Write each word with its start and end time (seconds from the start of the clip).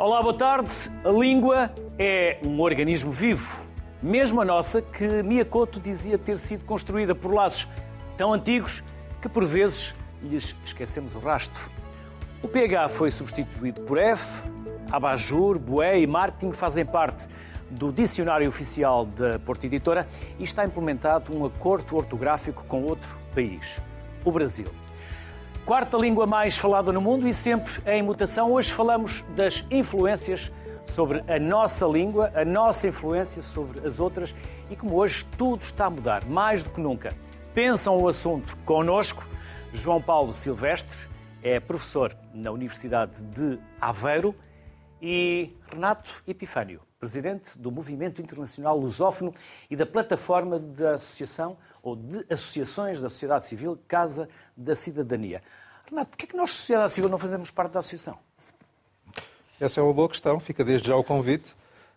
Olá, 0.00 0.22
boa 0.22 0.32
tarde. 0.32 0.72
A 1.04 1.08
língua 1.08 1.74
é 1.98 2.38
um 2.44 2.60
organismo 2.60 3.10
vivo, 3.10 3.66
mesmo 4.00 4.40
a 4.40 4.44
nossa, 4.44 4.80
que 4.80 5.24
Miyakoto 5.24 5.80
dizia 5.80 6.16
ter 6.16 6.38
sido 6.38 6.64
construída 6.64 7.16
por 7.16 7.34
laços 7.34 7.66
tão 8.16 8.32
antigos 8.32 8.84
que 9.20 9.28
por 9.28 9.44
vezes 9.44 9.96
lhes 10.22 10.54
esquecemos 10.64 11.16
o 11.16 11.18
rastro. 11.18 11.68
O 12.40 12.46
PH 12.46 12.90
foi 12.90 13.10
substituído 13.10 13.80
por 13.80 13.98
F, 13.98 14.40
Abajur, 14.88 15.58
Boé 15.58 15.98
e 15.98 16.06
Marketing 16.06 16.52
fazem 16.52 16.86
parte 16.86 17.26
do 17.68 17.90
Dicionário 17.90 18.48
Oficial 18.48 19.04
da 19.04 19.40
Porta 19.40 19.66
Editora 19.66 20.06
e 20.38 20.44
está 20.44 20.64
implementado 20.64 21.36
um 21.36 21.44
acordo 21.44 21.96
ortográfico 21.96 22.62
com 22.68 22.84
outro 22.84 23.18
país, 23.34 23.80
o 24.24 24.30
Brasil. 24.30 24.68
Quarta 25.68 25.98
língua 25.98 26.26
mais 26.26 26.56
falada 26.56 26.90
no 26.90 26.98
mundo 26.98 27.28
e 27.28 27.34
sempre 27.34 27.70
em 27.84 28.02
mutação. 28.02 28.50
Hoje 28.52 28.72
falamos 28.72 29.22
das 29.36 29.62
influências 29.70 30.50
sobre 30.86 31.22
a 31.30 31.38
nossa 31.38 31.84
língua, 31.84 32.32
a 32.34 32.42
nossa 32.42 32.88
influência 32.88 33.42
sobre 33.42 33.86
as 33.86 34.00
outras 34.00 34.34
e 34.70 34.76
como 34.76 34.96
hoje 34.96 35.26
tudo 35.36 35.60
está 35.60 35.84
a 35.84 35.90
mudar, 35.90 36.24
mais 36.24 36.62
do 36.62 36.70
que 36.70 36.80
nunca. 36.80 37.14
Pensam 37.52 37.98
o 37.98 38.08
assunto 38.08 38.56
connosco. 38.64 39.28
João 39.70 40.00
Paulo 40.00 40.32
Silvestre 40.32 40.96
é 41.42 41.60
professor 41.60 42.16
na 42.32 42.50
Universidade 42.50 43.22
de 43.24 43.58
Aveiro 43.78 44.34
e 45.02 45.54
Renato 45.70 46.24
Epifânio, 46.26 46.80
presidente 46.98 47.58
do 47.58 47.70
Movimento 47.70 48.22
Internacional 48.22 48.78
Lusófono 48.78 49.34
e 49.68 49.76
da 49.76 49.84
plataforma 49.84 50.58
da 50.58 50.94
Associação 50.94 51.58
ou 51.82 51.96
de 51.96 52.24
Associações 52.30 53.00
da 53.00 53.08
Sociedade 53.08 53.46
Civil 53.46 53.78
Casa 53.86 54.28
da 54.56 54.74
Cidadania. 54.74 55.42
Renato, 55.88 56.10
porquê 56.10 56.24
é 56.26 56.28
que 56.28 56.36
nós, 56.36 56.50
sociedade 56.50 56.92
civil, 56.92 57.08
não 57.08 57.18
fazemos 57.18 57.50
parte 57.50 57.72
da 57.72 57.80
associação? 57.80 58.18
Essa 59.60 59.80
é 59.80 59.82
uma 59.82 59.92
boa 59.92 60.08
questão, 60.08 60.38
fica 60.38 60.64
desde 60.64 60.88
já 60.88 60.96
o 60.96 61.02
convite. 61.02 61.54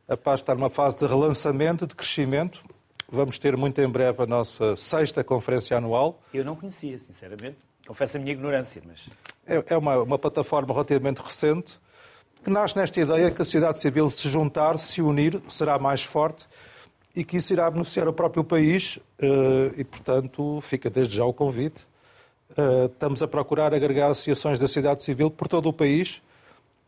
A 0.07 0.17
paz 0.17 0.39
está 0.39 0.55
numa 0.55 0.69
fase 0.69 0.97
de 0.97 1.05
relançamento, 1.05 1.85
de 1.85 1.95
crescimento. 1.95 2.63
Vamos 3.09 3.37
ter 3.37 3.55
muito 3.57 3.79
em 3.79 3.89
breve 3.89 4.23
a 4.23 4.25
nossa 4.25 4.75
sexta 4.75 5.23
conferência 5.23 5.77
anual. 5.77 6.21
Eu 6.33 6.45
não 6.45 6.55
conhecia, 6.55 6.97
sinceramente. 6.99 7.57
Confesso 7.85 8.17
a 8.17 8.19
minha 8.19 8.31
ignorância, 8.31 8.81
mas... 8.85 9.05
É, 9.45 9.73
é 9.73 9.77
uma, 9.77 9.97
uma 9.97 10.17
plataforma 10.17 10.73
relativamente 10.73 11.21
recente 11.21 11.79
que 12.43 12.49
nasce 12.49 12.75
nesta 12.77 12.99
ideia 12.99 13.29
que 13.29 13.41
a 13.41 13.45
sociedade 13.45 13.79
civil 13.79 14.09
se 14.09 14.27
juntar, 14.29 14.79
se 14.79 15.02
unir, 15.02 15.41
será 15.47 15.77
mais 15.77 16.03
forte 16.03 16.47
e 17.16 17.23
que 17.23 17.38
isso 17.38 17.54
irá 17.54 17.70
beneficiar 17.70 18.08
o 18.08 18.14
próprio 18.14 18.44
país 18.44 19.00
eh, 19.20 19.72
e, 19.78 19.84
portanto, 19.84 20.59
fica 20.62 20.90
desde 20.90 21.16
já 21.16 21.26
o 21.26 21.34
convite. 21.34 21.88
Eh, 22.58 22.86
estamos 22.86 23.22
a 23.22 23.28
procurar 23.28 23.73
agregar 23.73 24.08
associações 24.08 24.59
da 24.59 24.67
sociedade 24.67 25.04
civil 25.04 25.30
por 25.30 25.48
todo 25.48 25.67
o 25.67 25.73
país, 25.73 26.22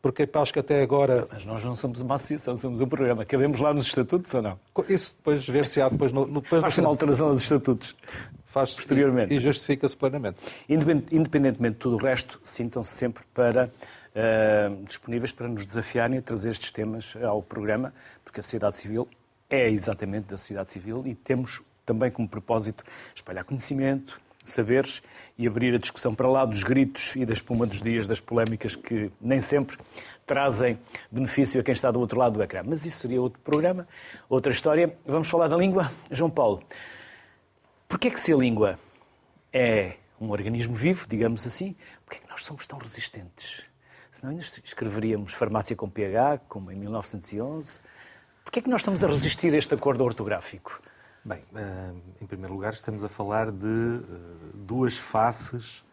porque 0.01 0.27
acho 0.33 0.53
que 0.53 0.59
até 0.59 0.81
agora... 0.81 1.27
Mas 1.31 1.45
nós 1.45 1.63
não 1.63 1.75
somos 1.75 2.01
uma 2.01 2.15
associação, 2.15 2.57
somos 2.57 2.81
um 2.81 2.87
programa. 2.87 3.25
Cabemos 3.25 3.59
lá 3.59 3.73
nos 3.73 3.85
estatutos 3.85 4.33
ou 4.33 4.41
não? 4.41 4.59
Isso 4.89 5.15
depois 5.15 5.47
ver-se-á 5.47 5.89
depois 5.89 6.11
no... 6.11 6.25
Depois 6.41 6.61
Faz-se 6.61 6.79
uma 6.81 6.89
alteração 6.89 7.27
aos 7.27 7.41
estatutos 7.41 7.95
faz 8.53 8.75
posteriormente. 8.75 9.33
E, 9.33 9.37
e 9.37 9.39
justifica-se 9.39 9.97
plenamente. 9.97 10.37
Independentemente 10.69 11.73
de 11.73 11.79
tudo 11.79 11.95
o 11.95 11.99
resto, 11.99 12.39
sintam-se 12.43 12.95
sempre 12.95 13.23
para, 13.33 13.65
uh, 13.65 14.85
disponíveis 14.85 15.31
para 15.31 15.47
nos 15.47 15.65
desafiarem 15.65 16.19
a 16.19 16.21
trazer 16.21 16.51
estes 16.51 16.69
temas 16.69 17.15
ao 17.23 17.41
programa, 17.41 17.91
porque 18.23 18.39
a 18.39 18.43
sociedade 18.43 18.77
civil 18.77 19.07
é 19.53 19.69
exatamente 19.69 20.25
da 20.25 20.37
sociedade 20.37 20.71
civil 20.71 21.05
e 21.05 21.13
temos 21.13 21.61
também 21.85 22.09
como 22.09 22.27
propósito 22.27 22.83
espalhar 23.13 23.45
conhecimento, 23.45 24.19
saberes 24.43 25.03
e 25.37 25.45
abrir 25.45 25.75
a 25.75 25.77
discussão 25.77 26.15
para 26.15 26.27
lá 26.27 26.43
dos 26.43 26.63
gritos 26.63 27.15
e 27.15 27.23
da 27.23 27.33
espuma 27.33 27.67
dos 27.67 27.79
dias, 27.79 28.07
das 28.07 28.19
polémicas 28.19 28.75
que 28.75 29.11
nem 29.21 29.41
sempre 29.41 29.77
trazem 30.25 30.79
benefício 31.11 31.61
a 31.61 31.63
quem 31.63 31.71
está 31.71 31.91
do 31.91 31.99
outro 31.99 32.17
lado 32.17 32.33
do 32.33 32.41
ecrã. 32.41 32.63
Mas 32.65 32.83
isso 32.83 33.01
seria 33.01 33.21
outro 33.21 33.39
programa, 33.41 33.87
outra 34.27 34.51
história. 34.51 34.97
Vamos 35.05 35.29
falar 35.29 35.47
da 35.47 35.55
língua. 35.55 35.91
João 36.09 36.31
Paulo, 36.31 36.63
porquê 37.87 38.07
é 38.07 38.11
que 38.11 38.19
se 38.19 38.33
a 38.33 38.35
língua 38.35 38.79
é 39.51 39.97
um 40.19 40.31
organismo 40.31 40.73
vivo, 40.73 41.05
digamos 41.07 41.45
assim, 41.45 41.75
porquê 42.03 42.17
é 42.17 42.25
que 42.25 42.29
nós 42.29 42.43
somos 42.43 42.65
tão 42.65 42.79
resistentes? 42.79 43.65
Senão 44.11 44.31
ainda 44.31 44.43
escreveríamos 44.63 45.31
farmácia 45.33 45.75
com 45.75 45.87
PH, 45.87 46.39
como 46.49 46.71
em 46.71 46.75
1911. 46.75 47.92
Porquê 48.43 48.59
é 48.59 48.61
que 48.61 48.69
nós 48.69 48.81
estamos 48.81 49.03
a 49.03 49.07
resistir 49.07 49.53
a 49.53 49.57
este 49.57 49.73
acordo 49.73 50.03
ortográfico? 50.03 50.81
Bem, 51.25 51.41
eh, 51.55 51.93
em 52.21 52.25
primeiro 52.25 52.53
lugar, 52.53 52.73
estamos 52.73 53.03
a 53.03 53.07
falar 53.07 53.49
de 53.49 53.65
eh, 53.65 53.99
duas 54.55 54.97
faces 54.97 55.83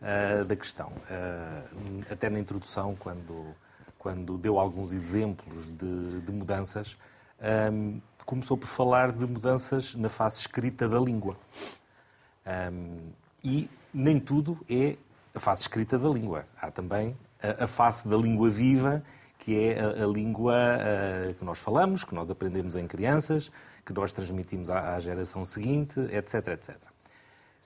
eh, 0.00 0.42
da 0.44 0.56
questão. 0.56 0.90
Até 2.10 2.30
na 2.30 2.38
introdução, 2.38 2.96
quando, 2.96 3.54
quando 3.98 4.38
deu 4.38 4.58
alguns 4.58 4.92
exemplos 4.92 5.66
de, 5.70 6.20
de 6.22 6.32
mudanças, 6.32 6.96
começou 8.24 8.56
por 8.56 8.66
falar 8.66 9.12
de 9.12 9.26
mudanças 9.26 9.94
na 9.94 10.08
face 10.08 10.40
escrita 10.40 10.88
da 10.88 10.98
língua. 10.98 11.36
E 13.44 13.68
nem 13.92 14.18
tudo 14.18 14.58
é 14.68 14.96
a 15.34 15.40
face 15.40 15.62
escrita 15.62 15.98
da 15.98 16.08
língua. 16.08 16.46
Há 16.60 16.70
também 16.70 17.16
a, 17.42 17.66
face 17.66 18.08
da 18.08 18.16
língua 18.16 18.48
viva, 18.48 19.02
que 19.40 19.58
é 19.58 19.80
a, 19.80 20.04
a 20.04 20.06
língua 20.06 20.54
que 21.38 21.44
nós 21.44 21.58
falamos, 21.58 22.04
que 22.04 22.14
nós 22.14 22.30
aprendemos 22.30 22.76
em 22.76 22.86
crianças, 22.86 23.50
que 23.84 23.92
nós 23.92 24.12
transmitimos 24.12 24.70
à, 24.70 24.94
à 24.94 25.00
geração 25.00 25.44
seguinte, 25.44 25.98
etc, 26.12 26.48
etc. 26.48 26.76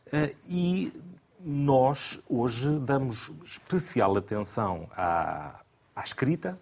Uh, 0.06 0.34
e 0.48 0.92
nós 1.40 2.20
hoje 2.28 2.78
damos 2.78 3.30
especial 3.44 4.16
atenção 4.16 4.88
à, 4.96 5.60
à 5.94 6.02
escrita 6.02 6.58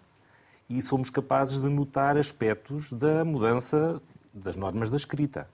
e 0.69 0.81
somos 0.81 1.09
capazes 1.09 1.61
de 1.61 1.69
notar 1.69 2.17
aspectos 2.17 2.91
da 2.91 3.23
mudança 3.23 4.01
das 4.33 4.55
normas 4.55 4.89
da 4.89 4.97
escrita. 4.97 5.47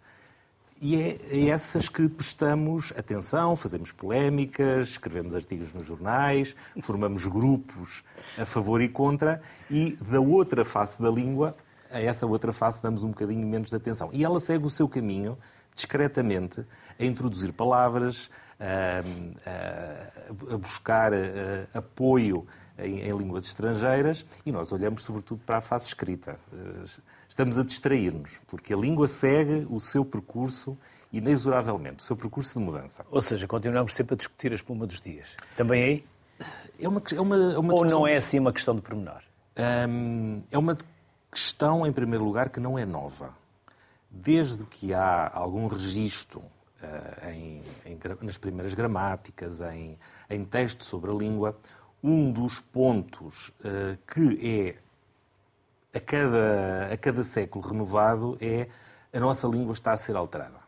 E 0.81 0.95
é 0.95 1.51
a 1.51 1.53
essas 1.53 1.89
que 1.89 2.07
prestamos 2.07 2.93
atenção, 2.97 3.55
fazemos 3.55 3.91
polémicas, 3.91 4.89
escrevemos 4.89 5.35
artigos 5.35 5.73
nos 5.73 5.85
jornais, 5.85 6.55
formamos 6.81 7.25
grupos 7.25 8.03
a 8.37 8.45
favor 8.45 8.81
e 8.81 8.87
contra, 8.87 9.41
e 9.69 9.97
da 10.01 10.21
outra 10.21 10.63
face 10.63 11.01
da 11.01 11.09
língua 11.09 11.55
a 11.91 11.99
essa 11.99 12.25
outra 12.25 12.53
face 12.53 12.81
damos 12.81 13.03
um 13.03 13.09
bocadinho 13.09 13.45
menos 13.47 13.69
de 13.69 13.75
atenção. 13.75 14.09
E 14.13 14.23
ela 14.23 14.39
segue 14.39 14.65
o 14.65 14.69
seu 14.69 14.87
caminho, 14.87 15.37
discretamente, 15.73 16.63
a 16.99 17.05
introduzir 17.05 17.51
palavras, 17.51 18.29
a, 18.59 19.01
a, 19.49 20.53
a 20.53 20.57
buscar 20.57 21.13
a, 21.13 21.77
apoio 21.79 22.45
em, 22.83 23.01
em, 23.01 23.17
línguas 23.17 23.45
estrangeiras 23.45 24.25
e 24.45 24.51
nós 24.51 24.71
olhamos 24.71 25.03
sobretudo 25.03 25.41
para 25.45 25.57
a 25.57 25.61
face 25.61 25.87
escrita. 25.87 26.39
Estamos 27.27 27.57
a 27.57 27.63
distrair-nos, 27.63 28.31
porque 28.47 28.73
a 28.73 28.77
língua 28.77 29.07
segue 29.07 29.65
o 29.69 29.79
seu 29.79 30.03
percurso 30.03 30.77
inexoravelmente, 31.11 32.03
o 32.03 32.05
seu 32.05 32.15
percurso 32.15 32.59
de 32.59 32.65
mudança. 32.65 33.05
Ou 33.09 33.21
seja, 33.21 33.47
continuamos 33.47 33.93
sempre 33.93 34.13
a 34.13 34.17
discutir 34.17 34.51
a 34.51 34.55
espuma 34.55 34.85
dos 34.85 35.01
dias. 35.01 35.35
Também 35.55 35.83
aí? 35.83 36.05
É 36.79 36.87
uma, 36.87 37.01
é 37.13 37.21
uma, 37.21 37.35
é 37.35 37.57
uma 37.57 37.73
Ou 37.73 37.83
discussão... 37.83 37.99
não 37.99 38.07
é 38.07 38.17
assim 38.17 38.39
uma 38.39 38.53
questão 38.53 38.75
de 38.75 38.81
pormenor? 38.81 39.21
é 40.51 40.57
uma 40.57 40.77
questão, 41.29 41.85
em 41.85 41.91
primeiro 41.91 42.23
lugar, 42.23 42.49
que 42.49 42.59
não 42.59 42.79
é 42.79 42.85
nova. 42.85 43.33
Desde 44.09 44.63
que 44.63 44.93
há 44.93 45.29
algum 45.33 45.67
registro 45.67 46.39
uh, 46.39 47.29
em, 47.29 47.61
em, 47.85 47.99
nas 48.21 48.37
primeiras 48.37 48.73
gramáticas, 48.73 49.61
em, 49.61 49.97
em 50.29 50.45
texto 50.45 50.83
sobre 50.83 51.11
a 51.11 51.13
língua, 51.13 51.57
um 52.03 52.31
dos 52.31 52.59
pontos 52.59 53.49
uh, 53.59 53.97
que 54.07 54.75
é 55.93 55.97
a 55.97 55.99
cada, 55.99 56.93
a 56.93 56.97
cada 56.97 57.23
século 57.23 57.67
renovado 57.67 58.37
é 58.39 58.67
a 59.11 59.19
nossa 59.19 59.47
língua 59.47 59.73
está 59.73 59.91
a 59.91 59.97
ser 59.97 60.15
alterada. 60.15 60.59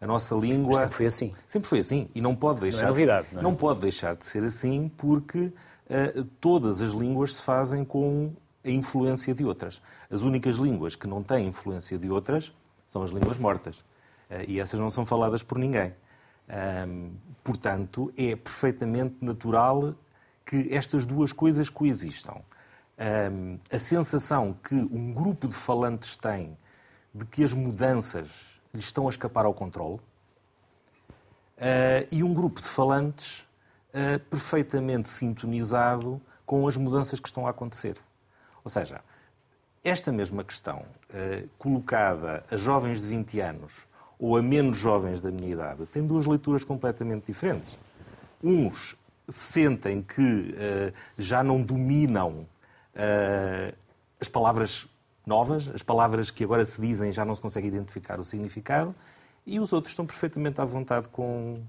A 0.00 0.06
nossa 0.06 0.34
língua. 0.34 0.72
Mas 0.72 0.80
sempre 0.80 0.96
foi 0.96 1.06
assim. 1.06 1.34
Sempre 1.46 1.68
foi 1.68 1.78
assim. 1.80 2.08
E 2.14 2.20
não 2.20 2.34
pode 2.34 2.60
deixar. 2.60 2.82
Não, 2.82 2.86
é 2.86 2.90
novidade, 2.90 3.28
não, 3.32 3.40
é? 3.40 3.42
não 3.42 3.54
pode 3.54 3.80
deixar 3.80 4.16
de 4.16 4.24
ser 4.24 4.44
assim 4.44 4.88
porque 4.96 5.46
uh, 5.46 6.24
todas 6.40 6.80
as 6.80 6.92
línguas 6.92 7.34
se 7.34 7.42
fazem 7.42 7.84
com 7.84 8.32
a 8.64 8.70
influência 8.70 9.34
de 9.34 9.44
outras. 9.44 9.82
As 10.08 10.22
únicas 10.22 10.54
línguas 10.54 10.94
que 10.94 11.06
não 11.06 11.22
têm 11.22 11.48
influência 11.48 11.98
de 11.98 12.08
outras 12.10 12.54
são 12.86 13.02
as 13.02 13.10
línguas 13.10 13.38
mortas. 13.38 13.84
Eh, 14.30 14.44
e 14.48 14.60
essas 14.60 14.78
não 14.78 14.90
são 14.90 15.04
faladas 15.04 15.42
por 15.42 15.58
ninguém. 15.58 15.94
portanto, 17.44 18.12
é 18.16 18.34
perfeitamente 18.36 19.16
natural 19.20 19.94
que 20.48 20.74
estas 20.74 21.04
duas 21.04 21.30
coisas 21.30 21.68
coexistam. 21.68 22.40
a 23.70 23.78
sensação 23.78 24.56
que 24.64 24.74
um 24.74 25.12
grupo 25.12 25.46
de 25.46 25.54
falantes 25.54 26.16
tem 26.16 26.56
de 27.14 27.26
que 27.26 27.44
as 27.44 27.52
mudanças 27.52 28.58
lhes 28.72 28.86
estão 28.86 29.06
a 29.06 29.10
escapar 29.10 29.44
ao 29.44 29.52
controle 29.52 30.00
uh, 31.58 32.08
e 32.10 32.24
um 32.24 32.32
grupo 32.32 32.62
de 32.62 32.66
falantes 32.66 33.46
uh, 33.92 34.18
perfeitamente 34.30 35.10
sintonizado 35.10 36.20
com 36.46 36.66
as 36.66 36.76
mudanças 36.78 37.20
que 37.20 37.28
estão 37.28 37.46
a 37.46 37.50
acontecer. 37.50 37.98
Ou 38.64 38.70
seja, 38.70 39.02
esta 39.84 40.10
mesma 40.10 40.42
questão, 40.42 40.84
eh, 41.12 41.44
colocada 41.58 42.44
a 42.50 42.56
jovens 42.56 43.02
de 43.02 43.08
20 43.08 43.40
anos 43.40 43.86
ou 44.18 44.36
a 44.36 44.42
menos 44.42 44.78
jovens 44.78 45.20
da 45.20 45.30
minha 45.30 45.52
idade, 45.52 45.86
tem 45.86 46.06
duas 46.06 46.26
leituras 46.26 46.64
completamente 46.64 47.26
diferentes. 47.26 47.78
Uns 48.42 48.96
sentem 49.28 50.02
que 50.02 50.54
eh, 50.56 50.92
já 51.16 51.42
não 51.42 51.62
dominam 51.62 52.46
uh, 52.94 53.76
as 54.20 54.28
palavras 54.28 54.88
novas, 55.26 55.68
as 55.68 55.82
palavras 55.82 56.30
que 56.30 56.42
agora 56.42 56.64
se 56.64 56.80
dizem 56.80 57.12
já 57.12 57.24
não 57.24 57.34
se 57.34 57.40
consegue 57.40 57.68
identificar 57.68 58.18
o 58.18 58.24
significado, 58.24 58.94
e 59.46 59.60
os 59.60 59.72
outros 59.72 59.92
estão 59.92 60.06
perfeitamente 60.06 60.60
à 60.60 60.64
vontade 60.64 61.08
com, 61.10 61.62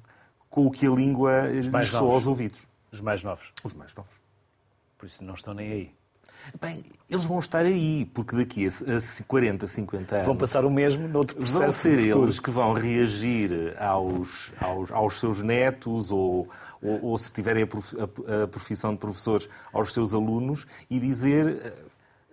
com 0.49 0.65
o 0.65 0.71
que 0.71 0.87
a 0.87 0.89
língua 0.89 1.47
lhes 1.47 1.89
soa 1.89 2.13
aos 2.13 2.25
ouvidos. 2.25 2.67
Os 2.91 3.01
mais 3.01 3.23
novos? 3.23 3.51
Os 3.63 3.73
mais 3.73 3.93
novos. 3.93 4.13
Por 4.97 5.05
isso 5.05 5.23
não 5.23 5.33
estão 5.35 5.53
nem 5.53 5.71
aí. 5.71 5.98
Bem, 6.59 6.83
eles 7.09 7.25
vão 7.25 7.39
estar 7.39 7.65
aí, 7.65 8.05
porque 8.13 8.35
daqui 8.35 8.67
a 8.67 9.23
40, 9.27 9.67
50 9.67 10.15
anos. 10.15 10.27
Vão 10.27 10.35
passar 10.35 10.65
o 10.65 10.69
mesmo 10.69 11.07
noutro 11.07 11.35
processo. 11.35 11.59
Vão 11.59 11.71
ser 11.71 11.99
eles 11.99 12.39
que 12.39 12.49
vão 12.49 12.73
reagir 12.73 13.75
aos, 13.77 14.51
aos, 14.59 14.91
aos 14.91 15.19
seus 15.19 15.41
netos 15.41 16.11
ou, 16.11 16.47
ou, 16.81 17.05
ou, 17.05 17.17
se 17.17 17.31
tiverem 17.31 17.63
a 17.63 18.47
profissão 18.47 18.93
de 18.93 18.99
professores, 18.99 19.49
aos 19.71 19.93
seus 19.93 20.13
alunos 20.13 20.65
e 20.89 20.99
dizer 20.99 21.47
eh, 21.47 21.73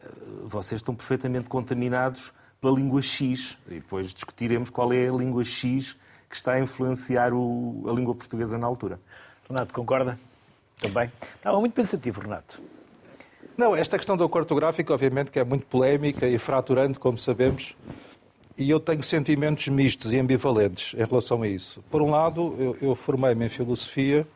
eh, 0.03 0.11
vocês 0.45 0.81
estão 0.81 0.95
perfeitamente 0.95 1.49
contaminados 1.49 2.33
pela 2.61 2.75
língua 2.75 3.03
X. 3.03 3.59
E 3.69 3.75
depois 3.75 4.13
discutiremos 4.15 4.71
qual 4.71 4.93
é 4.93 5.09
a 5.09 5.13
língua 5.13 5.45
X 5.45 5.97
que 6.29 6.37
está 6.37 6.53
a 6.53 6.61
influenciar 6.61 7.33
o, 7.33 7.85
a 7.89 7.93
língua 7.93 8.15
portuguesa 8.15 8.59
na 8.59 8.67
altura. 8.67 8.99
Renato, 9.49 9.73
concorda? 9.73 10.19
Também? 10.81 11.11
Estava 11.37 11.59
muito 11.61 11.73
pensativo, 11.73 12.21
Renato. 12.21 12.61
Não, 13.57 13.75
esta 13.75 13.97
questão 13.97 14.19
do 14.19 14.25
acordo 14.25 14.45
ortográfico, 14.45 14.93
obviamente, 14.93 15.31
que 15.31 15.39
é 15.39 15.45
muito 15.45 15.65
polémica 15.65 16.29
e 16.29 16.37
fraturante, 16.37 16.99
como 16.99 17.17
sabemos, 17.17 17.75
e 18.59 18.69
eu 18.69 18.79
tenho 18.79 19.03
sentimentos 19.03 19.69
mistos 19.69 20.13
e 20.13 20.19
ambivalentes 20.19 20.93
em 20.93 21.03
relação 21.03 21.43
a 21.43 21.49
isso. 21.49 21.83
Por 21.91 22.03
um 22.03 22.11
lado, 22.11 22.55
eu, 22.59 22.77
eu 22.83 22.95
formei-me 22.95 23.47
em 23.47 23.49
filosofia 23.49 24.27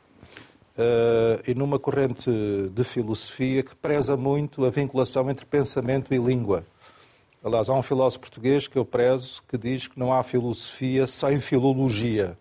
uh, 0.77 1.43
e 1.47 1.55
numa 1.55 1.79
corrente 1.79 2.31
de 2.73 2.83
filosofia 2.83 3.63
que 3.63 3.77
preza 3.77 4.17
muito 4.17 4.65
a 4.65 4.71
vinculação 4.71 5.29
entre 5.29 5.45
pensamento 5.45 6.15
e 6.15 6.19
língua. 6.19 6.65
Aliás, 7.45 7.69
há 7.69 7.75
um 7.75 7.83
filósofo 7.83 8.21
português 8.21 8.69
que 8.69 8.79
eu 8.79 8.87
prezo 8.87 9.43
que 9.47 9.59
diz 9.59 9.87
que 9.87 9.99
não 9.99 10.15
há 10.15 10.23
filosofia 10.23 11.07
sem 11.07 11.41
filologia. 11.41 12.39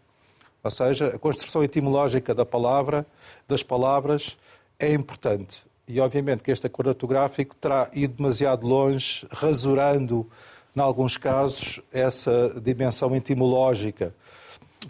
Ou 0.63 0.71
seja, 0.71 1.07
a 1.07 1.19
construção 1.19 1.61
etimológica 1.61 2.33
da 2.33 2.45
palavra, 2.45 3.05
das 3.47 3.63
palavras, 3.63 4.37
é 4.77 4.93
importante. 4.93 5.68
E 5.89 5.99
obviamente 5.99 6.43
que 6.43 6.51
este 6.51 6.67
acordo 6.67 6.89
ortográfico 6.89 7.55
terá 7.55 7.89
ido 7.91 8.13
demasiado 8.13 8.67
longe, 8.67 9.25
rasurando, 9.31 10.29
em 10.75 10.79
alguns 10.79 11.17
casos, 11.17 11.81
essa 11.91 12.61
dimensão 12.61 13.15
etimológica. 13.15 14.13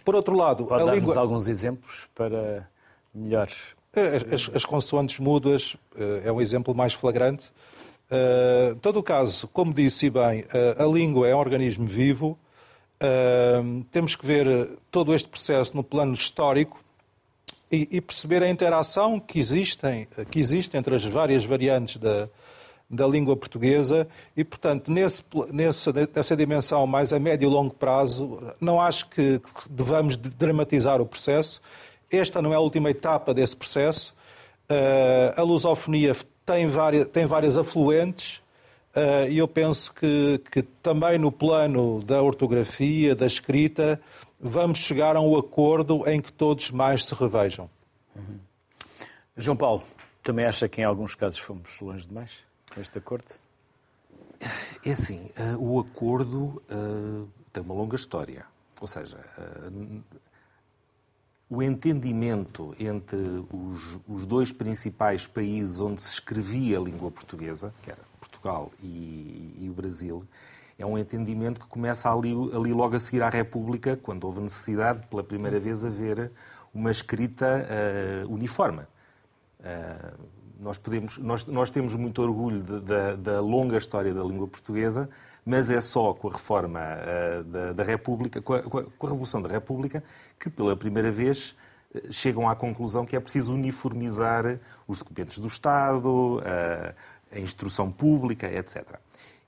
Por 0.03 0.13
outro 0.13 0.35
lado, 0.35 0.65
Pode 0.65 0.89
a 0.89 0.93
língua... 0.93 1.17
alguns 1.17 1.47
exemplos 1.47 2.09
para 2.13 2.69
melhores. 3.15 3.59
É, 3.93 4.33
as, 4.35 4.51
as, 4.53 4.65
consoantes 4.65 5.19
mudas 5.19 5.77
eh, 5.95 6.23
é 6.25 6.31
um 6.33 6.41
exemplo 6.41 6.75
mais 6.75 6.93
flagrante. 6.93 7.49
Uh, 8.11 8.73
em 8.73 8.79
todo 8.79 8.99
o 8.99 9.03
caso, 9.03 9.47
como 9.47 9.73
disse 9.73 10.09
bem, 10.09 10.41
uh, 10.41 10.83
a 10.83 10.85
língua 10.85 11.29
é 11.29 11.33
um 11.33 11.39
organismo 11.39 11.87
vivo. 11.87 12.37
Uh, 13.01 13.85
temos 13.89 14.17
que 14.17 14.25
ver 14.25 14.77
todo 14.91 15.15
este 15.15 15.29
processo 15.29 15.77
no 15.77 15.83
plano 15.83 16.11
histórico 16.11 16.83
e, 17.71 17.87
e, 17.91 18.01
perceber 18.01 18.41
a 18.41 18.49
interação 18.49 19.19
que, 19.19 19.39
existem, 19.39 20.07
que 20.29 20.39
existe 20.39 20.75
entre 20.75 20.95
as 20.95 21.05
várias 21.05 21.45
variantes 21.45 21.97
da, 21.97 22.27
da 22.89 23.07
língua 23.07 23.35
portuguesa 23.35 24.07
e, 24.35 24.43
portanto, 24.43 24.91
nesse, 24.91 25.23
nesse, 25.51 25.89
nessa 26.13 26.35
dimensão 26.35 26.87
mais 26.87 27.13
a 27.13 27.19
médio 27.19 27.47
e 27.47 27.51
longo 27.51 27.73
prazo, 27.73 28.39
não 28.59 28.81
acho 28.81 29.07
que 29.09 29.39
devamos 29.69 30.17
dramatizar 30.17 30.99
o 30.99 31.05
processo. 31.05 31.61
Esta 32.11 32.41
não 32.41 32.51
é 32.51 32.55
a 32.55 32.59
última 32.59 32.89
etapa 32.89 33.33
desse 33.33 33.55
processo. 33.55 34.15
Uh, 34.69 35.39
a 35.39 35.43
lusofonia 35.43 36.15
tem 36.45 36.67
várias, 36.67 37.07
tem 37.07 37.25
várias 37.25 37.57
afluentes 37.57 38.41
e 39.29 39.37
eu 39.37 39.47
penso 39.47 39.93
que, 39.93 40.41
que 40.51 40.61
também 40.61 41.17
no 41.17 41.31
plano 41.31 42.01
da 42.03 42.21
ortografia, 42.21 43.15
da 43.15 43.25
escrita, 43.25 43.99
vamos 44.39 44.79
chegar 44.79 45.15
a 45.15 45.21
um 45.21 45.37
acordo 45.37 46.07
em 46.09 46.21
que 46.21 46.31
todos 46.31 46.71
mais 46.71 47.05
se 47.05 47.13
revejam. 47.15 47.69
Uhum. 48.15 48.39
João 49.37 49.57
Paulo, 49.57 49.83
também 50.23 50.45
acha 50.45 50.67
que 50.67 50.81
em 50.81 50.83
alguns 50.83 51.15
casos 51.15 51.39
fomos 51.39 51.79
longe 51.79 52.07
demais 52.07 52.31
com 52.73 52.81
este 52.81 52.97
acordo? 52.97 53.25
É 54.85 54.91
assim, 54.91 55.29
uh, 55.37 55.57
o 55.57 55.79
acordo 55.79 56.61
uh, 56.71 57.27
tem 57.51 57.61
uma 57.61 57.73
longa 57.73 57.95
história. 57.95 58.45
Ou 58.79 58.87
seja, 58.87 59.17
uh, 59.37 60.03
o 61.49 61.61
entendimento 61.61 62.73
entre 62.79 63.17
os, 63.51 63.99
os, 64.07 64.25
dois 64.25 64.51
principais 64.51 65.27
países 65.27 65.81
onde 65.81 66.01
se 66.01 66.13
escrevia 66.13 66.77
a 66.77 66.81
língua 66.81 67.11
portuguesa, 67.11 67.73
que 67.81 67.91
era 67.91 68.01
Portugal 68.39 68.71
e, 68.81 69.55
e 69.59 69.69
o 69.69 69.73
Brasil, 69.73 70.25
é 70.77 70.85
um 70.85 70.97
entendimento 70.97 71.59
que 71.59 71.67
começa 71.67 72.11
ali, 72.11 72.33
ali, 72.55 72.71
logo 72.71 72.95
a 72.95 72.99
seguir 72.99 73.21
à 73.21 73.29
República, 73.29 73.97
quando 73.97 74.23
houve 74.23 74.39
necessidade, 74.39 75.05
pela 75.07 75.21
primeira 75.21 75.59
vez, 75.59 75.83
haver 75.83 76.31
uma 76.73 76.89
escrita 76.89 77.67
uh, 78.25 78.33
uniforme. 78.33 78.83
Uh, 79.59 80.17
nós, 80.57 80.77
podemos, 80.77 81.17
nós, 81.17 81.45
nós, 81.45 81.69
temos 81.69 81.95
muito 81.95 82.21
orgulho 82.21 82.61
de, 82.61 82.79
de, 82.79 83.17
da 83.17 83.41
longa 83.41 83.77
história 83.77 84.13
da 84.13 84.23
língua 84.23 84.47
portuguesa, 84.47 85.09
mas 85.45 85.69
é 85.69 85.81
só 85.81 86.13
com 86.13 86.29
a 86.29 86.31
reforma 86.31 86.79
uh, 86.79 87.43
da, 87.43 87.73
da, 87.73 87.83
República, 87.83 88.41
com 88.41 88.53
a, 88.53 88.63
com 88.63 88.77
a, 88.79 89.09
Revolução 89.09 89.41
da 89.41 89.49
República, 89.49 90.01
que 90.39 90.49
pela 90.49 90.77
primeira 90.77 91.11
vez 91.11 91.55
chegam 92.11 92.47
à 92.47 92.55
conclusão 92.55 93.03
que 93.03 93.15
é 93.15 93.19
preciso 93.19 93.51
uniformizar 93.51 94.59
os 94.87 94.99
documentos 94.99 95.39
do 95.39 95.47
Estado, 95.47 96.39
a 97.31 97.39
instrução 97.39 97.91
pública, 97.91 98.47
etc 98.47 98.99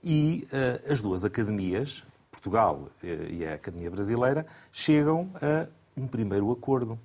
e 0.04 0.48
uh, 0.48 0.92
as 0.92 1.02
duas 1.02 1.24
academias, 1.24 2.04
Portugal 2.32 2.90
uh, 3.04 3.08
e 3.30 3.46
a 3.46 3.54
Academia 3.56 3.90
Brasileira, 3.90 4.46
chegam 4.72 5.30
a 5.36 5.68
um 5.96 6.08
primeiro 6.08 6.52
acordo. 6.52 7.00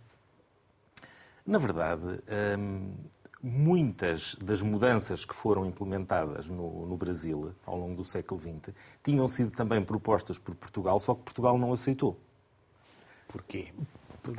Na 1.46 1.58
verdade, 1.58 2.02
um, 2.05 2.17
ehm, 2.28 2.90
muitas 3.43 4.34
das 4.37 4.62
mudanças 4.62 5.25
que 5.25 5.34
foram 5.34 5.64
implementadas 5.64 6.49
no, 6.49 6.87
no, 6.87 6.96
Brasil 6.96 7.52
ao 7.64 7.78
longo 7.78 7.94
do 7.94 8.05
século 8.05 8.40
XX 8.40 8.75
tinham 9.02 9.28
sido 9.28 9.52
também 9.54 9.80
propostas 9.83 10.38
por 10.38 10.56
Portugal, 10.56 10.99
só 10.99 11.14
que 11.14 11.23
Portugal 11.23 11.56
não 11.56 11.73
aceitou. 11.73 12.18
Porquê? 13.28 13.68
Por, 14.23 14.37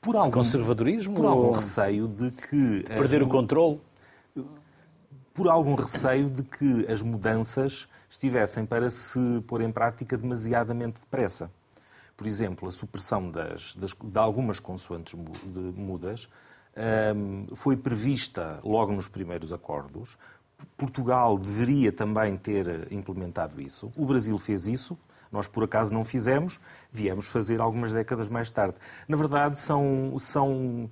por 0.00 0.16
algum 0.16 0.30
conservadorismo? 0.30 1.14
Por 1.14 1.24
algum 1.24 1.52
receio 1.52 2.06
de 2.06 2.30
que. 2.30 2.82
Perder 2.82 3.22
as, 3.22 3.28
o 3.28 3.30
controle? 3.30 3.80
Por 5.34 5.48
algum 5.48 5.74
receio 5.74 6.28
de 6.28 6.42
que 6.42 6.86
as 6.90 7.00
mudanças 7.00 7.88
estivessem 8.08 8.66
para 8.66 8.90
se 8.90 9.18
pôr 9.46 9.62
em 9.62 9.72
prática 9.72 10.16
demasiadamente 10.16 11.00
depressa. 11.00 11.50
Por 12.16 12.26
exemplo, 12.26 12.68
a 12.68 12.72
supressão 12.72 13.30
das, 13.30 13.74
das, 13.74 13.94
de 13.94 14.18
algumas 14.18 14.60
consoantes 14.60 15.18
mudas 15.74 16.28
um, 17.16 17.54
foi 17.56 17.76
prevista 17.76 18.60
logo 18.62 18.92
nos 18.92 19.08
primeiros 19.08 19.52
acordos. 19.52 20.18
Portugal 20.76 21.38
deveria 21.38 21.90
também 21.90 22.36
ter 22.36 22.92
implementado 22.92 23.60
isso. 23.60 23.90
O 23.96 24.06
Brasil 24.06 24.38
fez 24.38 24.66
isso. 24.66 24.96
Nós, 25.30 25.48
por 25.48 25.64
acaso, 25.64 25.92
não 25.92 26.04
fizemos. 26.04 26.60
Viemos 26.92 27.26
fazer 27.28 27.60
algumas 27.60 27.92
décadas 27.92 28.28
mais 28.28 28.50
tarde. 28.50 28.76
Na 29.08 29.16
verdade, 29.16 29.58
são, 29.58 30.16
são 30.18 30.90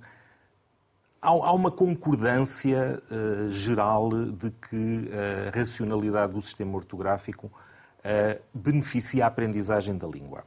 há, 1.21 1.53
uma 1.53 1.69
concordância 1.69 3.01
uh, 3.11 3.51
geral 3.51 4.09
de 4.09 4.49
que 4.51 5.09
a 5.13 5.57
racionalidade 5.57 6.33
do 6.33 6.41
sistema 6.41 6.75
ortográfico 6.75 7.47
uh, 7.47 8.41
beneficia 8.53 9.25
a 9.25 9.27
aprendizagem 9.27 9.97
da 9.97 10.07
língua. 10.07 10.43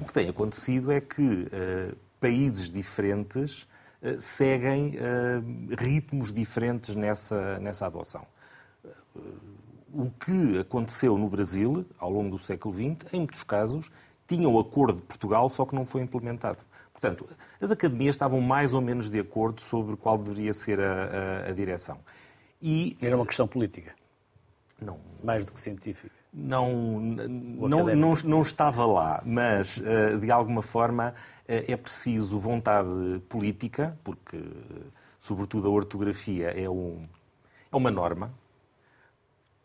O 0.00 0.04
que 0.04 0.12
tem 0.12 0.28
acontecido 0.28 0.92
é 0.92 1.00
que 1.00 1.22
uh, 1.22 1.96
países 2.20 2.70
diferentes 2.70 3.66
seguem 4.20 4.94
ritmos 5.76 6.32
diferentes 6.32 6.94
nessa, 6.94 7.58
nessa 7.58 7.86
adoção. 7.86 8.24
O 9.92 10.08
que 10.08 10.56
aconteceu 10.60 11.18
no 11.18 11.28
Brasil, 11.28 11.84
ao 11.98 12.08
longo 12.08 12.30
do 12.30 12.38
século 12.38 12.72
XX, 12.72 13.12
em 13.12 13.18
muitos 13.18 13.42
casos, 13.42 13.90
tinha 14.28 14.48
o 14.48 14.56
acordo 14.60 15.00
de 15.00 15.02
Portugal, 15.02 15.48
só 15.48 15.66
que 15.66 15.74
não 15.74 15.84
foi 15.84 16.02
implementado. 16.02 16.62
Portanto, 17.00 17.28
as 17.60 17.70
academias 17.70 18.16
estavam 18.16 18.40
mais 18.40 18.74
ou 18.74 18.80
menos 18.80 19.08
de 19.08 19.20
acordo 19.20 19.60
sobre 19.60 19.96
qual 19.96 20.18
deveria 20.18 20.52
ser 20.52 20.80
a, 20.80 21.44
a, 21.46 21.50
a 21.50 21.52
direção. 21.52 21.98
E, 22.60 22.98
Era 23.00 23.14
uma 23.14 23.24
questão 23.24 23.46
política? 23.46 23.94
Não. 24.82 24.98
Mais 25.22 25.44
do 25.44 25.52
que 25.52 25.60
científica? 25.60 26.12
Não, 26.32 27.00
não, 27.00 27.86
não, 27.94 28.14
não, 28.14 28.42
estava 28.42 28.84
lá, 28.84 29.22
mas 29.24 29.80
eh, 29.82 30.16
de 30.16 30.30
alguma 30.30 30.60
forma 30.60 31.14
eh, 31.46 31.72
é 31.72 31.76
preciso 31.76 32.38
vontade 32.38 32.88
política, 33.28 33.96
porque, 34.04 34.38
sobretudo, 35.18 35.68
a 35.68 35.70
ortografia 35.70 36.48
é, 36.48 36.68
um, 36.68 37.08
é 37.72 37.76
uma 37.76 37.90
norma, 37.90 38.30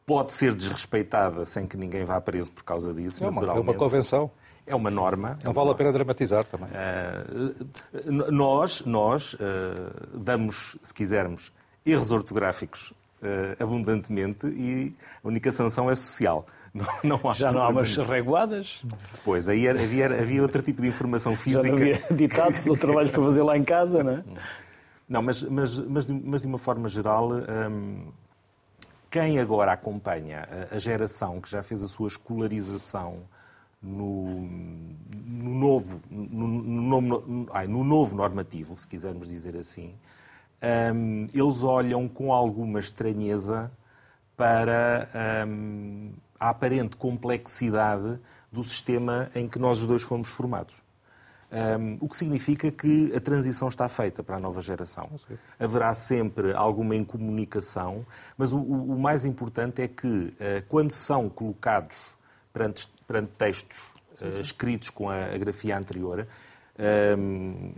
pode 0.05 0.31
ser 0.31 0.55
desrespeitada 0.55 1.45
sem 1.45 1.67
que 1.67 1.75
ninguém 1.75 2.05
vá 2.05 2.21
preso 2.21 2.51
por 2.51 2.63
causa 2.63 2.93
disso. 2.93 3.23
É 3.23 3.27
uma, 3.27 3.43
é 3.43 3.59
uma 3.59 3.73
convenção. 3.73 4.31
É 4.65 4.75
uma 4.75 4.89
norma. 4.89 5.37
Não 5.43 5.53
vale 5.53 5.71
a 5.71 5.75
pena 5.75 5.91
dramatizar 5.91 6.45
também. 6.45 6.69
Uh, 6.69 8.31
nós 8.31 8.81
nós 8.85 9.33
uh, 9.33 10.17
damos, 10.17 10.77
se 10.81 10.93
quisermos, 10.93 11.51
erros 11.85 12.11
ortográficos 12.11 12.91
uh, 13.21 13.61
abundantemente 13.61 14.47
e 14.47 14.93
a 15.23 15.27
única 15.27 15.51
sanção 15.51 15.89
é 15.89 15.95
social. 15.95 16.45
Não, 16.73 16.87
não 17.03 17.29
há 17.29 17.33
Já 17.33 17.51
não 17.51 17.61
há 17.61 17.69
umas 17.69 17.95
reguadas? 17.97 18.83
Pois, 19.23 19.47
aí 19.47 19.69
havia, 19.69 20.07
havia 20.07 20.41
outro 20.41 20.59
tipo 20.63 20.81
de 20.81 20.87
informação 20.87 21.35
física. 21.35 21.61
Já 21.69 21.69
não 21.69 21.77
havia 21.77 22.01
ditados 22.09 22.65
ou 22.65 22.75
trabalhos 22.75 23.11
para 23.11 23.21
fazer 23.21 23.43
lá 23.43 23.55
em 23.55 23.63
casa, 23.63 24.03
não 24.03 24.13
é? 24.13 24.23
Não, 25.07 25.21
mas, 25.21 25.43
mas, 25.43 25.79
mas, 25.79 26.05
de, 26.07 26.13
mas 26.13 26.41
de 26.41 26.47
uma 26.47 26.57
forma 26.57 26.87
geral, 26.89 27.29
hum, 27.31 28.11
quem 29.11 29.37
agora 29.37 29.73
acompanha 29.73 30.47
a, 30.71 30.75
a, 30.75 30.79
geração 30.79 31.39
que 31.39 31.51
já 31.51 31.61
fez 31.61 31.83
a 31.83 31.87
sua 31.87 32.07
escolarização 32.07 33.19
no, 33.83 34.41
no 35.25 35.53
novo, 35.53 36.01
no, 36.09 36.47
no, 36.47 37.01
no, 37.01 37.47
ai, 37.51 37.67
no 37.67 37.83
novo 37.83 38.15
normativo, 38.15 38.77
se 38.77 38.87
quisermos 38.87 39.27
dizer 39.27 39.57
assim, 39.57 39.93
hum, 40.95 41.27
eles 41.33 41.63
olham 41.63 42.07
com 42.07 42.33
alguma 42.33 42.79
estranheza 42.79 43.69
para 44.37 45.09
hum, 45.47 46.13
a 46.39 46.49
aparente 46.49 46.95
complexidade 46.95 48.19
do 48.51 48.63
sistema 48.63 49.29
em 49.35 49.47
que 49.47 49.59
nós 49.59 49.79
os 49.79 49.85
dois 49.85 50.03
fomos 50.03 50.29
formados. 50.29 50.81
Um, 51.53 51.97
o 51.99 52.09
que 52.09 52.17
significa 52.17 52.71
que 52.71 53.15
a 53.15 53.19
transição 53.19 53.67
está 53.67 53.87
feita 53.87 54.23
para 54.23 54.37
a 54.37 54.39
nova 54.39 54.59
geração. 54.59 55.07
Haverá 55.59 55.93
sempre 55.93 56.51
alguma 56.51 56.95
incomunicação, 56.95 58.03
mas 58.35 58.53
o, 58.53 58.57
o 58.59 58.97
mais 58.99 59.23
importante 59.23 59.79
é 59.79 59.87
que, 59.87 60.07
uh, 60.07 60.33
quando 60.67 60.91
são 60.91 61.29
colocados 61.29 62.17
perante, 62.51 62.89
perante 63.13 63.31
textos 63.37 63.77
uh, 64.19 64.41
escritos 64.41 64.89
com 64.89 65.09
a, 65.09 65.25
a 65.25 65.37
grafia 65.37 65.77
anterior, 65.77 66.27
um, 67.17 67.71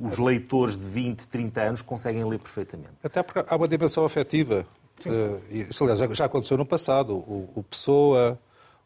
os 0.00 0.16
leitores 0.16 0.78
de 0.78 0.88
20, 0.88 1.28
30 1.28 1.60
anos 1.60 1.82
conseguem 1.82 2.24
ler 2.24 2.38
perfeitamente. 2.38 2.92
Até 3.04 3.22
porque 3.22 3.44
há 3.46 3.56
uma 3.56 3.68
dimensão 3.68 4.04
afetiva 4.04 4.66
Uh, 5.04 5.42
isso, 5.50 5.84
aliás, 5.84 5.98
já, 6.16 6.24
aconteceu 6.24 6.56
no 6.56 6.64
passado. 6.64 7.14
O, 7.14 7.50
o, 7.54 7.62
Pessoa, 7.62 8.38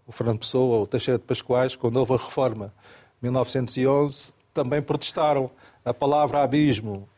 o 0.07 0.13
Fernando 0.13 0.41
Pessoa, 0.41 0.83
o 0.83 0.87
Teixeira 0.87 1.19
de 1.19 1.25
Pascoais, 1.25 1.77
quando 1.77 1.97
houve 1.97 2.15
a 2.15 2.17
reforma 2.17 2.75
em 3.23 3.27
1911, 3.27 4.33
também 4.53 4.83
protestaram. 4.83 5.51
A 5.85 5.95
palavra 5.95 6.43
abismo, 6.43 7.09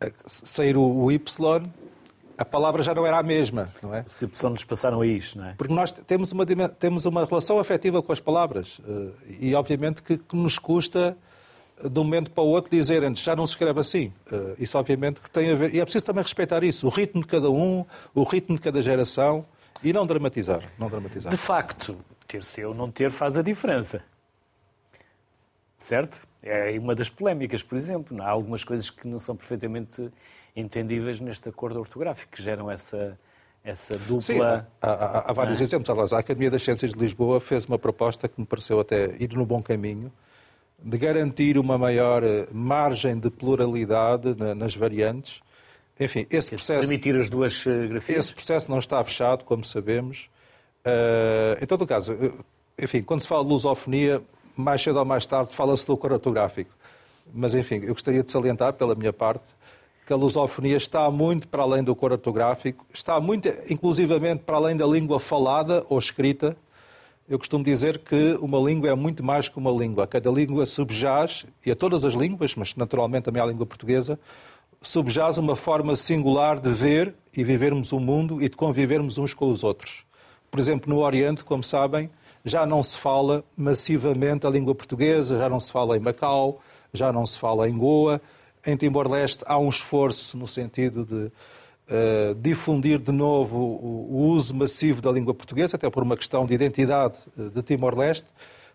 eh, 0.00 0.12
sair 0.26 0.76
o, 0.76 0.82
o 0.82 1.10
Y, 1.10 1.70
a 2.38 2.44
palavra 2.44 2.82
já 2.82 2.94
não 2.94 3.06
era 3.06 3.18
a 3.18 3.22
mesma, 3.22 3.68
não 3.82 3.94
é? 3.94 4.04
Se 4.08 4.28
só 4.34 4.50
nos 4.50 4.64
passaram 4.64 5.00
a 5.00 5.06
isto, 5.06 5.38
não 5.38 5.46
é? 5.46 5.54
Porque 5.56 5.72
nós 5.72 5.92
temos 5.92 6.32
uma, 6.32 6.44
temos 6.68 7.06
uma 7.06 7.24
relação 7.24 7.58
afetiva 7.58 8.02
com 8.02 8.12
as 8.12 8.20
palavras 8.20 8.78
uh, 8.80 9.12
e, 9.40 9.54
obviamente, 9.54 10.02
que, 10.02 10.18
que 10.18 10.36
nos 10.36 10.58
custa 10.58 11.16
de 11.82 12.00
um 12.00 12.04
momento 12.04 12.30
para 12.30 12.42
o 12.42 12.48
outro 12.48 12.70
dizerem 12.70 13.14
já 13.14 13.36
não 13.36 13.46
se 13.46 13.52
escreve 13.52 13.80
assim. 13.80 14.12
Uh, 14.30 14.54
isso 14.58 14.78
obviamente 14.78 15.20
que 15.20 15.30
tem 15.30 15.52
a 15.52 15.54
ver, 15.54 15.74
e 15.74 15.80
é 15.80 15.84
preciso 15.84 16.06
também 16.06 16.22
respeitar 16.22 16.62
isso, 16.64 16.86
o 16.86 16.90
ritmo 16.90 17.20
de 17.20 17.26
cada 17.26 17.50
um, 17.50 17.84
o 18.14 18.22
ritmo 18.22 18.56
de 18.56 18.62
cada 18.62 18.80
geração 18.80 19.44
e 19.82 19.92
não 19.92 20.06
dramatizar. 20.06 20.60
Não 20.78 20.88
dramatizar. 20.88 21.30
De 21.30 21.38
facto, 21.38 21.96
ter 22.26 22.42
seu 22.44 22.70
ou 22.70 22.74
não 22.74 22.90
ter 22.90 23.10
faz 23.10 23.36
a 23.38 23.42
diferença. 23.42 24.02
Certo? 25.78 26.26
É 26.42 26.78
uma 26.78 26.94
das 26.94 27.10
polémicas, 27.10 27.62
por 27.62 27.76
exemplo. 27.76 28.22
Há 28.22 28.28
algumas 28.28 28.64
coisas 28.64 28.88
que 28.88 29.06
não 29.06 29.18
são 29.18 29.36
perfeitamente 29.36 30.10
entendíveis 30.56 31.20
neste 31.20 31.48
acordo 31.48 31.78
ortográfico, 31.78 32.32
que 32.32 32.42
geram 32.42 32.70
essa, 32.70 33.18
essa 33.62 33.98
dupla. 33.98 34.20
Sim, 34.20 34.40
há, 34.40 34.64
há, 34.80 35.30
há 35.30 35.32
vários 35.32 35.60
é? 35.60 35.62
exemplos. 35.62 35.90
Aliás, 35.90 36.12
a 36.14 36.18
Academia 36.18 36.50
das 36.50 36.62
Ciências 36.62 36.92
de 36.92 36.98
Lisboa 36.98 37.40
fez 37.40 37.66
uma 37.66 37.78
proposta 37.78 38.26
que 38.26 38.40
me 38.40 38.46
pareceu 38.46 38.80
até 38.80 39.14
ir 39.20 39.34
no 39.34 39.44
bom 39.44 39.62
caminho, 39.62 40.10
de 40.78 40.98
garantir 40.98 41.58
uma 41.58 41.76
maior 41.76 42.22
eh, 42.22 42.46
margem 42.52 43.18
de 43.18 43.30
pluralidade 43.30 44.34
nas 44.54 44.74
variantes. 44.74 45.40
Enfim, 45.98 46.26
esse 46.30 46.50
processo. 46.50 46.88
Permitir 46.88 47.16
as 47.16 47.30
duas 47.30 47.64
eh, 47.66 47.86
grafias? 47.88 48.18
Esse 48.18 48.34
processo 48.34 48.70
não 48.70 48.78
está 48.78 49.02
fechado, 49.04 49.44
como 49.44 49.64
sabemos. 49.64 50.30
Uh, 50.84 51.60
em 51.60 51.66
todo 51.66 51.82
o 51.82 51.86
caso, 51.86 52.16
enfim, 52.78 53.02
quando 53.02 53.20
se 53.20 53.26
fala 53.26 53.42
de 53.42 53.50
lusofonia, 53.50 54.22
mais 54.56 54.80
cedo 54.80 54.98
ou 54.98 55.04
mais 55.04 55.26
tarde 55.26 55.54
fala-se 55.54 55.86
do 55.86 55.96
cor 55.96 56.12
ortográfico. 56.12 56.70
Mas, 57.34 57.54
enfim, 57.54 57.80
eu 57.82 57.92
gostaria 57.92 58.22
de 58.22 58.30
salientar, 58.30 58.74
pela 58.74 58.94
minha 58.94 59.12
parte, 59.12 59.48
que 60.06 60.12
a 60.12 60.16
lusofonia 60.16 60.76
está 60.76 61.10
muito 61.10 61.48
para 61.48 61.64
além 61.64 61.82
do 61.82 61.94
cor 61.94 62.12
ortográfico, 62.12 62.86
está 62.94 63.20
muito, 63.20 63.48
inclusivamente, 63.68 64.44
para 64.44 64.56
além 64.56 64.76
da 64.76 64.86
língua 64.86 65.18
falada 65.18 65.84
ou 65.88 65.98
escrita, 65.98 66.56
eu 67.28 67.40
costumo 67.40 67.64
dizer 67.64 67.98
que 67.98 68.38
uma 68.40 68.58
língua 68.60 68.88
é 68.88 68.94
muito 68.94 69.24
mais 69.24 69.48
que 69.48 69.58
uma 69.58 69.72
língua. 69.72 70.06
Cada 70.06 70.30
língua 70.30 70.64
subjaz, 70.64 71.44
e 71.64 71.72
a 71.72 71.74
todas 71.74 72.04
as 72.04 72.14
línguas, 72.14 72.54
mas 72.54 72.76
naturalmente 72.76 73.24
também 73.24 73.42
à 73.42 73.46
língua 73.46 73.66
portuguesa, 73.66 74.16
subjaz 74.80 75.38
uma 75.38 75.56
forma 75.56 75.96
singular 75.96 76.60
de 76.60 76.70
ver 76.70 77.12
e 77.36 77.42
vivermos 77.42 77.90
o 77.90 77.98
mundo 77.98 78.40
e 78.40 78.48
de 78.48 78.56
convivermos 78.56 79.18
uns 79.18 79.34
com 79.34 79.50
os 79.50 79.64
outros. 79.64 80.04
Por 80.52 80.60
exemplo, 80.60 80.88
no 80.94 81.00
Oriente, 81.00 81.42
como 81.42 81.64
sabem, 81.64 82.08
já 82.44 82.64
não 82.64 82.80
se 82.80 82.96
fala 82.96 83.42
massivamente 83.56 84.46
a 84.46 84.50
língua 84.50 84.72
portuguesa, 84.72 85.36
já 85.36 85.48
não 85.48 85.58
se 85.58 85.72
fala 85.72 85.96
em 85.96 86.00
Macau, 86.00 86.60
já 86.92 87.12
não 87.12 87.26
se 87.26 87.36
fala 87.36 87.68
em 87.68 87.76
Goa. 87.76 88.22
Em 88.66 88.76
Timor-Leste 88.76 89.44
há 89.46 89.56
um 89.56 89.68
esforço 89.68 90.36
no 90.36 90.46
sentido 90.46 91.04
de 91.04 91.14
uh, 91.14 92.34
difundir 92.34 92.98
de 92.98 93.12
novo 93.12 93.56
o, 93.56 94.08
o, 94.10 94.28
uso 94.28 94.54
massivo 94.56 95.00
da 95.00 95.10
língua 95.12 95.32
portuguesa, 95.32 95.76
até 95.76 95.88
por 95.88 96.02
uma 96.02 96.16
questão 96.16 96.44
de 96.44 96.52
identidade 96.52 97.16
eh, 97.38 97.48
de 97.54 97.62
Timor-Leste, 97.62 98.26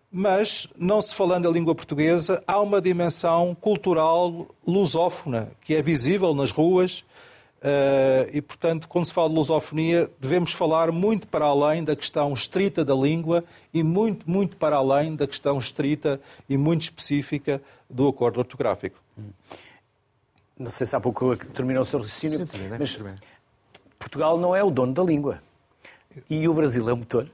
mas, 0.09 0.67
não 0.77 1.01
se 1.01 1.15
falando 1.15 1.47
a 1.47 1.51
língua 1.51 1.73
portuguesa, 1.73 2.43
há 2.45 2.59
uma 2.59 2.81
dimensão 2.81 3.55
cultural 3.55 4.47
lusófona 4.67 5.51
que 5.61 5.73
é 5.75 5.81
visível 5.81 6.33
nas 6.33 6.51
ruas. 6.51 7.03
Uh, 7.61 8.25
e, 8.33 8.41
portanto, 8.41 8.87
quando 8.89 9.05
se 9.05 9.13
fala 9.13 9.29
de 9.29 9.35
lusofonia, 9.35 10.09
devemos 10.19 10.51
falar 10.51 10.91
muito 10.91 11.27
para 11.27 11.45
além 11.45 11.83
da 11.83 11.95
questão 11.95 12.33
estrita 12.33 12.83
da 12.83 12.95
língua 12.95 13.43
e 13.71 13.83
muito, 13.83 14.27
muito 14.29 14.57
para 14.57 14.77
além 14.77 15.15
da 15.15 15.27
questão 15.27 15.59
estrita 15.59 16.19
e 16.49 16.57
muito 16.57 16.81
específica 16.81 17.61
do 17.87 18.07
acordo 18.07 18.39
ortográfico. 18.39 18.99
Hum. 19.15 19.29
Não 20.61 20.69
sei 20.69 20.85
se 20.85 20.95
há 20.95 20.99
pouco 20.99 21.35
terminou 21.35 21.81
o 21.81 21.85
seu 21.85 21.99
raciocínio, 21.99 22.47
Sim, 22.47 22.69
mas 22.69 22.99
Portugal 23.97 24.37
não 24.37 24.55
é 24.55 24.63
o 24.63 24.69
dono 24.69 24.93
da 24.93 25.03
língua. 25.03 25.41
E 26.29 26.47
o 26.47 26.53
Brasil 26.53 26.87
é 26.87 26.93
o 26.93 26.97
motor. 26.97 27.27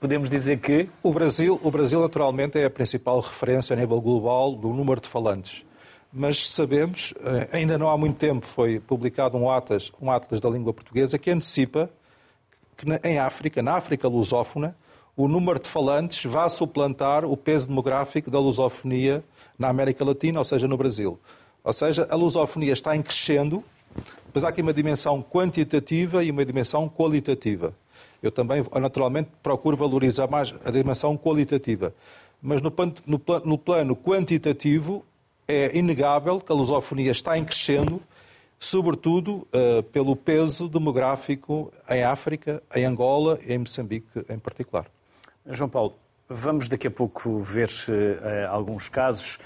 Podemos 0.00 0.30
dizer 0.30 0.60
que. 0.60 0.88
O 1.02 1.12
Brasil, 1.12 1.60
o 1.62 1.70
Brasil, 1.70 2.00
naturalmente, 2.00 2.58
é 2.58 2.64
a 2.64 2.70
principal 2.70 3.20
referência 3.20 3.74
a 3.74 3.76
nível 3.76 4.00
global 4.00 4.54
do 4.54 4.68
número 4.68 5.00
de 5.00 5.08
falantes. 5.08 5.64
Mas 6.12 6.48
sabemos, 6.50 7.12
eh, 7.20 7.48
ainda 7.52 7.76
não 7.76 7.90
há 7.90 7.96
muito 7.96 8.16
tempo 8.16 8.46
foi 8.46 8.80
publicado 8.80 9.36
um 9.36 9.50
Atlas, 9.50 9.92
um 10.00 10.10
Atlas 10.10 10.40
da 10.40 10.48
língua 10.48 10.72
portuguesa 10.72 11.18
que 11.18 11.30
antecipa 11.30 11.90
que 12.76 12.86
em 13.06 13.18
África, 13.18 13.62
na 13.62 13.76
África 13.76 14.08
lusófona, 14.08 14.76
o 15.16 15.28
número 15.28 15.58
de 15.58 15.68
falantes 15.68 16.24
vai 16.24 16.48
suplantar 16.48 17.24
o 17.24 17.36
peso 17.36 17.68
demográfico 17.68 18.30
da 18.30 18.38
lusofonia 18.38 19.22
na 19.58 19.68
América 19.68 20.04
Latina, 20.04 20.38
ou 20.38 20.44
seja, 20.44 20.66
no 20.66 20.76
Brasil. 20.76 21.18
Ou 21.64 21.72
seja, 21.72 22.06
a 22.10 22.16
lusofonia 22.16 22.72
está 22.72 22.96
em 22.96 23.02
crescendo, 23.02 23.62
mas 24.34 24.44
há 24.44 24.48
aqui 24.48 24.62
uma 24.62 24.72
dimensão 24.72 25.22
quantitativa 25.22 26.24
e 26.24 26.30
uma 26.30 26.44
dimensão 26.44 26.88
qualitativa. 26.88 27.74
Eu 28.22 28.32
também, 28.32 28.64
naturalmente, 28.80 29.30
procuro 29.42 29.76
valorizar 29.76 30.28
mais 30.28 30.54
a 30.64 30.70
dimensão 30.70 31.16
qualitativa. 31.16 31.94
Mas 32.40 32.60
no 32.60 32.72
no 33.06 33.20
no 33.44 33.58
plano 33.58 33.96
quantitativo, 33.96 35.04
é 35.46 35.76
inegável 35.76 36.40
que 36.40 36.50
a 36.50 36.54
lusofonia 36.54 37.10
está 37.10 37.36
em 37.36 37.44
crescendo, 37.44 38.00
sobretudo 38.58 39.46
uh, 39.52 39.82
pelo 39.84 40.14
peso 40.16 40.68
demográfico 40.68 41.72
em 41.88 42.02
África, 42.02 42.62
em 42.74 42.84
Angola 42.84 43.38
e 43.46 43.52
em 43.52 43.58
Moçambique 43.58 44.24
em 44.28 44.38
particular. 44.38 44.86
João 45.46 45.68
Paulo, 45.68 45.96
vamos 46.28 46.68
daqui 46.68 46.86
a 46.86 46.90
pouco 46.90 47.40
ver 47.40 47.68
uh, 47.68 48.48
alguns 48.50 48.88
casos 48.88 49.38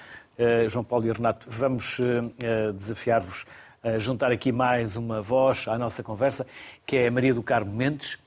João 0.69 0.85
Paulo 0.85 1.07
e 1.07 1.13
Renato, 1.13 1.47
vamos 1.49 1.99
eh, 1.99 2.05
eh, 2.43 2.73
desafiar-vos 2.73 3.47
a 3.83 3.99
juntar 3.99 4.31
aqui 4.31 4.53
mais 4.53 4.97
uma 4.97 5.23
voz 5.23 5.67
à 5.67 5.79
nossa 5.79 6.03
conversa, 6.03 6.47
que 6.85 6.97
é 6.97 7.09
Maria 7.09 7.33
do 7.33 7.43
Carmo 7.43 7.73
Mendes, 7.73 8.19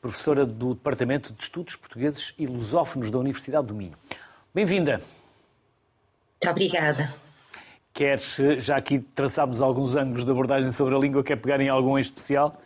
professora 0.00 0.44
do 0.44 0.74
Departamento 0.74 1.32
de 1.32 1.42
Estudos 1.42 1.76
Portugueses 1.76 2.34
e 2.38 2.46
Lusófonos 2.46 3.10
da 3.10 3.18
Universidade 3.18 3.68
do 3.68 3.74
Minho. 3.74 3.94
Bem-vinda. 4.52 5.00
Muito 6.42 6.50
obrigada. 6.50 7.08
Quer, 7.92 8.18
já 8.58 8.76
aqui 8.76 8.98
traçámos 8.98 9.62
alguns 9.62 9.96
ângulos 9.96 10.24
de 10.24 10.30
abordagem 10.30 10.72
sobre 10.72 10.94
a 10.94 10.98
língua, 10.98 11.22
quer 11.22 11.36
pegar 11.36 11.60
em 11.60 11.68
algum 11.68 11.96
em 11.96 12.00
especial? 12.00 12.60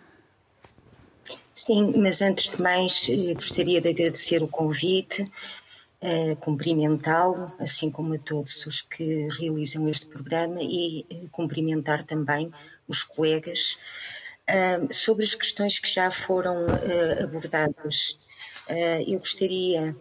Sim, 1.54 1.92
mas 1.96 2.22
antes 2.22 2.56
de 2.56 2.62
mais 2.62 3.06
gostaria 3.34 3.80
de 3.80 3.90
agradecer 3.90 4.42
o 4.42 4.48
convite 4.48 5.24
uh, 6.02 6.36
cumprimentá-lo, 6.36 7.52
assim 7.58 7.90
como 7.90 8.14
a 8.14 8.18
todos 8.18 8.66
os 8.66 8.82
que 8.82 9.28
realizam 9.38 9.88
este 9.88 10.06
programa, 10.06 10.58
e 10.60 11.06
uh, 11.10 11.28
cumprimentar 11.30 12.02
também 12.04 12.52
os 12.86 13.02
colegas 13.02 13.78
uh, 14.48 14.92
sobre 14.92 15.24
as 15.24 15.34
questões 15.34 15.78
que 15.78 15.88
já 15.88 16.10
foram 16.10 16.56
abordadas. 17.22 18.18
eu 19.06 19.18
gostaria 19.18 19.96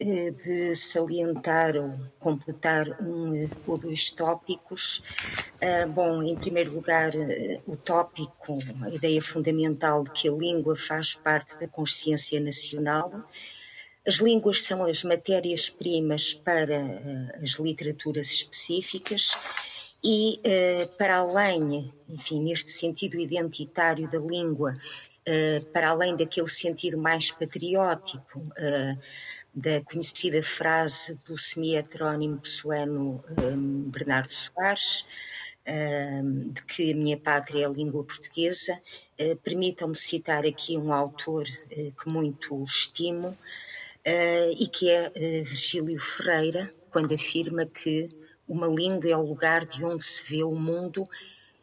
eh, 0.00 0.30
de 0.30 0.76
salientar 0.76 1.76
ou 1.76 1.92
completar 2.20 2.86
um 3.02 3.34
eh, 3.34 3.50
ou 3.66 3.76
dois 3.76 4.12
tópicos. 4.12 5.02
Bom, 5.92 6.22
em 6.22 6.36
primeiro 6.36 6.72
lugar, 6.72 7.10
eh, 7.16 7.60
o 7.66 7.76
tópico, 7.76 8.58
a 8.84 8.90
ideia 8.90 9.20
fundamental 9.20 10.04
de 10.04 10.12
que 10.12 10.28
a 10.28 10.32
língua 10.32 10.76
faz 10.76 11.16
parte 11.16 11.58
da 11.58 11.66
consciência 11.66 12.38
nacional. 12.40 13.10
As 14.08 14.20
línguas 14.20 14.62
são 14.62 14.84
as 14.84 15.04
matérias-primas 15.04 16.32
para 16.32 16.78
as 17.42 17.58
literaturas 17.58 18.30
específicas 18.30 19.32
e, 20.02 20.40
para 20.96 21.16
além, 21.18 21.92
enfim, 22.08 22.42
neste 22.42 22.70
sentido 22.72 23.18
identitário 23.18 24.10
da 24.10 24.18
língua, 24.18 24.72
para 25.74 25.90
além 25.90 26.16
daquele 26.16 26.48
sentido 26.48 26.96
mais 26.96 27.30
patriótico, 27.30 28.42
da 29.54 29.82
conhecida 29.82 30.42
frase 30.42 31.14
do 31.26 31.36
semi-heterónimo 31.36 32.38
pessoano 32.38 33.22
Bernardo 33.92 34.32
Soares, 34.32 35.04
de 35.66 36.62
que 36.62 36.92
a 36.92 36.96
minha 36.96 37.18
pátria 37.18 37.64
é 37.64 37.66
a 37.66 37.68
língua 37.68 38.02
portuguesa. 38.04 38.80
Permitam-me 39.44 39.96
citar 39.96 40.46
aqui 40.46 40.78
um 40.78 40.94
autor 40.94 41.44
que 41.44 42.08
muito 42.08 42.64
estimo 42.64 43.36
e 44.58 44.66
que 44.66 44.90
é 44.90 45.10
Virgílio 45.42 45.98
Ferreira, 45.98 46.70
quando 46.90 47.14
afirma 47.14 47.66
que 47.66 48.08
uma 48.46 48.66
língua 48.66 49.10
é 49.10 49.16
o 49.16 49.26
lugar 49.26 49.64
de 49.64 49.84
onde 49.84 50.02
se 50.04 50.30
vê 50.30 50.42
o 50.42 50.54
mundo 50.54 51.04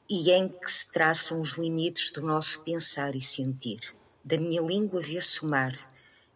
e 0.09 0.29
em 0.31 0.47
que 0.47 0.69
se 0.69 0.91
traçam 0.91 1.41
os 1.41 1.53
limites 1.53 2.11
do 2.11 2.21
nosso 2.21 2.63
pensar 2.63 3.15
e 3.15 3.21
sentir. 3.21 3.79
Da 4.23 4.37
minha 4.37 4.61
língua 4.61 5.01
vê-se 5.01 5.43
o 5.43 5.49
mar, 5.49 5.73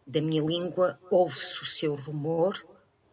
da 0.06 0.22
minha 0.22 0.42
língua 0.42 1.00
ouve-se 1.12 1.62
o 1.62 1.66
seu 1.66 1.94
rumor, 1.94 2.54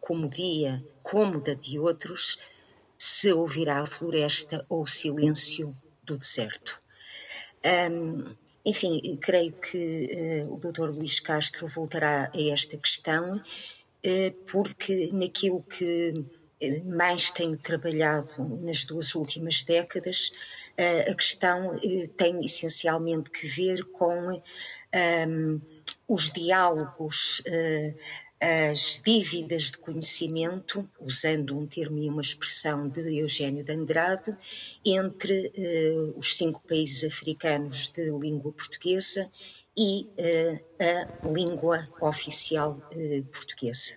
como 0.01 0.27
dia, 0.27 0.83
como 1.03 1.39
da 1.39 1.53
de 1.53 1.77
outros, 1.77 2.39
se 2.97 3.31
ouvirá 3.31 3.81
a 3.81 3.85
floresta 3.85 4.65
ou 4.67 4.81
o 4.81 4.87
silêncio 4.87 5.69
do 6.03 6.17
deserto. 6.17 6.79
Um, 7.91 8.35
enfim, 8.67 9.17
creio 9.21 9.53
que 9.53 10.43
uh, 10.45 10.53
o 10.53 10.57
Dr. 10.59 10.89
Luís 10.89 11.21
Castro 11.21 11.67
voltará 11.67 12.29
a 12.35 12.41
esta 12.51 12.77
questão, 12.77 13.37
uh, 13.37 14.43
porque 14.45 15.09
naquilo 15.13 15.63
que 15.63 16.13
eh, 16.59 16.81
mais 16.83 17.31
tenho 17.31 17.57
trabalhado 17.57 18.57
nas 18.61 18.83
duas 18.83 19.15
últimas 19.15 19.63
décadas, 19.63 20.31
a 21.09 21.15
questão 21.15 21.79
tem 22.17 22.45
essencialmente 22.45 23.31
que 23.31 23.47
ver 23.47 23.83
com 23.85 24.39
um, 25.27 25.61
os 26.07 26.29
diálogos, 26.29 27.41
as 28.39 29.01
dívidas 29.03 29.71
de 29.71 29.77
conhecimento, 29.79 30.87
usando 30.99 31.57
um 31.57 31.65
termo 31.65 31.97
e 31.97 32.07
uma 32.07 32.21
expressão 32.21 32.87
de 32.87 33.19
Eugênio 33.19 33.63
de 33.63 33.71
Andrade, 33.71 34.37
entre 34.85 35.51
uh, 35.57 36.17
os 36.17 36.37
cinco 36.37 36.61
países 36.67 37.03
africanos 37.03 37.89
de 37.89 38.09
língua 38.11 38.51
portuguesa 38.51 39.29
e 39.75 40.07
uh, 40.17 40.63
a 40.79 41.27
língua 41.27 41.83
oficial 41.99 42.79
portuguesa. 43.31 43.95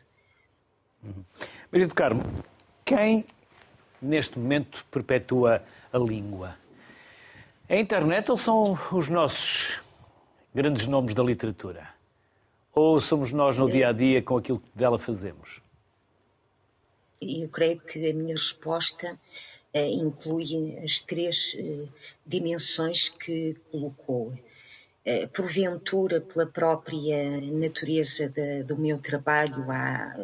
Uhum. 1.02 1.25
Maria 1.70 1.87
do 1.87 1.94
Carmo, 1.94 2.23
quem 2.85 3.25
neste 4.00 4.38
momento 4.38 4.85
perpetua 4.90 5.62
a 5.92 5.99
língua? 5.99 6.56
A 7.68 7.76
internet 7.76 8.30
ou 8.30 8.37
são 8.37 8.78
os 8.92 9.09
nossos 9.09 9.78
grandes 10.54 10.87
nomes 10.87 11.14
da 11.14 11.23
literatura? 11.23 12.00
Ou 12.75 13.00
somos 13.00 13.33
nós 13.33 13.59
no 13.59 13.71
dia 13.71 13.89
a 13.89 13.93
dia 13.93 14.23
com 14.23 14.37
aquilo 14.37 14.61
que 14.61 14.71
dela 14.75 14.99
fazemos? 14.99 15.61
Eu 17.21 17.49
creio 17.49 17.80
que 17.80 18.11
a 18.11 18.15
minha 18.15 18.35
resposta 18.35 19.19
eh, 19.75 19.91
inclui 19.91 20.78
as 20.78 21.00
três 21.00 21.56
eh, 21.59 21.87
dimensões 22.25 23.09
que 23.09 23.56
colocou. 23.71 24.33
Eh, 25.04 25.26
porventura, 25.26 26.21
pela 26.21 26.47
própria 26.47 27.41
natureza 27.41 28.33
do 28.67 28.76
meu 28.76 28.99
trabalho 28.99 29.71
há 29.71 30.15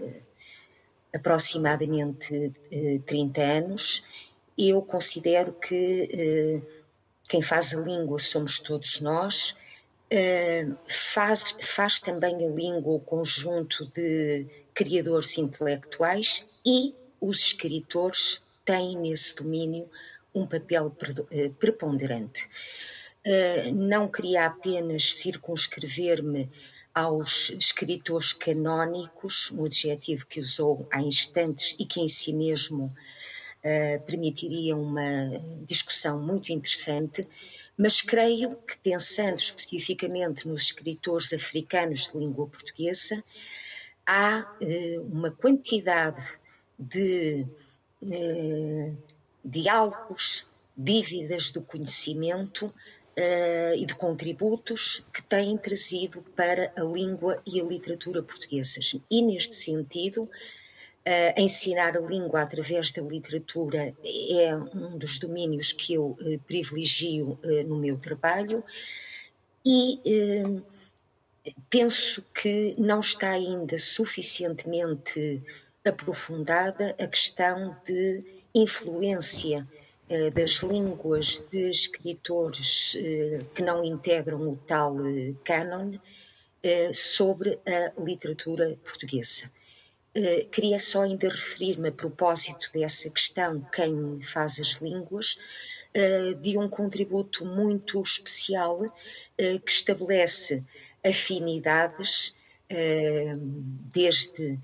aproximadamente 1.14 2.52
30 3.04 3.40
eh, 3.40 3.58
anos, 3.58 4.04
eu 4.56 4.80
considero 4.80 5.52
que 5.52 6.62
quem 7.28 7.42
faz 7.42 7.74
a 7.74 7.80
língua 7.80 8.18
somos 8.18 8.58
todos 8.58 9.00
nós 9.00 9.54
Faz, 10.86 11.56
faz 11.60 11.98
também 11.98 12.36
a 12.46 12.50
língua 12.50 12.94
o 12.94 13.00
conjunto 13.00 13.86
de 13.86 14.46
criadores 14.72 15.36
intelectuais 15.36 16.48
e 16.64 16.94
os 17.20 17.40
escritores 17.40 18.40
têm 18.64 18.96
nesse 18.96 19.34
domínio 19.34 19.88
um 20.34 20.46
papel 20.46 20.94
eh, 21.30 21.50
preponderante. 21.58 22.46
Uh, 23.26 23.74
não 23.74 24.08
queria 24.08 24.46
apenas 24.46 25.14
circunscrever-me 25.14 26.48
aos 26.94 27.50
escritores 27.50 28.32
canónicos, 28.32 29.50
um 29.50 29.64
adjetivo 29.64 30.26
que 30.26 30.38
usou 30.38 30.86
há 30.92 31.00
instantes 31.00 31.74
e 31.78 31.84
que 31.84 32.00
em 32.00 32.08
si 32.08 32.32
mesmo 32.32 32.84
uh, 32.84 34.00
permitiria 34.06 34.76
uma 34.76 35.40
discussão 35.66 36.20
muito 36.20 36.52
interessante, 36.52 37.26
mas 37.76 38.00
creio 38.00 38.56
que, 38.56 38.76
pensando 38.78 39.38
especificamente 39.38 40.48
nos 40.48 40.62
escritores 40.62 41.32
africanos 41.32 42.10
de 42.10 42.18
língua 42.18 42.46
portuguesa, 42.46 43.22
há 44.06 44.50
eh, 44.60 44.98
uma 45.00 45.30
quantidade 45.30 46.38
de 46.78 47.46
eh, 48.10 48.92
diálogos, 49.44 50.48
dívidas 50.76 51.50
do 51.50 51.62
conhecimento 51.62 52.72
eh, 53.14 53.74
e 53.76 53.84
de 53.86 53.94
contributos 53.94 55.06
que 55.12 55.22
têm 55.22 55.56
trazido 55.56 56.22
para 56.36 56.72
a 56.76 56.82
língua 56.82 57.42
e 57.46 57.60
a 57.60 57.64
literatura 57.64 58.22
portuguesas. 58.22 58.94
E, 59.10 59.22
neste 59.22 59.54
sentido, 59.54 60.28
Uh, 61.06 61.40
ensinar 61.40 61.96
a 61.96 62.00
língua 62.00 62.42
através 62.42 62.90
da 62.90 63.00
literatura 63.00 63.94
é 64.04 64.56
um 64.56 64.98
dos 64.98 65.20
domínios 65.20 65.70
que 65.70 65.94
eu 65.94 66.18
uh, 66.20 66.38
privilegio 66.48 67.38
uh, 67.44 67.62
no 67.64 67.76
meu 67.76 67.96
trabalho 67.96 68.64
e 69.64 70.00
penso 71.70 72.24
que 72.34 72.74
não 72.76 72.98
está 72.98 73.30
ainda 73.30 73.78
suficientemente 73.78 75.40
aprofundada 75.84 76.96
a 76.98 77.06
questão 77.06 77.76
de 77.84 78.24
influência 78.52 79.66
das 80.34 80.62
línguas 80.62 81.38
de 81.50 81.68
escritores 81.68 82.96
que 83.54 83.62
não 83.62 83.84
integram 83.84 84.40
o 84.40 84.56
tal 84.56 84.94
canon 85.42 85.98
sobre 86.92 87.58
a 87.66 87.92
literatura 88.00 88.78
portuguesa. 88.84 89.50
Eh, 90.18 90.46
queria 90.50 90.78
só 90.78 91.02
ainda 91.02 91.28
referir-me 91.28 91.90
a 91.90 91.92
propósito 91.92 92.70
dessa 92.72 93.10
questão, 93.10 93.60
quem 93.70 94.18
faz 94.22 94.58
as 94.58 94.80
línguas, 94.80 95.36
uh, 95.94 96.34
de 96.36 96.56
um 96.56 96.70
contributo 96.70 97.44
muito 97.44 98.00
especial 98.00 98.80
uh, 98.80 99.60
que 99.60 99.70
estabelece 99.70 100.64
afinidades 101.04 102.34
desde 103.94 104.58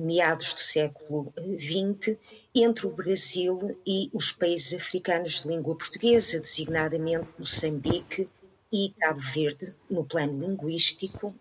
meados 0.00 0.54
do 0.54 0.62
século 0.62 1.30
XX 1.58 2.16
entre 2.54 2.86
o 2.86 2.90
Brasil 2.90 3.78
e 3.86 4.08
os 4.14 4.32
países 4.32 4.72
africanos 4.72 5.42
de 5.42 5.48
língua 5.48 5.76
portuguesa, 5.76 6.40
designadamente 6.40 7.34
Moçambique 7.38 8.26
e 8.72 8.94
Cabo 8.98 9.20
Verde, 9.20 9.76
no 9.90 10.06
plano 10.06 10.40
linguístico, 10.40 11.34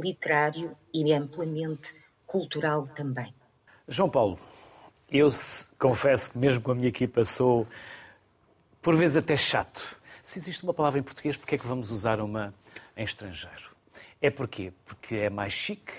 literário 0.00 0.76
e 0.94 1.12
amplamente 1.12 1.92
cultural 2.30 2.86
também. 2.86 3.34
João 3.88 4.08
Paulo, 4.08 4.38
eu 5.10 5.28
confesso 5.76 6.30
que 6.30 6.38
mesmo 6.38 6.62
com 6.62 6.70
a 6.70 6.74
minha 6.76 6.86
equipa 6.86 7.24
sou, 7.24 7.66
por 8.80 8.94
vezes, 8.94 9.16
até 9.16 9.36
chato. 9.36 9.96
Se 10.24 10.38
existe 10.38 10.62
uma 10.62 10.72
palavra 10.72 11.00
em 11.00 11.02
português, 11.02 11.36
porquê 11.36 11.56
é 11.56 11.58
que 11.58 11.66
vamos 11.66 11.90
usar 11.90 12.20
uma 12.20 12.54
em 12.96 13.02
estrangeiro? 13.02 13.74
É 14.22 14.30
porquê? 14.30 14.72
Porque 14.86 15.16
é 15.16 15.28
mais 15.28 15.52
chique, 15.52 15.92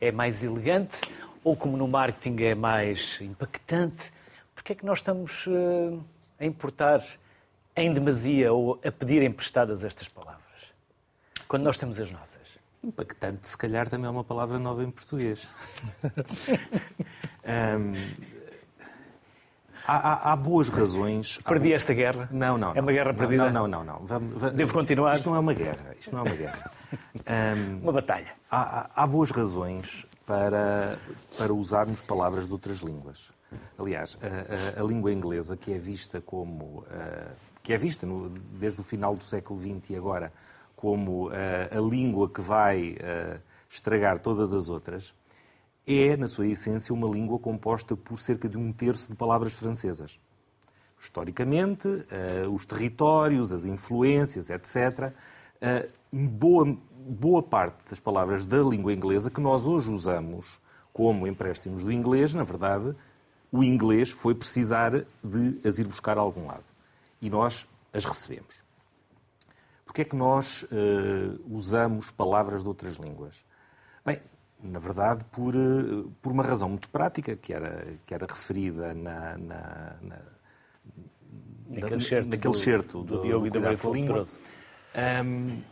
é 0.00 0.10
mais 0.10 0.42
elegante, 0.42 1.02
ou 1.44 1.54
como 1.54 1.76
no 1.76 1.86
marketing 1.86 2.42
é 2.42 2.54
mais 2.54 3.20
impactante. 3.20 4.10
Porquê 4.54 4.72
é 4.72 4.76
que 4.76 4.86
nós 4.86 5.00
estamos 5.00 5.46
uh, 5.46 6.02
a 6.40 6.46
importar 6.46 7.04
em 7.76 7.92
demasia 7.92 8.50
ou 8.50 8.80
a 8.82 8.90
pedir 8.90 9.22
emprestadas 9.22 9.84
estas 9.84 10.08
palavras? 10.08 10.40
Quando 11.46 11.64
nós 11.64 11.76
temos 11.76 12.00
as 12.00 12.10
nossas. 12.10 12.45
Impactante, 12.86 13.48
se 13.48 13.58
calhar, 13.58 13.88
também 13.88 14.06
é 14.06 14.10
uma 14.10 14.22
palavra 14.22 14.60
nova 14.60 14.84
em 14.84 14.90
português. 14.92 15.48
um, 17.44 17.94
há, 19.84 19.96
há, 19.96 20.32
há, 20.32 20.36
boas 20.36 20.68
razões. 20.68 21.38
Perdi 21.38 21.72
esta 21.72 21.92
guerra? 21.92 22.28
Não, 22.30 22.56
não. 22.56 22.72
É 22.76 22.80
uma 22.80 22.92
guerra 22.92 23.12
perdida? 23.12 23.50
Não, 23.50 23.66
não, 23.66 23.82
não. 23.82 23.98
não. 23.98 24.06
Vamos, 24.06 24.38
vamos... 24.38 24.56
Devo 24.56 24.72
continuar? 24.72 25.16
Isto 25.16 25.28
não 25.28 25.36
é 25.36 25.40
uma 25.40 25.52
guerra. 25.52 25.96
Isto 25.98 26.12
não 26.12 26.20
é 26.20 26.22
uma 26.22 26.36
guerra. 26.36 26.70
Um, 27.28 27.82
uma 27.82 27.92
batalha. 27.92 28.34
Há, 28.48 28.88
há, 28.94 29.06
boas 29.06 29.32
razões 29.32 30.06
para, 30.24 30.96
para 31.36 31.52
usarmos 31.52 32.00
palavras 32.00 32.46
de 32.46 32.52
outras 32.52 32.78
línguas. 32.78 33.32
Aliás, 33.76 34.16
a, 34.22 34.78
a, 34.78 34.84
a 34.84 34.86
língua 34.86 35.12
inglesa, 35.12 35.56
que 35.56 35.72
é 35.72 35.78
vista 35.78 36.20
como. 36.20 36.84
Uh, 36.88 37.34
que 37.64 37.72
é 37.72 37.76
vista 37.76 38.06
no, 38.06 38.28
desde 38.28 38.80
o 38.80 38.84
final 38.84 39.16
do 39.16 39.24
século 39.24 39.58
XX 39.60 39.90
e 39.90 39.96
agora 39.96 40.32
como 40.76 41.28
uh, 41.28 41.32
a 41.70 41.80
língua 41.80 42.28
que 42.28 42.40
vai 42.40 42.92
uh, 42.92 43.40
estragar 43.68 44.20
todas 44.20 44.52
as 44.52 44.68
outras, 44.68 45.14
é, 45.86 46.16
na 46.16 46.28
sua 46.28 46.46
essência, 46.46 46.94
uma 46.94 47.08
língua 47.08 47.38
composta 47.38 47.96
por 47.96 48.18
cerca 48.18 48.48
de 48.48 48.58
um 48.58 48.72
terço 48.72 49.08
de 49.08 49.16
palavras 49.16 49.54
francesas. 49.54 50.20
Historicamente, 50.98 51.86
os 52.50 52.64
territórios, 52.66 53.52
as 53.52 53.66
influências, 53.66 54.50
etc., 54.50 55.12
boa, 56.10 56.76
boa 56.90 57.42
parte 57.42 57.88
das 57.88 58.00
palavras 58.00 58.46
da 58.48 58.58
língua 58.62 58.92
inglesa 58.92 59.30
que 59.30 59.40
nós 59.40 59.66
hoje 59.66 59.92
usamos 59.92 60.60
como 60.92 61.26
empréstimos 61.26 61.84
do 61.84 61.92
inglês, 61.92 62.34
na 62.34 62.42
verdade, 62.42 62.96
o 63.52 63.62
inglês 63.62 64.10
foi 64.10 64.34
precisar 64.34 65.04
de 65.22 65.60
as 65.62 65.78
ir 65.78 65.86
buscar 65.86 66.18
a 66.18 66.20
algum 66.20 66.46
lado. 66.46 66.64
E 67.20 67.30
nós 67.30 67.66
as 67.92 68.04
recebemos. 68.04 68.65
Porquê 69.96 70.02
é 70.02 70.10
que 70.10 70.16
nós 70.16 70.62
uh, 70.64 71.40
usamos 71.48 72.10
palavras 72.10 72.62
de 72.62 72.68
outras 72.68 72.96
línguas? 72.96 73.42
Bem, 74.04 74.20
na 74.62 74.78
verdade, 74.78 75.24
por, 75.32 75.56
uh, 75.56 76.12
por 76.20 76.32
uma 76.32 76.42
razão 76.42 76.68
muito 76.68 76.90
prática, 76.90 77.34
que 77.34 77.50
era, 77.50 77.94
que 78.04 78.12
era 78.12 78.26
referida 78.26 78.92
na, 78.92 79.38
na, 79.38 79.96
na 80.02 80.18
naquele 81.70 82.04
certo 82.04 82.28
naquele 82.28 82.52
do, 82.52 82.58
certo 82.58 83.02
do, 83.02 83.16
do 83.16 83.22
Diogo 83.22 83.46
e 83.46 83.50
da 83.50 83.72
língua. 83.72 84.26
Um, 85.24 85.62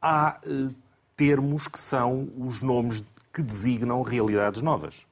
há 0.00 0.38
uh, 0.46 0.74
termos 1.16 1.66
que 1.66 1.80
são 1.80 2.30
os 2.38 2.62
nomes 2.62 3.02
que 3.32 3.42
designam 3.42 4.00
realidades 4.02 4.62
novas. 4.62 5.08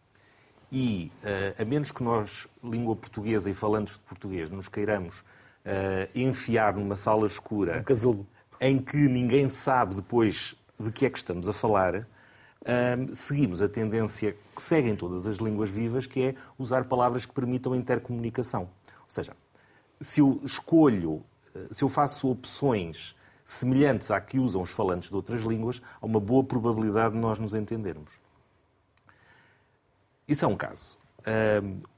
E, 0.70 1.10
uh, 1.24 1.60
a 1.60 1.64
menos 1.64 1.90
que 1.90 2.04
nós, 2.04 2.46
língua 2.62 2.94
portuguesa 2.94 3.50
e 3.50 3.54
falantes 3.54 3.94
de 3.94 4.04
português, 4.04 4.48
nos 4.48 4.68
queiramos 4.68 5.24
enfiar 6.14 6.74
numa 6.74 6.96
sala 6.96 7.26
escura 7.26 7.78
um 7.78 7.82
casulo. 7.84 8.26
em 8.60 8.78
que 8.78 8.96
ninguém 8.96 9.48
sabe 9.48 9.94
depois 9.94 10.56
de 10.78 10.90
que 10.90 11.06
é 11.06 11.10
que 11.10 11.18
estamos 11.18 11.48
a 11.48 11.52
falar, 11.52 12.06
seguimos 13.12 13.60
a 13.62 13.68
tendência 13.68 14.36
que 14.54 14.62
seguem 14.62 14.96
todas 14.96 15.26
as 15.26 15.38
línguas 15.38 15.68
vivas, 15.68 16.06
que 16.06 16.22
é 16.22 16.34
usar 16.58 16.84
palavras 16.84 17.26
que 17.26 17.32
permitam 17.32 17.74
intercomunicação. 17.74 18.62
Ou 18.62 19.08
seja, 19.08 19.36
se 20.00 20.20
eu 20.20 20.40
escolho, 20.44 21.24
se 21.70 21.84
eu 21.84 21.88
faço 21.88 22.30
opções 22.30 23.14
semelhantes 23.44 24.10
à 24.10 24.20
que 24.20 24.38
usam 24.38 24.62
os 24.62 24.70
falantes 24.70 25.10
de 25.10 25.16
outras 25.16 25.42
línguas, 25.42 25.82
há 26.00 26.06
uma 26.06 26.20
boa 26.20 26.42
probabilidade 26.42 27.14
de 27.14 27.20
nós 27.20 27.38
nos 27.38 27.52
entendermos. 27.52 28.20
Isso 30.26 30.44
é 30.44 30.48
um 30.48 30.56
caso. 30.56 30.96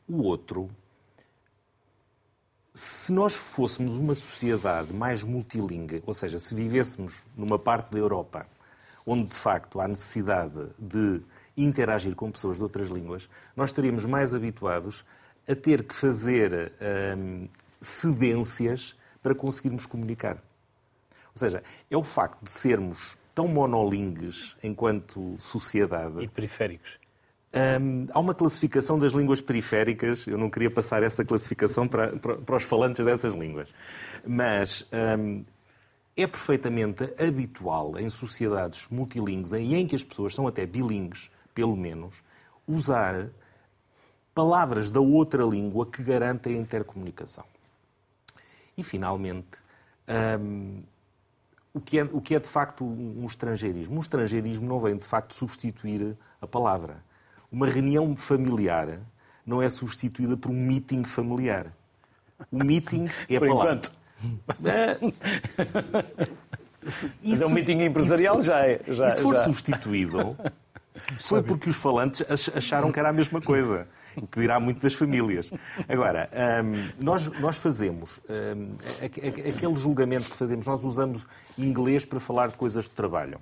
o 0.08 0.22
outro, 0.22 0.70
se 2.74 3.12
nós 3.12 3.34
fôssemos 3.34 3.96
uma 3.96 4.16
sociedade 4.16 4.92
mais 4.92 5.22
multilingue, 5.22 6.02
ou 6.04 6.12
seja, 6.12 6.38
se 6.40 6.54
vivêssemos 6.56 7.24
numa 7.36 7.56
parte 7.56 7.92
da 7.92 7.98
Europa 7.98 8.46
onde 9.06 9.28
de 9.28 9.36
facto 9.36 9.80
há 9.80 9.86
necessidade 9.86 10.70
de 10.78 11.22
interagir 11.56 12.16
com 12.16 12.30
pessoas 12.32 12.56
de 12.56 12.62
outras 12.64 12.88
línguas, 12.88 13.28
nós 13.54 13.70
estaríamos 13.70 14.04
mais 14.04 14.34
habituados 14.34 15.04
a 15.46 15.54
ter 15.54 15.84
que 15.84 15.94
fazer 15.94 16.72
cedências 17.80 18.96
para 19.22 19.34
conseguirmos 19.34 19.86
comunicar. 19.86 20.36
Ou 21.34 21.38
seja, 21.38 21.62
é 21.90 21.96
o 21.96 22.02
facto 22.02 22.42
de 22.42 22.50
sermos 22.50 23.16
tão 23.34 23.46
monolingues 23.46 24.56
enquanto 24.62 25.36
sociedade. 25.38 26.22
E 26.22 26.28
periféricos. 26.28 26.98
Um, 27.54 28.08
há 28.12 28.18
uma 28.18 28.34
classificação 28.34 28.98
das 28.98 29.12
línguas 29.12 29.40
periféricas, 29.40 30.26
eu 30.26 30.36
não 30.36 30.50
queria 30.50 30.70
passar 30.70 31.04
essa 31.04 31.24
classificação 31.24 31.86
para, 31.86 32.16
para, 32.16 32.36
para 32.38 32.56
os 32.56 32.64
falantes 32.64 33.04
dessas 33.04 33.32
línguas, 33.32 33.72
mas 34.26 34.84
um, 35.18 35.44
é 36.16 36.26
perfeitamente 36.26 37.04
habitual 37.22 37.96
em 37.96 38.10
sociedades 38.10 38.88
multilingües, 38.88 39.52
e 39.52 39.74
em 39.76 39.86
que 39.86 39.94
as 39.94 40.02
pessoas 40.02 40.34
são 40.34 40.48
até 40.48 40.66
bilingues, 40.66 41.30
pelo 41.54 41.76
menos, 41.76 42.24
usar 42.66 43.28
palavras 44.34 44.90
da 44.90 45.00
outra 45.00 45.44
língua 45.44 45.86
que 45.86 46.02
garantem 46.02 46.56
a 46.56 46.58
intercomunicação. 46.58 47.44
E, 48.76 48.82
finalmente, 48.82 49.58
um, 50.40 50.82
o 51.72 51.80
que, 51.80 52.00
é, 52.00 52.02
o 52.02 52.20
que 52.20 52.34
é 52.34 52.38
de 52.40 52.46
facto 52.46 52.84
um 52.84 53.24
estrangeirismo? 53.26 53.96
Um 53.96 54.00
estrangeirismo 54.00 54.66
não 54.66 54.80
vem 54.80 54.96
de 54.96 55.04
facto 55.04 55.34
substituir 55.34 56.16
a 56.40 56.46
palavra. 56.46 57.02
Uma 57.54 57.68
reunião 57.68 58.16
familiar 58.16 58.98
não 59.46 59.62
é 59.62 59.70
substituída 59.70 60.36
por 60.36 60.50
um 60.50 60.54
meeting 60.54 61.04
familiar. 61.04 61.72
O 62.50 62.64
meeting 62.64 63.06
é 63.30 63.36
a 63.36 63.38
por 63.38 63.46
palavra. 63.46 63.74
Enquanto. 63.74 63.92
Isso, 66.82 67.08
Mas 67.24 67.40
é 67.40 67.46
um 67.46 67.50
meeting 67.50 67.82
empresarial 67.82 68.34
for, 68.34 68.42
já 68.42 68.66
é. 68.66 68.80
Já, 68.88 69.10
se 69.10 69.22
for 69.22 69.36
já. 69.36 69.44
substituído, 69.44 70.36
foi 71.20 71.44
porque 71.44 71.70
os 71.70 71.76
falantes 71.76 72.26
acharam 72.52 72.90
que 72.90 72.98
era 72.98 73.10
a 73.10 73.12
mesma 73.12 73.40
coisa 73.40 73.86
o 74.16 74.26
que 74.26 74.40
dirá 74.40 74.58
muito 74.58 74.80
das 74.80 74.94
famílias. 74.94 75.50
Agora, 75.88 76.28
um, 76.64 77.04
nós, 77.04 77.28
nós 77.40 77.58
fazemos 77.58 78.20
um, 78.28 78.74
aquele 79.48 79.76
julgamento 79.76 80.30
que 80.30 80.36
fazemos, 80.36 80.66
nós 80.66 80.82
usamos 80.82 81.26
inglês 81.56 82.04
para 82.04 82.18
falar 82.18 82.48
de 82.48 82.56
coisas 82.56 82.84
de 82.84 82.90
trabalho. 82.90 83.40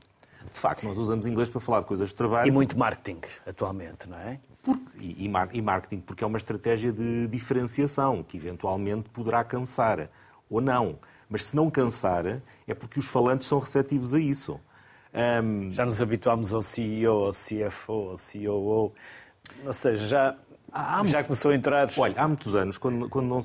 De 0.51 0.59
facto, 0.59 0.85
nós 0.85 0.99
usamos 0.99 1.27
inglês 1.27 1.51
para 1.51 1.61
falar 1.61 1.81
de 1.81 1.87
coisas 1.87 2.09
de 2.09 2.15
trabalho. 2.15 2.49
E 2.49 2.51
muito 2.51 2.79
marketing, 2.79 3.21
atualmente, 3.47 4.09
não 4.09 4.19
é? 4.19 4.41
Por, 4.63 4.79
e, 4.97 5.25
e, 5.25 5.63
marketing, 5.63 6.01
porque 6.01 6.23
é 6.23 6.27
uma 6.27 6.39
estratégia 6.39 6.93
de 6.93 7.27
diferenciação 7.27 8.23
que 8.23 8.37
eventualmente 8.37 9.09
poderá 9.11 9.43
cansar 9.43 10.09
ou 10.49 10.61
não. 10.61 10.99
Mas 11.29 11.47
se 11.47 11.57
não 11.57 11.71
cansar, 11.71 12.25
é 12.67 12.75
porque 12.75 12.99
os 12.99 13.07
falantes 13.07 13.49
são 13.49 13.59
receptivos 13.59 14.15
a 14.15 14.21
isso. 14.21 14.61
Um... 15.43 15.71
Já 15.73 15.85
nos 15.85 16.01
habituámos 16.01 16.55
ao 16.55 16.63
CEO, 16.63 17.27
ao 17.27 17.33
CFO, 17.33 18.11
ao 18.11 18.17
COO. 18.17 18.93
Ou 19.65 19.73
seja, 19.73 20.07
já 20.07 20.37
Há, 20.73 21.05
Já 21.05 21.23
começou 21.23 21.51
a 21.51 21.55
entrar. 21.55 21.89
Olha, 21.99 22.15
há 22.17 22.27
muitos 22.27 22.57
anos, 22.57 22.79
quando, 22.79 23.09
quando, 23.11 23.27
não, 23.27 23.41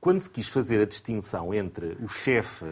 quando 0.00 0.20
se 0.20 0.28
quis 0.28 0.48
fazer 0.48 0.80
a 0.80 0.84
distinção 0.84 1.54
entre 1.54 1.96
o 2.00 2.08
chefe, 2.08 2.66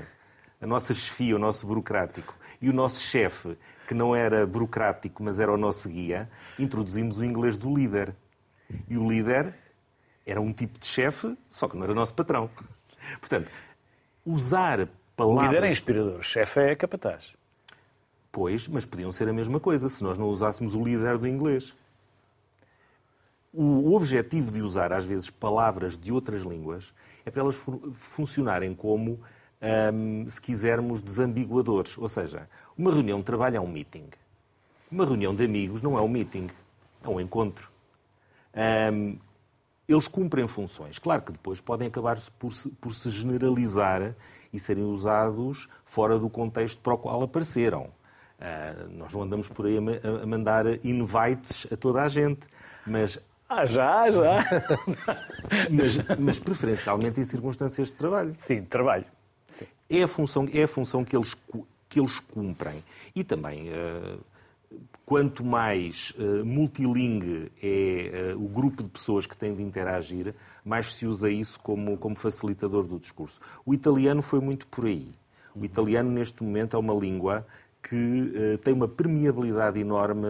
a 0.60 0.66
nossa 0.66 0.92
chefia, 0.92 1.36
o 1.36 1.38
nosso 1.38 1.64
burocrático, 1.64 2.34
e 2.60 2.68
o 2.68 2.72
nosso 2.72 3.00
chefe, 3.00 3.56
que 3.86 3.94
não 3.94 4.14
era 4.14 4.46
burocrático, 4.46 5.22
mas 5.22 5.38
era 5.38 5.52
o 5.52 5.56
nosso 5.56 5.88
guia, 5.88 6.28
introduzimos 6.58 7.18
o 7.18 7.24
inglês 7.24 7.56
do 7.56 7.74
líder. 7.74 8.14
E 8.88 8.98
o 8.98 9.08
líder 9.08 9.54
era 10.26 10.40
um 10.40 10.52
tipo 10.52 10.78
de 10.78 10.86
chefe, 10.86 11.36
só 11.48 11.68
que 11.68 11.76
não 11.76 11.84
era 11.84 11.94
nosso 11.94 12.14
patrão. 12.14 12.50
Portanto, 13.20 13.50
usar 14.24 14.88
palavras. 15.16 15.48
O 15.48 15.52
líder 15.52 15.66
é 15.66 15.70
inspirador, 15.70 16.18
o 16.18 16.22
chefe 16.22 16.60
é 16.60 16.74
capataz. 16.74 17.32
Pois, 18.30 18.68
mas 18.68 18.84
podiam 18.84 19.10
ser 19.10 19.28
a 19.28 19.32
mesma 19.32 19.58
coisa 19.58 19.88
se 19.88 20.04
nós 20.04 20.18
não 20.18 20.26
usássemos 20.26 20.74
o 20.74 20.84
líder 20.84 21.16
do 21.16 21.26
inglês 21.26 21.74
o 23.52 23.94
objetivo 23.94 24.52
de 24.52 24.62
usar, 24.62 24.92
às 24.92 25.04
vezes, 25.04 25.30
palavras 25.30 25.96
de 25.96 26.12
outras 26.12 26.42
línguas 26.42 26.92
é 27.24 27.30
para 27.30 27.42
elas 27.42 27.56
funcionarem 27.92 28.74
como, 28.74 29.20
um, 29.92 30.28
se 30.28 30.40
quisermos, 30.40 31.02
desambiguadores. 31.02 31.96
Ou 31.98 32.08
seja, 32.08 32.48
uma 32.76 32.92
reunião 32.92 33.18
de 33.18 33.24
trabalho 33.24 33.56
é 33.56 33.60
um 33.60 33.68
meeting. 33.68 34.08
Uma 34.90 35.04
reunião 35.04 35.34
de 35.34 35.44
amigos 35.44 35.82
não 35.82 35.98
é 35.98 36.00
um 36.00 36.08
meeting, 36.08 36.48
é 37.02 37.08
um 37.08 37.20
encontro. 37.20 37.70
Um, 38.92 39.18
eles 39.88 40.06
cumprem 40.06 40.46
funções. 40.46 40.98
Claro 40.98 41.22
que 41.22 41.32
depois 41.32 41.60
podem 41.60 41.88
acabar 41.88 42.18
por 42.38 42.52
se, 42.52 42.68
por 42.68 42.94
se 42.94 43.10
generalizar 43.10 44.14
e 44.52 44.58
serem 44.58 44.84
usados 44.84 45.68
fora 45.84 46.18
do 46.18 46.28
contexto 46.28 46.80
para 46.80 46.94
o 46.94 46.98
qual 46.98 47.22
apareceram. 47.22 47.90
Uh, 48.38 48.88
nós 48.96 49.12
não 49.12 49.22
andamos 49.22 49.48
por 49.48 49.66
aí 49.66 49.78
a, 49.78 50.22
a 50.22 50.26
mandar 50.26 50.66
invites 50.84 51.66
a 51.72 51.76
toda 51.76 52.02
a 52.02 52.08
gente, 52.08 52.46
mas 52.86 53.18
ah, 53.48 53.64
já, 53.64 54.10
já. 54.10 54.44
mas, 55.72 56.18
mas, 56.18 56.38
preferencialmente 56.38 57.18
em 57.18 57.24
circunstâncias 57.24 57.88
de 57.88 57.94
trabalho. 57.94 58.34
Sim, 58.38 58.62
trabalho. 58.62 59.06
É 59.88 60.02
a 60.02 60.08
função, 60.08 60.48
é 60.52 60.62
a 60.62 60.68
função 60.68 61.04
que, 61.04 61.16
eles, 61.16 61.36
que 61.88 61.98
eles 61.98 62.20
cumprem. 62.20 62.84
E 63.14 63.24
também, 63.24 63.68
uh, 63.70 64.18
quanto 65.06 65.44
mais 65.44 66.12
uh, 66.18 66.44
multilingue 66.44 67.50
é 67.62 68.34
uh, 68.34 68.44
o 68.44 68.48
grupo 68.48 68.82
de 68.82 68.88
pessoas 68.88 69.26
que 69.26 69.36
tem 69.36 69.54
de 69.54 69.62
interagir, 69.62 70.34
mais 70.64 70.94
se 70.94 71.06
usa 71.06 71.30
isso 71.30 71.58
como, 71.60 71.96
como 71.96 72.16
facilitador 72.16 72.86
do 72.86 72.98
discurso. 72.98 73.40
O 73.64 73.72
italiano 73.72 74.20
foi 74.20 74.40
muito 74.40 74.66
por 74.66 74.84
aí. 74.84 75.10
O 75.54 75.64
italiano, 75.64 76.10
neste 76.10 76.42
momento, 76.42 76.76
é 76.76 76.78
uma 76.78 76.94
língua 76.94 77.46
que 77.82 78.58
tem 78.62 78.74
uma 78.74 78.86
permeabilidade 78.86 79.80
enorme 79.80 80.26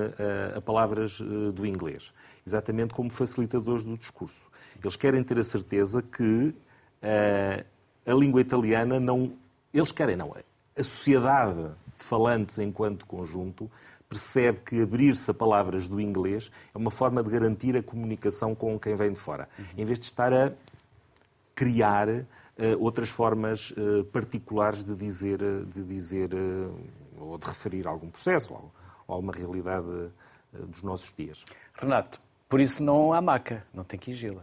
a 0.54 0.60
palavras 0.60 1.20
do 1.20 1.66
inglês 1.66 2.12
exatamente 2.48 2.94
como 2.94 3.10
facilitadores 3.10 3.84
do 3.84 3.96
discurso. 3.96 4.48
Eles 4.82 4.96
querem 4.96 5.22
ter 5.22 5.38
a 5.38 5.44
certeza 5.44 6.02
que 6.02 6.54
a 8.08 8.14
língua 8.14 8.40
italiana 8.40 8.98
não. 8.98 9.32
Eles 9.72 9.92
querem, 9.92 10.16
não. 10.16 10.34
A 10.76 10.82
sociedade 10.82 11.70
de 11.96 12.04
falantes 12.04 12.58
enquanto 12.58 13.04
conjunto 13.04 13.70
percebe 14.08 14.60
que 14.64 14.80
abrir-se 14.80 15.30
a 15.30 15.34
palavras 15.34 15.88
do 15.88 16.00
inglês 16.00 16.50
é 16.74 16.78
uma 16.78 16.90
forma 16.90 17.22
de 17.22 17.28
garantir 17.28 17.76
a 17.76 17.82
comunicação 17.82 18.54
com 18.54 18.78
quem 18.78 18.94
vem 18.94 19.12
de 19.12 19.18
fora, 19.18 19.48
uhum. 19.58 19.64
em 19.76 19.84
vez 19.84 19.98
de 19.98 20.06
estar 20.06 20.32
a 20.32 20.52
criar 21.54 22.08
uh, 22.08 22.24
outras 22.78 23.10
formas 23.10 23.72
uh, 23.72 24.04
particulares 24.04 24.82
de 24.82 24.94
dizer, 24.94 25.38
de 25.66 25.84
dizer 25.84 26.32
uh, 26.32 26.74
ou 27.18 27.36
de 27.36 27.46
referir 27.46 27.86
a 27.86 27.90
algum 27.90 28.08
processo 28.08 28.54
ou, 28.54 28.72
ou 29.06 29.16
a 29.16 29.18
uma 29.18 29.32
realidade 29.32 29.86
dos 30.52 30.82
nossos 30.82 31.12
dias. 31.12 31.44
Renato, 31.74 32.18
por 32.48 32.60
isso 32.60 32.82
não 32.82 33.12
há 33.12 33.20
maca, 33.20 33.66
não 33.74 33.84
tem 33.84 33.98
que 33.98 34.12
ir 34.12 34.38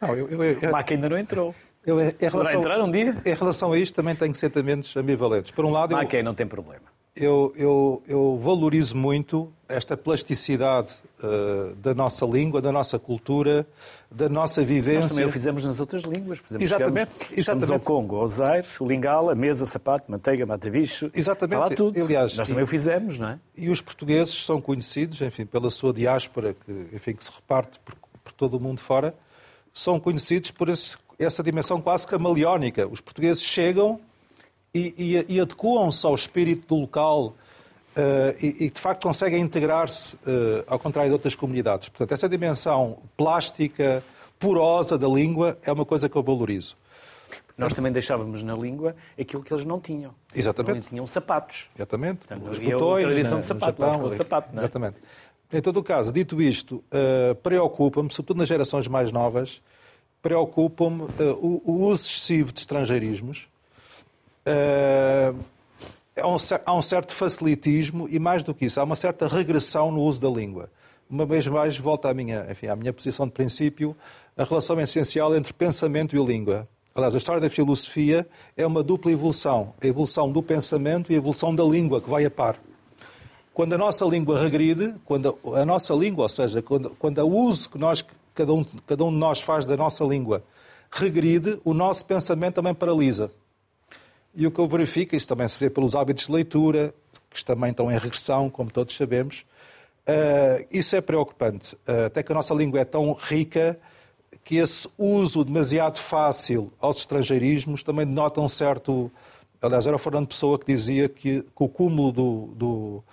Não, 0.00 0.16
eu, 0.16 0.28
eu, 0.28 0.42
eu, 0.42 0.68
a 0.68 0.72
maca 0.72 0.94
ainda 0.94 1.08
não 1.08 1.16
entrou. 1.16 1.54
Eu, 1.86 2.00
em 2.00 2.14
relação, 2.20 2.60
entrar 2.60 2.82
um 2.82 2.90
dia? 2.90 3.16
Em 3.24 3.34
relação 3.34 3.72
a 3.72 3.78
isto, 3.78 3.94
também 3.94 4.14
tenho 4.14 4.34
sentimentos 4.34 4.96
ambivalentes. 4.96 5.50
Por 5.50 5.64
um 5.64 5.70
lado, 5.70 5.92
maca 5.92 6.16
eu, 6.16 6.24
não 6.24 6.34
tem 6.34 6.46
problema. 6.46 6.94
Eu, 7.16 7.52
eu, 7.54 8.02
eu 8.08 8.38
valorizo 8.42 8.96
muito 8.96 9.52
esta 9.68 9.96
plasticidade 9.96 10.88
uh, 11.22 11.72
da 11.76 11.94
nossa 11.94 12.26
língua, 12.26 12.60
da 12.60 12.72
nossa 12.72 12.98
cultura, 12.98 13.64
da 14.10 14.28
nossa 14.28 14.62
vivência. 14.62 15.00
Nós 15.00 15.12
também 15.12 15.26
o 15.26 15.32
fizemos 15.32 15.64
nas 15.64 15.78
outras 15.78 16.02
línguas. 16.02 16.40
Por 16.40 16.48
exemplo, 16.48 16.64
exatamente. 16.64 17.12
Ficamos, 17.12 17.38
exatamente. 17.38 17.72
ao 17.72 17.80
Congo, 17.80 18.16
ao 18.16 18.28
Zaire, 18.28 18.66
o 18.80 18.86
Lingala, 18.86 19.32
mesa, 19.36 19.64
sapato, 19.64 20.10
manteiga, 20.10 20.44
mata-bicho. 20.44 21.08
Exatamente. 21.14 21.60
Lá 21.60 21.70
tudo. 21.70 22.02
Aliás, 22.02 22.36
Nós 22.36 22.48
também 22.48 22.62
e, 22.62 22.64
o 22.64 22.66
fizemos, 22.66 23.16
não 23.16 23.28
é? 23.28 23.38
E 23.56 23.68
os 23.68 23.80
portugueses 23.80 24.44
são 24.44 24.60
conhecidos, 24.60 25.20
enfim, 25.20 25.46
pela 25.46 25.70
sua 25.70 25.92
diáspora, 25.92 26.56
que, 26.66 26.88
enfim, 26.92 27.12
que 27.12 27.22
se 27.22 27.30
reparte 27.30 27.78
por, 27.78 27.94
por 28.24 28.32
todo 28.32 28.56
o 28.56 28.60
mundo 28.60 28.80
fora, 28.80 29.14
são 29.72 30.00
conhecidos 30.00 30.50
por 30.50 30.68
esse, 30.68 30.96
essa 31.18 31.42
dimensão 31.42 31.80
quase 31.80 32.06
camaleónica. 32.06 32.86
Os 32.86 33.00
portugueses 33.00 33.42
chegam 33.42 34.00
e, 34.74 34.94
e, 35.28 35.34
e 35.34 35.40
adequam-se 35.40 36.06
ao 36.06 36.14
espírito 36.14 36.68
do 36.68 36.80
local, 36.80 37.34
Uh, 37.94 38.34
e, 38.44 38.64
e, 38.64 38.70
de 38.70 38.80
facto 38.80 39.04
conseguem 39.04 39.40
integrar-se, 39.40 40.16
uh, 40.16 40.64
ao 40.66 40.80
contrário 40.80 41.10
de 41.10 41.12
outras 41.12 41.36
comunidades. 41.36 41.88
Portanto, 41.88 42.10
essa 42.10 42.28
dimensão 42.28 42.98
plástica, 43.16 44.02
porosa 44.36 44.98
da 44.98 45.06
língua 45.06 45.56
é 45.62 45.70
uma 45.70 45.84
coisa 45.84 46.08
que 46.08 46.16
eu 46.16 46.22
valorizo. 46.24 46.76
Nós 47.56 47.72
também 47.72 47.92
deixávamos 47.92 48.42
na 48.42 48.54
língua 48.54 48.96
aquilo 49.18 49.44
que 49.44 49.54
eles 49.54 49.64
não 49.64 49.78
tinham. 49.78 50.12
Exatamente. 50.34 50.74
Não 50.74 50.82
tinham 50.82 51.06
sapatos. 51.06 51.66
Exatamente. 51.76 52.26
Portanto, 52.26 52.50
Os 52.50 52.58
botões, 52.58 53.04
tradição 53.04 53.40
de 53.40 53.46
sapato, 53.46 53.66
Japão, 53.66 54.12
sapato, 54.12 54.48
não 54.52 54.62
é? 54.62 54.64
Exatamente. 54.64 54.96
Em 55.52 55.60
todo 55.60 55.78
o 55.78 55.82
caso, 55.84 56.12
dito 56.12 56.42
isto, 56.42 56.82
uh, 56.90 57.34
preocupa-me, 57.36 58.10
sobretudo 58.10 58.38
nas 58.38 58.48
gerações 58.48 58.88
mais 58.88 59.12
novas, 59.12 59.62
preocupa-me 60.24 61.02
o, 61.38 61.60
o, 61.66 61.72
uso 61.84 62.06
excessivo 62.06 62.50
de 62.50 62.60
estrangeirismos. 62.60 63.46
Uh, 64.46 65.38
há 66.16 66.26
um, 66.26 66.36
há 66.64 66.74
um 66.74 66.80
certo 66.80 67.14
facilitismo 67.14 68.08
e, 68.10 68.18
mais 68.18 68.42
do 68.42 68.54
que 68.54 68.64
isso, 68.64 68.80
há 68.80 68.84
uma 68.84 68.96
certa 68.96 69.28
regressão 69.28 69.92
no 69.92 70.00
uso 70.00 70.22
da 70.22 70.30
língua. 70.30 70.70
Uma 71.10 71.26
vez 71.26 71.46
mais, 71.46 71.76
volta 71.76 72.08
à 72.08 72.14
minha, 72.14 72.46
enfim, 72.50 72.68
à 72.68 72.74
minha 72.74 72.90
posição 72.90 73.26
de 73.26 73.32
princípio, 73.32 73.94
a 74.34 74.44
relação 74.44 74.80
essencial 74.80 75.36
entre 75.36 75.52
pensamento 75.52 76.16
e 76.16 76.24
língua. 76.24 76.66
Aliás, 76.94 77.14
a 77.14 77.18
história 77.18 77.40
da 77.42 77.50
filosofia 77.50 78.26
é 78.56 78.66
uma 78.66 78.82
dupla 78.82 79.12
evolução. 79.12 79.74
A 79.78 79.86
evolução 79.86 80.32
do 80.32 80.42
pensamento 80.42 81.12
e 81.12 81.16
a 81.16 81.18
evolução 81.18 81.54
da 81.54 81.64
língua, 81.64 82.00
que 82.00 82.08
vai 82.08 82.24
a 82.24 82.30
par. 82.30 82.58
Quando 83.52 83.74
a 83.74 83.78
nossa 83.78 84.06
língua 84.06 84.40
regride, 84.40 84.94
quando 85.04 85.38
a 85.54 85.66
nossa 85.66 85.92
língua, 85.92 86.22
ou 86.22 86.28
seja, 86.30 86.62
quando, 86.62 86.96
quando 86.96 87.18
o 87.18 87.30
uso 87.30 87.68
que 87.68 87.76
nós, 87.78 88.02
cada 88.34 88.52
um, 88.52 88.64
cada 88.86 89.04
um 89.04 89.10
de 89.10 89.16
nós 89.16 89.40
faz 89.40 89.64
da 89.64 89.76
nossa 89.76 90.04
língua 90.04 90.42
regride, 90.94 91.60
o 91.64 91.74
nosso 91.74 92.04
pensamento 92.06 92.54
também 92.54 92.72
paralisa. 92.72 93.30
E 94.34 94.46
o 94.46 94.50
que 94.50 94.60
eu 94.60 94.68
verifico, 94.68 95.14
isso 95.14 95.28
também 95.28 95.48
se 95.48 95.58
vê 95.58 95.68
pelos 95.68 95.94
hábitos 95.94 96.26
de 96.26 96.32
leitura, 96.32 96.94
que 97.30 97.44
também 97.44 97.70
estão 97.70 97.90
em 97.90 97.98
regressão, 97.98 98.48
como 98.48 98.70
todos 98.70 98.96
sabemos, 98.96 99.44
uh, 100.08 100.64
isso 100.70 100.94
é 100.94 101.00
preocupante. 101.00 101.74
Uh, 101.74 102.06
até 102.06 102.22
que 102.22 102.30
a 102.30 102.34
nossa 102.34 102.54
língua 102.54 102.80
é 102.80 102.84
tão 102.84 103.12
rica 103.12 103.78
que 104.44 104.56
esse 104.56 104.88
uso 104.96 105.44
demasiado 105.44 105.98
fácil 105.98 106.72
aos 106.80 106.98
estrangeirismos 106.98 107.82
também 107.82 108.06
denota 108.06 108.40
um 108.40 108.48
certo. 108.48 109.10
Aliás, 109.60 109.86
era 109.86 109.96
o 109.96 109.98
Fernando 109.98 110.28
Pessoa 110.28 110.58
que 110.58 110.66
dizia 110.66 111.08
que, 111.08 111.42
que 111.42 111.48
o 111.56 111.68
cúmulo 111.68 112.12
do, 112.12 112.48
do, 112.54 113.04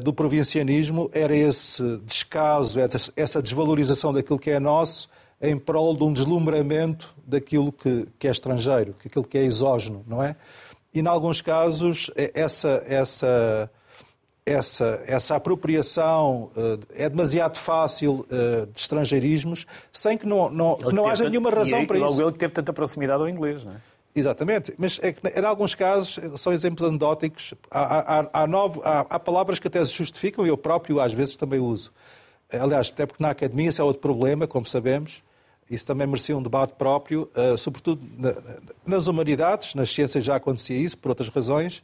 do 0.00 0.12
provincianismo 0.12 1.10
era 1.12 1.34
esse 1.34 1.98
descaso, 1.98 2.78
essa 3.16 3.42
desvalorização 3.42 4.12
daquilo 4.12 4.38
que 4.38 4.50
é 4.50 4.60
nosso 4.60 5.08
em 5.40 5.58
prol 5.58 5.96
de 5.96 6.04
um 6.04 6.12
deslumbramento 6.12 7.14
daquilo 7.26 7.72
que, 7.72 8.06
que 8.18 8.28
é 8.28 8.30
estrangeiro, 8.30 8.94
daquilo 9.02 9.24
que 9.24 9.36
é 9.36 9.42
exógeno, 9.42 10.04
não 10.06 10.22
é? 10.22 10.36
E, 10.94 11.00
em 11.00 11.06
alguns 11.06 11.40
casos, 11.40 12.10
é, 12.14 12.30
essa, 12.34 12.82
essa, 12.86 13.70
essa, 14.46 15.02
essa 15.06 15.34
apropriação 15.34 16.50
uh, 16.56 16.78
é 16.94 17.08
demasiado 17.08 17.58
fácil 17.58 18.24
de 18.72 18.78
estrangeirismos, 18.78 19.66
sem 19.90 20.16
que 20.16 20.26
não, 20.26 20.48
não, 20.48 20.76
que 20.76 20.94
não 20.94 21.08
haja 21.08 21.28
nenhuma 21.28 21.50
razão 21.50 21.84
para 21.86 21.96
isso. 21.96 22.06
Logo 22.06 22.22
ele 22.22 22.32
que 22.32 22.38
teve 22.38 22.52
tanta 22.52 22.72
proximidade 22.72 23.20
ao 23.20 23.28
inglês, 23.28 23.64
não 23.64 23.72
é? 23.72 23.91
Exatamente, 24.14 24.74
mas 24.76 25.00
é 25.02 25.10
que, 25.10 25.26
em 25.26 25.44
alguns 25.44 25.74
casos 25.74 26.20
são 26.38 26.52
exemplos 26.52 26.86
anedóticos. 26.86 27.54
Há, 27.70 28.20
há, 28.20 28.42
há, 28.42 28.46
novo, 28.46 28.82
há, 28.84 29.18
palavras 29.18 29.58
que 29.58 29.66
até 29.68 29.82
se 29.84 29.92
justificam 29.92 30.46
eu 30.46 30.56
próprio 30.56 31.00
às 31.00 31.14
vezes 31.14 31.34
também 31.34 31.58
uso. 31.58 31.90
Aliás, 32.50 32.90
até 32.90 33.06
porque 33.06 33.22
na 33.22 33.30
academia 33.30 33.70
isso 33.70 33.80
é 33.80 33.84
outro 33.84 34.02
problema, 34.02 34.46
como 34.46 34.66
sabemos. 34.66 35.22
Isso 35.70 35.86
também 35.86 36.06
merecia 36.06 36.36
um 36.36 36.42
debate 36.42 36.74
próprio, 36.74 37.30
uh, 37.34 37.56
sobretudo 37.56 38.06
na, 38.18 38.34
nas 38.84 39.06
humanidades, 39.06 39.74
nas 39.74 39.88
ciências 39.88 40.22
já 40.22 40.36
acontecia 40.36 40.76
isso, 40.76 40.98
por 40.98 41.08
outras 41.08 41.30
razões. 41.30 41.82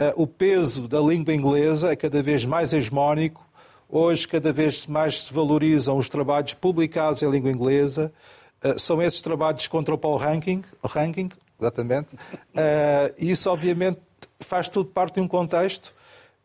Uh, 0.00 0.22
o 0.22 0.26
peso 0.26 0.88
da 0.88 0.98
língua 0.98 1.34
inglesa 1.34 1.92
é 1.92 1.96
cada 1.96 2.22
vez 2.22 2.46
mais 2.46 2.72
hegemónico. 2.72 3.46
Hoje, 3.86 4.26
cada 4.26 4.50
vez 4.50 4.86
mais 4.86 5.24
se 5.24 5.34
valorizam 5.34 5.98
os 5.98 6.08
trabalhos 6.08 6.54
publicados 6.54 7.20
em 7.20 7.30
língua 7.30 7.50
inglesa. 7.50 8.10
Uh, 8.64 8.78
são 8.78 9.02
esses 9.02 9.20
trabalhos 9.20 9.66
contra 9.68 9.94
o 9.94 9.98
Paul 9.98 10.16
Ranking, 10.16 10.62
ranking 10.82 11.28
exatamente. 11.58 12.16
E 13.18 13.30
isso, 13.30 13.50
obviamente, 13.50 14.00
faz 14.40 14.68
tudo 14.68 14.90
parte 14.90 15.14
de 15.14 15.20
um 15.20 15.28
contexto 15.28 15.94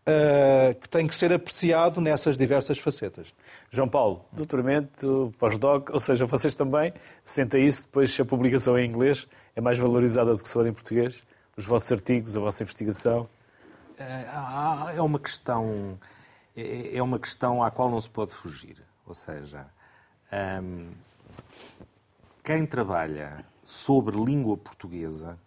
uh, 0.04 0.76
que 0.80 0.90
tem 0.90 1.08
que 1.08 1.16
ser 1.16 1.32
apreciado 1.32 2.02
nessas 2.02 2.38
diversas 2.38 2.78
facetas. 2.78 3.34
João 3.70 3.88
Paulo, 3.88 4.26
doutoramento, 4.32 5.34
pós-doc, 5.38 5.90
ou 5.92 6.00
seja, 6.00 6.26
vocês 6.26 6.54
também 6.54 6.94
sentem 7.24 7.66
isso 7.66 7.84
depois 7.84 8.12
se 8.12 8.22
a 8.22 8.26
publicação 8.26 8.78
em 8.78 8.88
inglês 8.88 9.28
é 9.56 9.62
mais 9.62 9.78
valorizada 9.78 10.34
do 10.34 10.42
que 10.42 10.48
se 10.48 10.54
for 10.54 10.68
em 10.68 10.74
português? 10.74 11.24
Os 11.56 11.66
vossos 11.66 11.92
artigos, 11.92 12.36
a 12.36 12.40
vossa 12.40 12.64
investigação? 12.64 13.30
É, 13.98 14.98
é 14.98 15.02
uma 15.02 15.20
questão 15.20 16.00
é, 16.56 16.98
é 16.98 17.04
uma 17.04 17.20
questão 17.20 17.62
à 17.62 17.70
qual 17.70 17.90
não 17.90 18.02
se 18.02 18.10
pode 18.10 18.32
fugir. 18.32 18.78
Ou 19.06 19.14
seja, 19.14 19.68
hum, 20.62 20.90
quem 22.44 22.66
trabalha 22.66 23.46
sobre 23.64 24.16
língua 24.18 24.58
portuguesa 24.58 25.38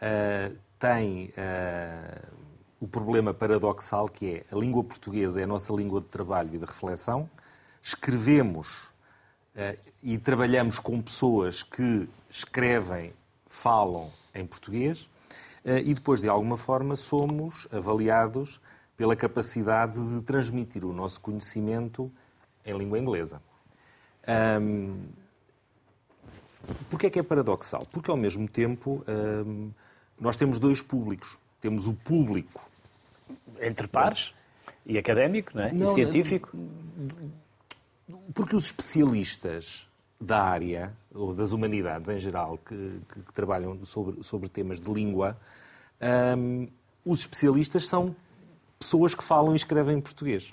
uh, 0.00 0.56
tem 0.78 1.26
uh, 1.26 2.34
o 2.80 2.88
problema 2.88 3.32
paradoxal 3.32 4.08
que 4.08 4.36
é 4.36 4.44
a 4.54 4.58
língua 4.58 4.82
portuguesa 4.82 5.40
é 5.40 5.44
a 5.44 5.46
nossa 5.46 5.72
língua 5.72 6.00
de 6.00 6.08
trabalho 6.08 6.54
e 6.54 6.58
de 6.58 6.64
reflexão. 6.64 7.28
Escrevemos 7.82 8.88
uh, 9.54 9.80
e 10.02 10.18
trabalhamos 10.18 10.78
com 10.78 11.00
pessoas 11.00 11.62
que 11.62 12.08
escrevem, 12.28 13.12
falam 13.46 14.10
em 14.34 14.44
português 14.44 15.08
e 15.66 15.94
depois, 15.94 16.20
de 16.20 16.28
alguma 16.28 16.58
forma, 16.58 16.94
somos 16.94 17.66
avaliados 17.72 18.60
pela 18.98 19.16
capacidade 19.16 19.98
de 20.14 20.20
transmitir 20.20 20.84
o 20.84 20.92
nosso 20.92 21.18
conhecimento 21.20 22.12
em 22.66 22.76
língua 22.76 22.98
inglesa. 22.98 23.40
Um, 24.60 25.06
Porquê 26.90 27.06
é 27.06 27.10
que 27.10 27.18
é 27.18 27.22
paradoxal? 27.22 27.86
Porque, 27.90 28.10
ao 28.10 28.16
mesmo 28.16 28.48
tempo, 28.48 29.04
um, 29.46 29.70
nós 30.18 30.36
temos 30.36 30.58
dois 30.58 30.82
públicos. 30.82 31.38
Temos 31.60 31.86
o 31.86 31.94
público 31.94 32.60
entre 33.60 33.86
pares 33.86 34.34
e 34.84 34.98
académico 34.98 35.52
não 35.54 35.64
é? 35.64 35.72
Não, 35.72 35.90
e 35.92 35.94
científico? 35.94 36.56
Porque 38.34 38.54
os 38.54 38.66
especialistas 38.66 39.88
da 40.20 40.42
área, 40.42 40.92
ou 41.14 41.34
das 41.34 41.52
humanidades 41.52 42.08
em 42.08 42.18
geral, 42.18 42.58
que, 42.58 43.00
que, 43.08 43.20
que 43.20 43.32
trabalham 43.32 43.84
sobre, 43.84 44.22
sobre 44.22 44.48
temas 44.48 44.80
de 44.80 44.90
língua, 44.92 45.38
um, 46.36 46.68
os 47.04 47.20
especialistas 47.20 47.86
são 47.86 48.14
pessoas 48.78 49.14
que 49.14 49.22
falam 49.22 49.52
e 49.52 49.56
escrevem 49.56 49.98
em 49.98 50.00
português. 50.00 50.52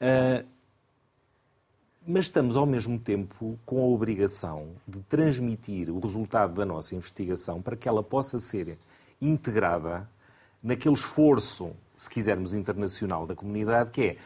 Uh, 0.00 0.46
mas 2.10 2.24
estamos, 2.24 2.56
ao 2.56 2.64
mesmo 2.64 2.98
tempo, 2.98 3.58
com 3.66 3.82
a 3.82 3.86
obrigação 3.86 4.70
de 4.88 4.98
transmitir 5.02 5.90
o 5.90 6.00
resultado 6.00 6.54
da 6.54 6.64
nossa 6.64 6.94
investigação 6.94 7.60
para 7.60 7.76
que 7.76 7.86
ela 7.86 8.02
possa 8.02 8.40
ser 8.40 8.78
integrada 9.20 10.08
naquele 10.62 10.94
esforço, 10.94 11.72
se 11.98 12.08
quisermos, 12.08 12.54
internacional 12.54 13.26
da 13.26 13.34
comunidade, 13.34 13.90
que 13.90 14.02
é 14.02 14.16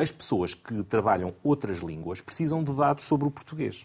as 0.00 0.12
pessoas 0.12 0.54
que 0.54 0.84
trabalham 0.84 1.34
outras 1.42 1.78
línguas 1.78 2.20
precisam 2.20 2.62
de 2.62 2.72
dados 2.72 3.02
sobre 3.02 3.26
o 3.26 3.32
português. 3.32 3.84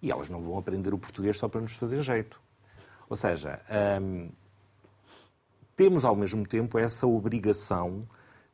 E 0.00 0.12
elas 0.12 0.28
não 0.28 0.40
vão 0.40 0.56
aprender 0.56 0.94
o 0.94 0.98
português 0.98 1.36
só 1.38 1.48
para 1.48 1.60
nos 1.60 1.72
fazer 1.72 2.00
jeito. 2.00 2.40
Ou 3.10 3.16
seja, 3.16 3.60
hum, 4.00 4.30
temos 5.74 6.04
ao 6.04 6.14
mesmo 6.14 6.46
tempo 6.46 6.78
essa 6.78 7.08
obrigação 7.08 8.02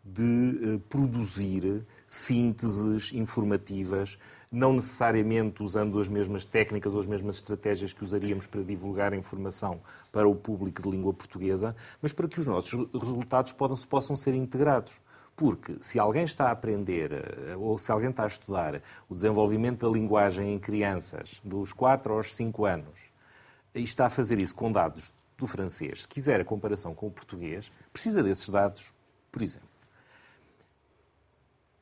de 0.02 0.80
produzir 0.88 1.86
sínteses 2.08 3.12
informativas, 3.12 4.18
não 4.50 4.72
necessariamente 4.72 5.62
usando 5.62 6.00
as 6.00 6.08
mesmas 6.08 6.42
técnicas 6.42 6.94
ou 6.94 7.00
as 7.00 7.06
mesmas 7.06 7.36
estratégias 7.36 7.92
que 7.92 8.02
usaríamos 8.02 8.46
para 8.46 8.62
divulgar 8.62 9.12
a 9.12 9.16
informação 9.16 9.78
para 10.10 10.26
o 10.26 10.34
público 10.34 10.80
de 10.80 10.90
língua 10.90 11.12
portuguesa, 11.12 11.76
mas 12.00 12.10
para 12.10 12.26
que 12.26 12.40
os 12.40 12.46
nossos 12.46 12.88
resultados 12.94 13.52
possam 13.84 14.16
ser 14.16 14.32
integrados. 14.34 14.98
Porque 15.36 15.76
se 15.80 15.98
alguém 15.98 16.24
está 16.24 16.48
a 16.48 16.50
aprender 16.50 17.12
eh, 17.12 17.56
ou 17.56 17.78
se 17.78 17.92
alguém 17.92 18.10
está 18.10 18.24
a 18.24 18.26
estudar 18.26 18.82
o 19.08 19.14
desenvolvimento 19.14 19.86
da 19.86 19.92
linguagem 19.92 20.52
em 20.52 20.58
crianças 20.58 21.40
dos 21.44 21.72
4 21.72 22.12
aos 22.12 22.34
5 22.34 22.64
anos 22.64 22.98
e 23.74 23.84
está 23.84 24.06
a 24.06 24.10
fazer 24.10 24.40
isso 24.40 24.54
com 24.54 24.72
dados 24.72 25.14
do 25.36 25.46
francês, 25.46 26.02
se 26.02 26.08
quiser 26.08 26.40
a 26.40 26.44
comparação 26.44 26.92
com 26.92 27.06
o 27.06 27.10
português, 27.10 27.70
precisa 27.92 28.22
desses 28.22 28.48
dados, 28.48 28.92
por 29.30 29.42
exemplo. 29.42 29.67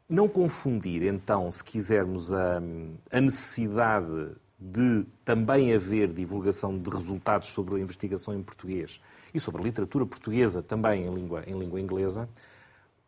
Não 0.08 0.28
confundir, 0.28 1.02
então, 1.02 1.50
se 1.50 1.64
quisermos, 1.64 2.32
a, 2.32 2.62
a 3.10 3.20
necessidade 3.20 4.36
de 4.56 5.04
também 5.24 5.74
haver 5.74 6.12
divulgação 6.12 6.78
de 6.78 6.88
resultados 6.88 7.48
sobre 7.48 7.74
a 7.74 7.80
investigação 7.80 8.32
em 8.32 8.40
português 8.40 9.00
e 9.34 9.40
sobre 9.40 9.62
a 9.62 9.64
literatura 9.64 10.06
portuguesa 10.06 10.62
também 10.62 11.06
em 11.06 11.12
língua, 11.12 11.42
em 11.44 11.58
língua 11.58 11.80
inglesa, 11.80 12.28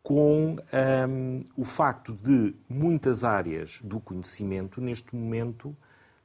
com 0.02 0.56
um, 0.56 1.44
o 1.56 1.64
facto 1.64 2.12
de 2.12 2.52
muitas 2.68 3.22
áreas 3.22 3.80
do 3.84 4.00
conhecimento, 4.00 4.80
neste 4.80 5.14
momento, 5.14 5.76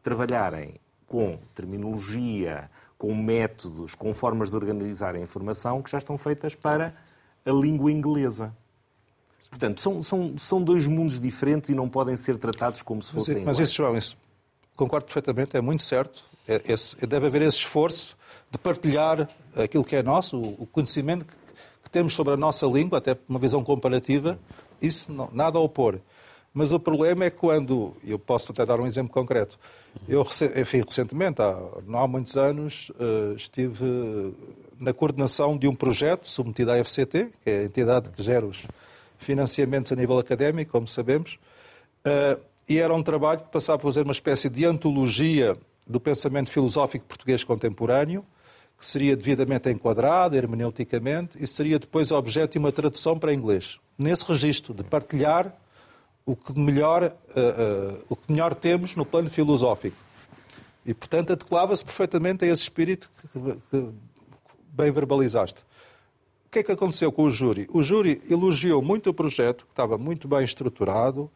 trabalharem 0.01 0.79
com 1.05 1.37
terminologia, 1.53 2.67
com 2.97 3.13
métodos, 3.13 3.93
com 3.93 4.11
formas 4.11 4.49
de 4.49 4.55
organizar 4.55 5.13
a 5.13 5.19
informação 5.19 5.83
que 5.83 5.91
já 5.91 5.99
estão 5.99 6.17
feitas 6.17 6.55
para 6.55 6.95
a 7.45 7.51
língua 7.51 7.91
inglesa. 7.91 8.55
Portanto, 9.53 9.81
são, 9.81 10.01
são, 10.01 10.35
são 10.35 10.63
dois 10.63 10.87
mundos 10.87 11.19
diferentes 11.19 11.69
e 11.69 11.75
não 11.75 11.87
podem 11.87 12.17
ser 12.17 12.39
tratados 12.39 12.81
como 12.81 13.03
se 13.03 13.11
fossem. 13.11 13.35
Mas, 13.35 13.57
mas 13.57 13.59
isso, 13.59 13.75
João, 13.75 13.95
isso, 13.95 14.17
concordo 14.75 15.05
perfeitamente, 15.05 15.55
é 15.55 15.61
muito 15.61 15.83
certo. 15.83 16.23
É, 16.47 16.59
deve 17.05 17.27
haver 17.27 17.43
esse 17.43 17.57
esforço 17.57 18.17
de 18.49 18.57
partilhar 18.57 19.29
aquilo 19.55 19.83
que 19.83 19.95
é 19.95 20.01
nosso, 20.01 20.37
o, 20.41 20.65
conhecimento 20.65 21.23
que, 21.23 21.33
que, 21.83 21.89
temos 21.91 22.13
sobre 22.13 22.33
a 22.33 22.37
nossa 22.37 22.65
língua, 22.65 22.97
até 22.97 23.15
uma 23.29 23.37
visão 23.37 23.63
comparativa, 23.63 24.39
isso 24.81 25.11
não, 25.11 25.29
nada 25.31 25.59
a 25.59 25.61
opor. 25.61 25.99
Mas 26.51 26.71
o 26.71 26.79
problema 26.79 27.25
é 27.25 27.29
quando, 27.29 27.95
eu 28.03 28.17
posso 28.17 28.51
até 28.51 28.65
dar 28.65 28.79
um 28.79 28.87
exemplo 28.87 29.13
concreto, 29.13 29.59
eu 30.07 30.27
enfim, 30.55 30.81
recentemente, 30.81 31.43
há, 31.43 31.59
não 31.85 31.99
há 31.99 32.07
muitos 32.07 32.35
anos, 32.37 32.91
eh, 32.99 33.33
estive 33.35 34.33
na 34.79 34.93
coordenação 34.93 35.55
de 35.57 35.67
um 35.67 35.75
projeto 35.75 36.27
submetido 36.27 36.71
à 36.71 36.83
FCT, 36.83 37.29
que 37.43 37.49
é 37.49 37.59
a 37.59 37.63
entidade 37.63 38.09
que 38.09 38.21
gera 38.21 38.45
os, 38.45 38.67
financiamentos 39.23 39.91
a 39.91 39.95
nível 39.95 40.19
académico, 40.19 40.71
como 40.71 40.87
sabemos, 40.87 41.39
uh, 42.05 42.39
e 42.67 42.79
era 42.79 42.93
um 42.93 43.03
trabalho 43.03 43.41
que 43.41 43.51
passava 43.51 43.79
por 43.79 43.87
fazer 43.87 44.03
uma 44.03 44.11
espécie 44.11 44.49
de 44.49 44.65
antologia 44.65 45.57
do 45.85 45.99
pensamento 45.99 46.49
filosófico 46.49 47.05
português 47.05 47.43
contemporâneo, 47.43 48.25
que 48.77 48.85
seria 48.85 49.15
devidamente 49.15 49.69
enquadrado 49.69 50.35
hermeneuticamente 50.35 51.37
e 51.41 51.45
seria 51.45 51.77
depois 51.77 52.11
objeto 52.11 52.53
de 52.53 52.59
uma 52.59 52.71
tradução 52.71 53.19
para 53.19 53.33
inglês. 53.33 53.79
Nesse 53.97 54.25
registro 54.25 54.73
de 54.73 54.83
partilhar 54.83 55.53
o 56.25 56.35
que 56.35 56.57
melhor, 56.57 57.03
uh, 57.03 57.07
uh, 57.09 58.05
o 58.09 58.15
que 58.15 58.31
melhor 58.31 58.53
temos 58.55 58.95
no 58.95 59.05
plano 59.05 59.29
filosófico. 59.29 59.97
E, 60.85 60.93
portanto, 60.93 61.33
adequava-se 61.33 61.83
perfeitamente 61.83 62.43
a 62.45 62.47
esse 62.47 62.63
espírito 62.63 63.09
que, 63.21 63.39
que, 63.39 63.51
que 63.69 63.93
bem 64.73 64.91
verbalizaste 64.91 65.63
que 66.53 66.59
é 66.59 66.63
que 66.63 66.71
aconteceu 66.71 67.11
com 67.11 67.23
o 67.23 67.31
júri? 67.31 67.67
O 67.73 67.81
júri 67.81 68.21
elogiou 68.29 68.79
muito 68.79 69.09
o 69.09 69.13
projeto, 69.13 69.65
que 69.65 69.71
estava 69.71 69.97
muito 69.97 70.27
bem 70.27 70.43
estruturado, 70.43 71.29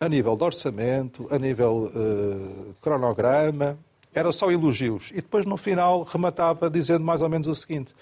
a 0.00 0.08
nível 0.08 0.34
de 0.34 0.44
orçamento, 0.44 1.26
a 1.30 1.38
nível 1.38 1.92
uh, 1.94 2.74
cronograma, 2.80 3.78
era 4.14 4.32
só 4.32 4.50
elogios. 4.50 5.10
E 5.10 5.16
depois, 5.16 5.44
no 5.44 5.58
final, 5.58 6.04
rematava 6.04 6.70
dizendo 6.70 7.04
mais 7.04 7.20
ou 7.20 7.28
menos 7.28 7.46
o 7.46 7.54
seguinte: 7.54 7.94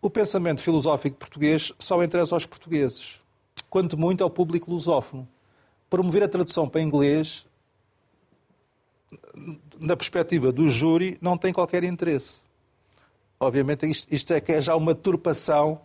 o 0.00 0.08
pensamento 0.08 0.62
filosófico 0.62 1.16
português 1.16 1.72
só 1.76 2.00
interessa 2.04 2.36
aos 2.36 2.46
portugueses, 2.46 3.20
quanto 3.68 3.98
muito 3.98 4.22
ao 4.22 4.30
público 4.30 4.70
lusófono. 4.70 5.26
Promover 5.88 6.22
a 6.22 6.28
tradução 6.28 6.68
para 6.68 6.80
inglês, 6.80 7.44
na 9.80 9.96
perspectiva 9.96 10.52
do 10.52 10.68
júri, 10.68 11.18
não 11.20 11.36
tem 11.36 11.52
qualquer 11.52 11.82
interesse 11.82 12.42
obviamente, 13.40 13.86
isto, 13.90 14.14
isto 14.14 14.34
é 14.34 14.40
que 14.40 14.52
é 14.52 14.60
já 14.60 14.76
uma 14.76 14.94
turpação 14.94 15.80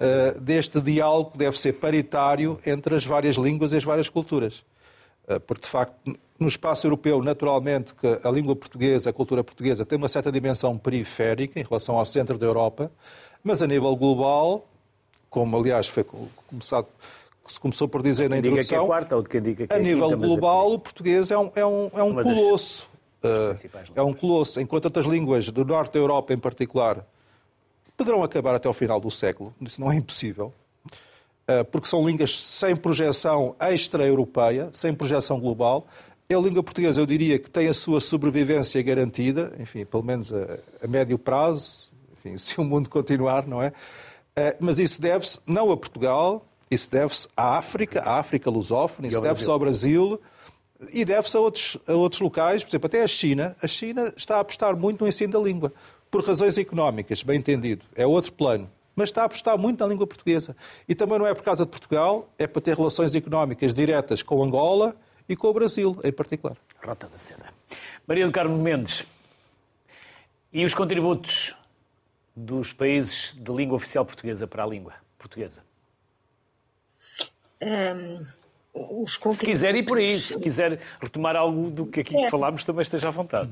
uh, 0.00 0.40
deste 0.40 0.80
diálogo 0.80 1.32
que 1.32 1.38
deve 1.38 1.58
ser 1.58 1.74
paritário 1.74 2.58
entre 2.66 2.94
as 2.96 3.04
várias 3.04 3.36
línguas 3.36 3.72
e 3.72 3.76
as 3.76 3.84
várias 3.84 4.08
culturas. 4.08 4.64
Uh, 5.28 5.38
porque, 5.40 5.62
de 5.62 5.68
facto, 5.68 5.94
no 6.40 6.48
espaço 6.48 6.86
europeu, 6.86 7.22
naturalmente, 7.22 7.94
que 7.94 8.06
a 8.24 8.30
língua 8.30 8.56
portuguesa, 8.56 9.10
a 9.10 9.12
cultura 9.12 9.44
portuguesa, 9.44 9.84
tem 9.84 9.98
uma 9.98 10.08
certa 10.08 10.32
dimensão 10.32 10.78
periférica 10.78 11.60
em 11.60 11.62
relação 11.62 11.98
ao 11.98 12.04
centro 12.06 12.38
da 12.38 12.46
Europa, 12.46 12.90
mas 13.44 13.60
a 13.60 13.66
nível 13.66 13.94
global, 13.94 14.66
como 15.28 15.56
aliás 15.58 15.88
foi 15.88 16.04
começado 16.04 16.88
se 17.46 17.58
começou 17.58 17.88
por 17.88 18.02
dizer 18.02 18.28
na 18.28 18.36
introdução, 18.36 18.84
é 18.84 18.86
quarta, 18.86 19.16
ou 19.16 19.22
de 19.22 19.28
quem 19.30 19.40
diga 19.40 19.66
que 19.66 19.72
a 19.72 19.76
é 19.78 19.80
nível 19.80 20.14
global, 20.18 20.70
o 20.70 20.78
português 20.78 21.30
é 21.30 21.38
um, 21.38 21.50
é 21.54 21.64
um, 21.64 21.90
é 21.94 22.02
um 22.02 22.14
colosso 22.14 22.86
é 23.94 24.02
um 24.02 24.14
colosso, 24.14 24.60
enquanto 24.60 24.84
outras 24.84 25.06
línguas 25.06 25.50
do 25.50 25.64
norte 25.64 25.94
da 25.94 25.98
Europa 25.98 26.32
em 26.32 26.38
particular 26.38 27.04
poderão 27.96 28.22
acabar 28.22 28.54
até 28.54 28.68
ao 28.68 28.74
final 28.74 29.00
do 29.00 29.10
século, 29.10 29.52
isso 29.60 29.80
não 29.80 29.90
é 29.90 29.96
impossível, 29.96 30.52
uh, 30.86 31.64
porque 31.70 31.88
são 31.88 32.06
línguas 32.06 32.38
sem 32.38 32.76
projeção 32.76 33.56
extra-europeia, 33.58 34.68
sem 34.72 34.94
projeção 34.94 35.40
global. 35.40 35.84
É 36.28 36.34
a 36.34 36.38
língua 36.38 36.62
portuguesa, 36.62 37.00
eu 37.00 37.06
diria, 37.06 37.38
que 37.40 37.50
tem 37.50 37.66
a 37.66 37.74
sua 37.74 38.00
sobrevivência 38.00 38.80
garantida, 38.82 39.52
enfim, 39.58 39.84
pelo 39.84 40.04
menos 40.04 40.32
a, 40.32 40.58
a 40.80 40.86
médio 40.86 41.18
prazo, 41.18 41.90
enfim, 42.12 42.36
se 42.38 42.60
o 42.60 42.64
mundo 42.64 42.88
continuar, 42.88 43.48
não 43.48 43.60
é? 43.60 43.68
Uh, 43.68 44.54
mas 44.60 44.78
isso 44.78 45.00
deve-se 45.00 45.40
não 45.44 45.72
a 45.72 45.76
Portugal, 45.76 46.46
isso 46.70 46.88
deve-se 46.90 47.26
à 47.36 47.58
África, 47.58 48.00
à 48.02 48.18
África 48.20 48.48
lusófona, 48.48 49.08
isso 49.08 49.20
deve-se 49.20 49.50
ao 49.50 49.58
Brasil, 49.58 50.20
e 50.92 51.04
deve-se 51.04 51.36
a 51.36 51.40
outros, 51.40 51.78
a 51.86 51.92
outros 51.92 52.20
locais, 52.20 52.62
por 52.62 52.70
exemplo, 52.70 52.86
até 52.86 53.02
a 53.02 53.06
China. 53.06 53.56
A 53.62 53.66
China 53.66 54.12
está 54.16 54.36
a 54.36 54.40
apostar 54.40 54.76
muito 54.76 55.02
no 55.02 55.08
ensino 55.08 55.32
da 55.32 55.38
língua, 55.38 55.72
por 56.10 56.24
razões 56.24 56.56
económicas, 56.56 57.22
bem 57.22 57.38
entendido. 57.38 57.84
É 57.94 58.06
outro 58.06 58.32
plano. 58.32 58.70
Mas 58.94 59.10
está 59.10 59.22
a 59.22 59.24
apostar 59.26 59.58
muito 59.58 59.80
na 59.80 59.86
língua 59.86 60.06
portuguesa. 60.06 60.56
E 60.88 60.94
também 60.94 61.18
não 61.18 61.26
é 61.26 61.34
por 61.34 61.42
causa 61.42 61.64
de 61.64 61.70
Portugal, 61.70 62.28
é 62.38 62.46
para 62.46 62.62
ter 62.62 62.76
relações 62.76 63.14
económicas 63.14 63.72
diretas 63.74 64.22
com 64.22 64.42
Angola 64.42 64.94
e 65.28 65.36
com 65.36 65.48
o 65.48 65.52
Brasil, 65.52 65.96
em 66.02 66.12
particular. 66.12 66.56
Rota 66.82 67.08
da 67.08 67.18
Seda. 67.18 67.52
Maria 68.06 68.26
do 68.26 68.32
Carmo 68.32 68.56
Mendes. 68.56 69.04
E 70.52 70.64
os 70.64 70.74
contributos 70.74 71.54
dos 72.34 72.72
países 72.72 73.34
de 73.36 73.52
língua 73.52 73.76
oficial 73.76 74.04
portuguesa 74.04 74.46
para 74.46 74.64
a 74.64 74.66
língua 74.66 74.94
portuguesa? 75.18 75.62
Um 77.60 78.37
os. 78.90 79.14
Se 79.14 79.44
quiser 79.44 79.74
ir 79.74 79.84
por 79.84 79.98
aí, 79.98 80.18
se 80.18 80.38
quiser 80.38 80.80
retomar 81.00 81.36
algo 81.36 81.70
do 81.70 81.86
que 81.86 82.00
aqui 82.00 82.16
é. 82.16 82.30
falámos, 82.30 82.64
também 82.64 82.82
esteja 82.82 83.08
à 83.08 83.10
vontade. 83.10 83.50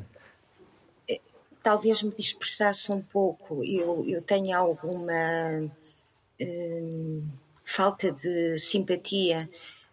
É, 1.08 1.20
talvez 1.62 2.02
me 2.02 2.14
dispersasse 2.14 2.92
um 2.92 3.02
pouco. 3.02 3.64
Eu, 3.64 4.04
eu 4.06 4.22
tenho 4.22 4.56
alguma 4.56 5.70
hum, 6.40 7.22
falta 7.64 8.12
de 8.12 8.58
simpatia 8.58 9.48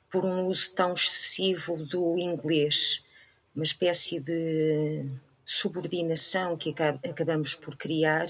por 0.10 0.26
um 0.26 0.48
uso 0.48 0.74
tão 0.76 0.94
excessivo 0.94 1.78
do 1.86 2.18
inglês, 2.18 3.04
uma 3.56 3.64
espécie 3.64 4.20
de 4.20 5.06
subordinação 5.44 6.56
que 6.56 6.74
acabamos 7.10 7.56
por 7.56 7.76
criar, 7.76 8.28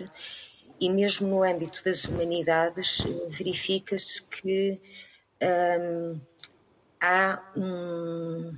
e 0.80 0.90
mesmo 0.90 1.28
no 1.28 1.44
âmbito 1.44 1.84
das 1.84 2.06
humanidades 2.06 3.06
verifica-se 3.30 4.28
que. 4.28 4.82
Hum, 5.42 6.20
há 7.04 7.44
um, 7.58 8.54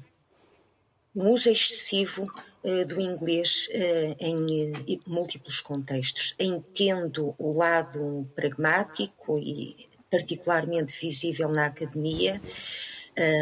um 1.15 1.31
uso 1.31 1.49
excessivo 1.49 2.31
uh, 2.63 2.85
do 2.85 3.01
inglês 3.01 3.67
uh, 3.73 4.15
em 4.19 4.71
uh, 4.71 4.99
múltiplos 5.07 5.59
contextos. 5.59 6.35
Entendo 6.39 7.33
o 7.39 7.51
lado 7.57 8.29
pragmático 8.35 9.39
e 9.39 9.89
particularmente 10.11 10.93
visível 11.01 11.49
na 11.49 11.65
academia, 11.65 12.39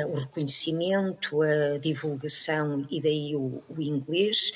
o 0.07 0.15
reconhecimento, 0.15 1.41
a 1.41 1.77
divulgação 1.77 2.85
e 2.89 3.01
daí 3.01 3.35
o, 3.35 3.61
o 3.67 3.81
inglês, 3.81 4.53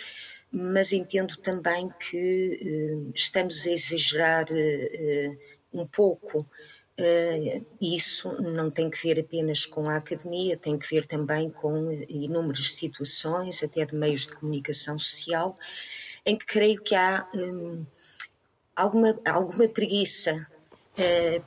mas 0.51 0.93
entendo 0.93 1.35
também 1.37 1.89
que 1.99 3.11
estamos 3.13 3.65
a 3.65 3.71
exagerar 3.71 4.45
um 5.73 5.85
pouco 5.87 6.47
isso 7.79 8.41
não 8.41 8.71
tem 8.71 8.89
que 8.89 9.01
ver 9.01 9.19
apenas 9.19 9.65
com 9.65 9.87
a 9.87 9.97
academia, 9.97 10.57
tem 10.57 10.77
que 10.77 10.89
ver 10.89 11.05
também 11.05 11.49
com 11.49 11.91
inúmeras 12.09 12.73
situações, 12.73 13.63
até 13.63 13.85
de 13.85 13.95
meios 13.95 14.21
de 14.25 14.33
comunicação 14.33 14.97
social, 14.97 15.55
em 16.25 16.35
que 16.35 16.45
creio 16.45 16.81
que 16.81 16.95
há 16.95 17.27
um, 17.35 17.85
alguma, 18.75 19.19
alguma 19.25 19.67
preguiça, 19.67 20.47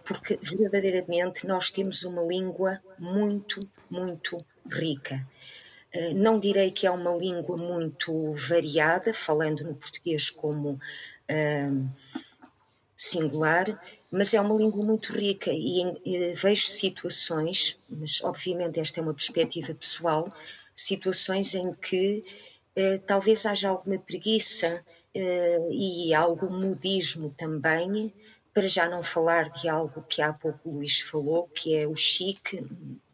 porque 0.04 0.38
verdadeiramente 0.40 1.46
nós 1.46 1.72
temos 1.72 2.04
uma 2.04 2.22
língua 2.22 2.80
muito, 2.96 3.58
muito 3.90 4.38
rica. 4.70 5.26
Não 6.14 6.38
direi 6.38 6.70
que 6.70 6.86
é 6.86 6.90
uma 6.92 7.16
língua 7.16 7.56
muito 7.56 8.32
variada, 8.34 9.12
falando 9.12 9.64
no 9.64 9.74
português 9.74 10.30
como 10.30 10.78
singular, 13.00 13.80
mas 14.10 14.34
é 14.34 14.40
uma 14.40 14.54
língua 14.54 14.84
muito 14.84 15.12
rica 15.12 15.50
e, 15.50 15.80
e 16.04 16.32
vejo 16.34 16.66
situações, 16.66 17.78
mas 17.88 18.22
obviamente 18.22 18.78
esta 18.78 19.00
é 19.00 19.02
uma 19.02 19.14
perspectiva 19.14 19.74
pessoal, 19.74 20.28
situações 20.74 21.54
em 21.54 21.72
que 21.72 22.22
eh, 22.76 22.98
talvez 22.98 23.46
haja 23.46 23.70
alguma 23.70 23.98
preguiça 23.98 24.84
eh, 25.14 25.68
e 25.70 26.12
algum 26.12 26.50
modismo 26.50 27.30
também, 27.30 28.12
para 28.52 28.68
já 28.68 28.86
não 28.88 29.02
falar 29.02 29.48
de 29.48 29.66
algo 29.68 30.02
que 30.02 30.20
há 30.20 30.32
pouco 30.32 30.68
o 30.68 30.72
Luís 30.74 31.00
falou, 31.00 31.48
que 31.48 31.74
é 31.74 31.86
o 31.86 31.96
chique, 31.96 32.60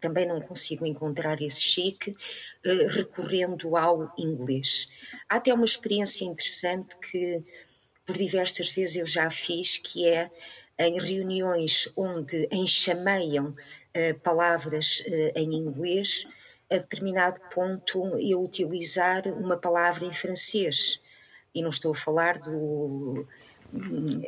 também 0.00 0.26
não 0.26 0.40
consigo 0.40 0.84
encontrar 0.84 1.40
esse 1.40 1.62
chique, 1.62 2.12
eh, 2.64 2.86
recorrendo 2.88 3.76
ao 3.76 4.12
inglês. 4.18 4.88
Há 5.28 5.36
até 5.36 5.54
uma 5.54 5.64
experiência 5.64 6.24
interessante 6.24 6.96
que 6.98 7.44
por 8.06 8.16
diversas 8.16 8.70
vezes 8.70 8.96
eu 8.96 9.06
já 9.06 9.28
fiz, 9.28 9.76
que 9.76 10.06
é 10.06 10.30
em 10.78 11.00
reuniões 11.00 11.92
onde 11.96 12.48
enxameiam 12.52 13.48
uh, 13.48 14.20
palavras 14.22 15.00
uh, 15.00 15.32
em 15.38 15.52
inglês, 15.54 16.28
a 16.70 16.76
determinado 16.76 17.40
ponto 17.52 18.16
eu 18.18 18.40
utilizar 18.40 19.26
uma 19.28 19.56
palavra 19.56 20.04
em 20.04 20.12
francês. 20.12 21.00
E 21.54 21.62
não 21.62 21.70
estou 21.70 21.92
a 21.92 21.94
falar 21.94 22.38
do, 22.38 23.26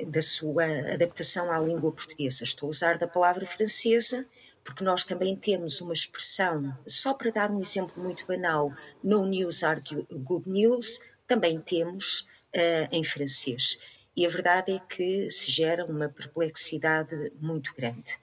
da 0.06 0.22
sua 0.22 0.64
adaptação 0.92 1.50
à 1.50 1.58
língua 1.58 1.92
portuguesa, 1.92 2.44
estou 2.44 2.68
a 2.68 2.70
usar 2.70 2.98
da 2.98 3.06
palavra 3.06 3.44
francesa, 3.44 4.26
porque 4.64 4.84
nós 4.84 5.04
também 5.04 5.36
temos 5.36 5.80
uma 5.80 5.92
expressão, 5.92 6.76
só 6.86 7.14
para 7.14 7.30
dar 7.30 7.50
um 7.50 7.60
exemplo 7.60 8.02
muito 8.02 8.26
banal, 8.26 8.70
no 9.02 9.26
news 9.26 9.62
are 9.62 9.82
good 10.10 10.48
news, 10.48 11.00
também 11.26 11.60
temos 11.60 12.26
uh, 12.58 12.88
em 12.92 13.04
francês 13.04 13.78
e 14.18 14.26
a 14.26 14.28
verdade 14.28 14.72
é 14.72 14.80
que 14.80 15.30
se 15.30 15.50
gera 15.50 15.84
uma 15.84 16.08
perplexidade 16.08 17.32
muito 17.40 17.72
grande. 17.72 18.18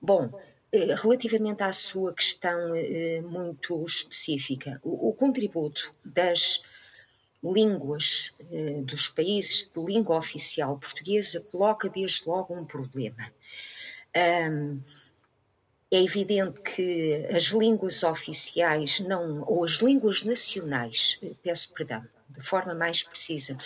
Bom, 0.00 0.30
eh, 0.72 0.94
relativamente 0.94 1.62
à 1.62 1.70
sua 1.72 2.14
questão 2.14 2.74
eh, 2.74 3.20
muito 3.20 3.84
específica, 3.84 4.80
o 4.82 5.12
contributo 5.12 5.92
das 6.02 6.62
línguas 7.44 8.34
dos 8.84 9.10
países 9.10 9.70
de 9.70 9.78
língua 9.78 10.16
oficial 10.16 10.78
portuguesa 10.78 11.46
coloca 11.52 11.90
desde 11.90 12.26
logo 12.26 12.54
um 12.54 12.64
problema. 12.64 13.30
é 14.14 16.02
evidente 16.02 16.62
que 16.62 17.26
as 17.30 17.44
línguas 17.48 18.02
oficiais 18.02 19.00
não, 19.00 19.44
ou 19.46 19.62
as 19.64 19.82
línguas 19.82 20.22
nacionais, 20.22 21.20
peço 21.42 21.74
perdão, 21.74 22.02
de 22.38 22.46
forma 22.46 22.74
mais 22.74 23.02
precisa, 23.02 23.56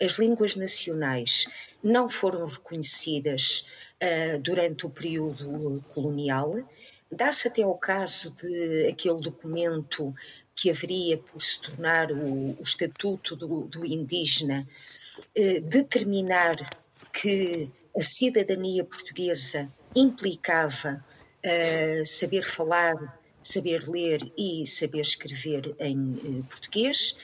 as 0.00 0.12
línguas 0.12 0.56
nacionais 0.56 1.46
não 1.82 2.08
foram 2.08 2.46
reconhecidas 2.46 3.66
uh, 4.02 4.38
durante 4.40 4.86
o 4.86 4.90
período 4.90 5.84
colonial. 5.92 6.56
Dá-se 7.12 7.48
até 7.48 7.66
o 7.66 7.74
caso 7.74 8.30
de 8.30 8.88
aquele 8.88 9.20
documento 9.20 10.14
que 10.54 10.70
haveria 10.70 11.18
por 11.18 11.40
se 11.40 11.60
tornar 11.60 12.10
o, 12.10 12.56
o 12.58 12.62
Estatuto 12.62 13.36
do, 13.36 13.66
do 13.66 13.84
Indígena 13.84 14.66
uh, 15.36 15.60
determinar 15.62 16.56
que 17.12 17.70
a 17.96 18.02
cidadania 18.02 18.84
portuguesa 18.84 19.70
implicava 19.94 21.04
uh, 21.44 22.06
saber 22.06 22.42
falar, 22.42 22.94
saber 23.42 23.88
ler 23.88 24.32
e 24.36 24.66
saber 24.66 25.00
escrever 25.00 25.74
em 25.78 26.42
português 26.48 27.16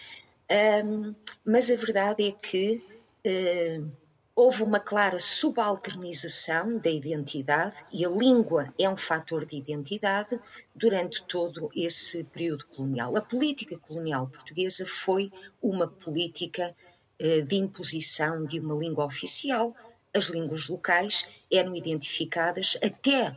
um, 0.51 1.15
mas 1.45 1.71
a 1.71 1.77
verdade 1.77 2.29
é 2.29 2.33
que 2.33 2.83
uh, 3.27 3.91
houve 4.35 4.63
uma 4.63 4.79
clara 4.79 5.19
subalternização 5.19 6.79
da 6.79 6.91
identidade 6.91 7.77
e 7.93 8.05
a 8.05 8.09
língua 8.09 8.73
é 8.79 8.89
um 8.89 8.97
fator 8.97 9.45
de 9.45 9.57
identidade 9.57 10.41
durante 10.75 11.23
todo 11.25 11.71
esse 11.75 12.23
período 12.25 12.67
colonial. 12.67 13.17
A 13.17 13.21
política 13.21 13.79
colonial 13.79 14.29
portuguesa 14.29 14.87
foi 14.87 15.33
uma 15.61 15.89
política 15.89 16.75
uh, 17.21 17.43
de 17.43 17.57
imposição 17.57 18.45
de 18.45 18.61
uma 18.61 18.77
língua 18.77 19.05
oficial. 19.05 19.75
As 20.15 20.27
línguas 20.27 20.69
locais 20.69 21.29
eram 21.53 21.75
identificadas 21.75 22.79
até 22.83 23.37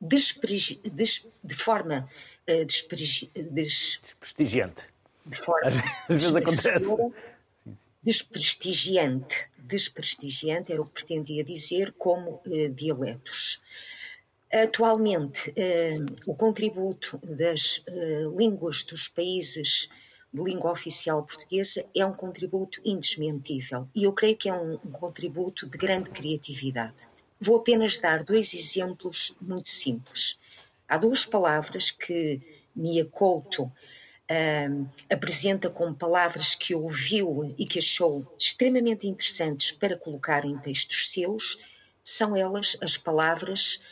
de 0.00 1.54
forma 1.54 2.08
uh, 2.48 2.64
desprestigiante 2.64 4.91
de 5.24 5.36
forma 5.36 5.70
Às 6.08 6.22
vezes 6.22 6.36
acontece. 6.36 6.96
desprestigiante. 8.02 9.50
Desprestigiante 9.58 10.72
era 10.72 10.82
o 10.82 10.86
que 10.86 10.92
pretendia 10.92 11.44
dizer 11.44 11.92
como 11.92 12.40
eh, 12.46 12.68
dialetos. 12.68 13.62
Atualmente, 14.52 15.52
eh, 15.56 15.96
o 16.26 16.34
contributo 16.34 17.18
das 17.22 17.82
eh, 17.86 18.24
línguas 18.36 18.82
dos 18.82 19.08
países 19.08 19.88
de 20.32 20.42
língua 20.42 20.72
oficial 20.72 21.22
portuguesa 21.24 21.84
é 21.94 22.04
um 22.04 22.12
contributo 22.12 22.80
indesmentível 22.84 23.88
e 23.94 24.04
eu 24.04 24.12
creio 24.12 24.36
que 24.36 24.48
é 24.48 24.54
um, 24.54 24.74
um 24.84 24.90
contributo 24.90 25.66
de 25.66 25.78
grande 25.78 26.10
criatividade. 26.10 27.06
Vou 27.40 27.56
apenas 27.56 27.98
dar 27.98 28.24
dois 28.24 28.52
exemplos 28.54 29.36
muito 29.40 29.68
simples. 29.68 30.38
Há 30.88 30.96
duas 30.98 31.24
palavras 31.24 31.90
que 31.90 32.40
Mia 32.74 33.04
Couto 33.04 33.70
apresenta 35.10 35.68
como 35.68 35.94
palavras 35.94 36.54
que 36.54 36.74
ouviu 36.74 37.54
e 37.58 37.66
que 37.66 37.78
achou 37.78 38.34
extremamente 38.38 39.06
interessantes 39.06 39.72
para 39.72 39.96
colocar 39.96 40.44
em 40.44 40.56
textos 40.58 41.12
seus, 41.12 41.58
são 42.02 42.36
elas 42.36 42.76
as 42.80 42.96
palavras 42.96 43.82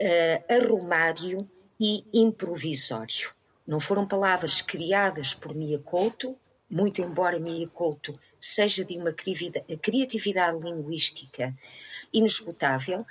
uh, 0.00 0.52
arrumário 0.52 1.48
e 1.78 2.04
improvisório. 2.12 3.30
Não 3.66 3.80
foram 3.80 4.06
palavras 4.06 4.60
criadas 4.60 5.34
por 5.34 5.54
Mia 5.54 5.78
Couto, 5.78 6.36
muito 6.68 7.00
embora 7.00 7.38
Mia 7.38 7.68
Couto 7.68 8.12
seja 8.40 8.84
de 8.84 8.96
uma 8.96 9.12
criatividade 9.12 10.58
linguística 10.58 11.54
inesgotável, 12.12 13.04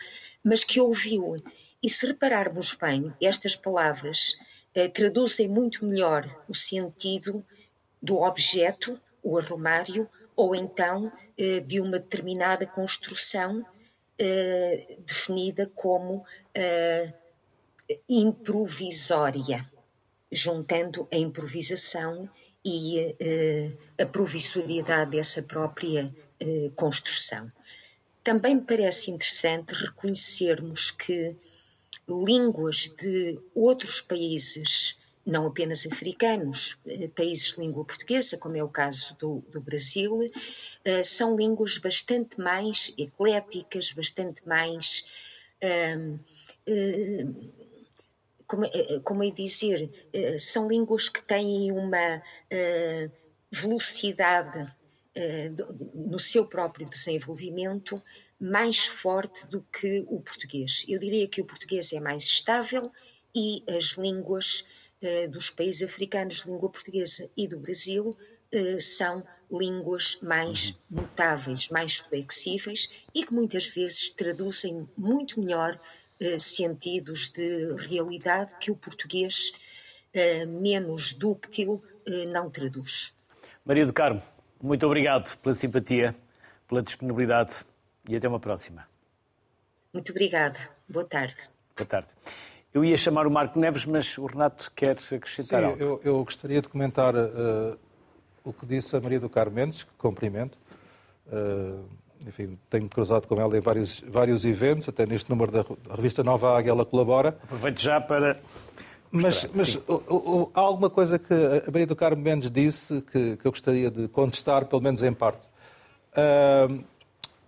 mas 0.44 0.64
que 0.64 0.80
ouviu. 0.80 1.36
E 1.82 1.90
se 1.90 2.08
repararmos 2.08 2.74
bem, 2.74 3.14
estas 3.22 3.56
palavras 3.56 4.38
eh, 4.76 4.90
traduzem 4.90 5.48
muito 5.48 5.86
melhor 5.86 6.26
o 6.50 6.54
sentido 6.54 7.44
do 8.02 8.18
objeto, 8.18 9.00
o 9.24 9.38
arrumário, 9.38 10.08
ou 10.36 10.54
então 10.54 11.10
eh, 11.38 11.62
de 11.62 11.80
uma 11.80 11.98
determinada 11.98 12.68
construção 12.68 13.66
eh, 14.20 14.98
definida 15.00 15.72
como 15.74 16.26
improvisória, 18.10 19.70
juntando 20.32 21.08
a 21.12 21.18
improvisação 21.18 22.28
e 22.64 23.16
a 24.00 24.06
provisoriedade 24.08 25.12
dessa 25.12 25.44
própria 25.44 26.12
construção. 26.76 27.52
Também 28.24 28.56
me 28.56 28.64
parece 28.64 29.12
interessante 29.12 29.74
reconhecermos 29.76 30.90
que 30.90 31.38
línguas 32.08 32.90
de 32.90 33.40
outros 33.54 34.02
países, 34.02 34.98
não 35.26 35.48
apenas 35.48 35.86
africanos, 35.86 36.78
eh, 36.86 37.08
países 37.08 37.54
de 37.54 37.62
língua 37.62 37.84
portuguesa, 37.84 38.38
como 38.38 38.56
é 38.56 38.64
o 38.64 38.70
caso 38.70 39.16
do, 39.16 39.44
do 39.52 39.60
Brasil, 39.60 40.20
eh, 40.84 41.04
são 41.04 41.36
línguas 41.36 41.78
bastante 41.80 42.40
mais 42.40 42.94
ecléticas, 42.98 43.92
bastante 43.92 44.48
mais. 44.48 45.06
Um, 45.98 46.20
um, 46.68 47.52
como, 48.46 48.64
como 49.04 49.24
é 49.24 49.32
dizer, 49.32 49.90
eh, 50.14 50.38
são 50.38 50.68
línguas 50.68 51.10
que 51.10 51.24
têm 51.24 51.72
uma 51.72 52.22
velocidade 53.52 54.72
no 55.94 56.20
seu 56.20 56.46
próprio 56.46 56.88
desenvolvimento 56.88 57.96
mais 58.40 58.86
forte 58.86 59.48
do 59.48 59.62
que 59.62 60.06
o 60.08 60.20
português. 60.20 60.86
Eu 60.88 61.00
diria 61.00 61.28
que 61.28 61.42
o 61.42 61.46
português 61.46 61.94
é 61.94 62.00
mais 62.00 62.24
estável 62.24 62.92
e 63.34 63.64
as 63.68 63.94
línguas 63.94 64.68
uh, 65.02 65.30
dos 65.30 65.50
países 65.50 65.88
africanos 65.88 66.44
de 66.44 66.52
língua 66.52 66.70
portuguesa 66.70 67.30
e 67.36 67.48
do 67.48 67.60
Brasil 67.60 68.10
uh, 68.10 68.82
são 68.82 69.26
línguas 69.52 70.20
mais 70.22 70.70
uhum. 70.70 71.02
mutáveis, 71.02 71.70
mais 71.70 71.98
flexíveis 71.98 72.90
e 73.14 73.26
que 73.26 73.34
muitas 73.34 73.68
vezes 73.68 74.10
traduzem 74.10 74.90
muito 74.98 75.40
melhor 75.40 75.80
uh, 76.22 76.40
sentidos 76.40 77.30
de 77.30 77.74
realidade 77.78 78.56
que 78.60 78.72
o 78.72 78.76
português 78.76 79.52
menos 80.48 81.12
dúctil 81.12 81.84
não 82.32 82.50
traduz. 82.50 83.14
Maria 83.66 83.86
do 83.86 83.92
Carmo, 83.92 84.24
muito 84.64 84.86
obrigado 84.86 85.38
pela 85.40 85.54
simpatia 85.54 86.16
pela 86.70 86.82
disponibilidade 86.82 87.66
e 88.08 88.16
até 88.16 88.28
uma 88.28 88.40
próxima. 88.40 88.88
Muito 89.94 90.12
obrigada. 90.12 90.60
Boa 90.88 91.06
tarde. 91.06 91.50
Boa 91.76 91.88
tarde. 91.88 92.08
Eu 92.74 92.84
ia 92.84 92.98
chamar 92.98 93.26
o 93.26 93.32
Marco 93.32 93.58
Neves, 93.58 93.86
mas 93.86 94.18
o 94.18 94.26
Renato 94.26 94.70
quer 94.76 94.92
acrescentar 94.92 95.62
Sim, 95.62 95.68
algo. 95.68 95.82
Eu, 95.82 96.02
eu 96.04 96.24
gostaria 96.24 96.62
de 96.62 96.68
comentar 96.68 97.16
uh, 97.16 97.78
o 98.44 98.52
que 98.52 98.66
disse 98.66 98.96
a 98.96 99.00
Maria 99.00 99.20
do 99.20 99.30
Carmo 99.30 99.56
Mendes, 99.56 99.84
que 99.84 99.92
cumprimento. 99.98 100.58
Uh, 101.28 101.86
enfim, 102.28 102.58
tenho 102.70 102.90
cruzado 102.90 103.28
com 103.28 103.40
ela 103.40 103.58
em 103.58 103.62
vários, 103.62 104.02
vários 104.02 104.44
eventos, 104.44 104.90
até 104.90 105.06
neste 105.06 105.30
número 105.30 105.52
da 105.52 105.66
revista 105.96 106.24
Nova 106.24 106.58
Águia 106.58 106.72
ela 106.72 106.86
colabora. 106.86 107.30
Aproveito 107.44 107.80
já 107.80 108.02
para. 108.02 108.38
Mas, 109.12 109.48
mas 109.54 109.76
o, 109.88 109.94
o, 109.94 110.52
há 110.54 110.60
alguma 110.60 110.90
coisa 110.90 111.18
que 111.18 111.34
a 111.34 111.72
Maria 111.72 111.88
do 111.88 111.96
Carmo 111.96 112.22
Mendes 112.22 112.52
disse 112.52 113.02
que, 113.12 113.38
que 113.38 113.48
eu 113.48 113.52
gostaria 113.52 113.90
de 113.90 114.10
contestar, 114.10 114.66
pelo 114.66 114.82
menos 114.82 115.02
em 115.02 115.14
parte, 115.14 115.48
uh, 116.18 116.84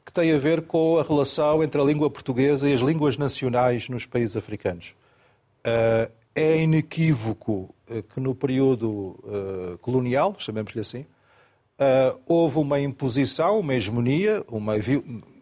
que 0.07 0.13
tem 0.13 0.31
a 0.31 0.37
ver 0.37 0.61
com 0.61 0.97
a 0.97 1.03
relação 1.03 1.61
entre 1.61 1.81
a 1.81 1.83
língua 1.83 2.09
portuguesa 2.09 2.69
e 2.69 2.73
as 2.73 2.79
línguas 2.79 3.17
nacionais 3.17 3.89
nos 3.89 4.05
países 4.05 4.37
africanos. 4.37 4.95
Uh, 5.59 6.09
é 6.33 6.63
inequívoco 6.63 7.75
que 8.13 8.19
no 8.21 8.33
período 8.33 8.89
uh, 8.89 9.77
colonial, 9.81 10.33
chamemos-lhe 10.37 10.79
assim, 10.79 11.05
houve 12.25 12.57
uma 12.59 12.79
imposição, 12.79 13.59
uma 13.59 13.75
hegemonia, 13.75 14.45
uma, 14.49 14.75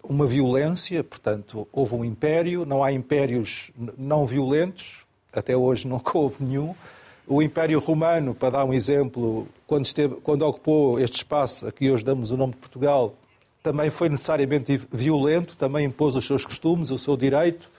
uma 0.04 0.26
violência, 0.26 1.04
portanto, 1.04 1.68
houve 1.72 1.94
um 1.94 2.04
império, 2.04 2.66
não 2.66 2.84
há 2.84 2.92
impérios 2.92 3.72
não 3.96 4.26
violentos, 4.26 5.06
até 5.32 5.56
hoje 5.56 5.88
nunca 5.88 6.16
houve 6.18 6.44
nenhum. 6.44 6.74
O 7.28 7.42
Império 7.42 7.80
Romano, 7.80 8.34
para 8.34 8.52
dar 8.52 8.66
um 8.66 8.74
exemplo, 8.74 9.48
quando, 9.68 9.86
esteve, 9.86 10.16
quando 10.22 10.42
ocupou 10.42 11.00
este 11.00 11.18
espaço 11.18 11.68
a 11.68 11.72
que 11.72 11.92
hoje 11.92 12.04
damos 12.04 12.32
o 12.32 12.38
nome 12.38 12.54
de 12.54 12.60
Portugal, 12.60 13.16
também 13.66 13.90
foi 13.90 14.10
necessariamente 14.10 14.80
violento, 14.92 15.58
também 15.58 15.88
impôs 15.88 16.16
os 16.16 16.24
seus 16.24 16.46
costumes, 16.46 16.92
o 16.92 17.00
seu 17.00 17.18
direito, 17.18 17.72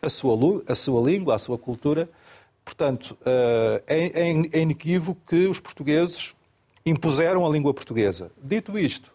a 0.00 0.08
sua, 0.08 0.62
a 0.68 0.74
sua 0.76 1.02
língua, 1.02 1.34
a 1.34 1.38
sua 1.38 1.58
cultura. 1.58 2.08
Portanto, 2.64 3.18
uh, 3.22 3.82
é, 3.88 4.22
é 4.52 4.60
inequívoco 4.60 5.20
que 5.26 5.48
os 5.48 5.58
portugueses 5.58 6.32
impuseram 6.84 7.44
a 7.44 7.48
língua 7.48 7.74
portuguesa. 7.74 8.30
Dito 8.40 8.78
isto, 8.78 9.12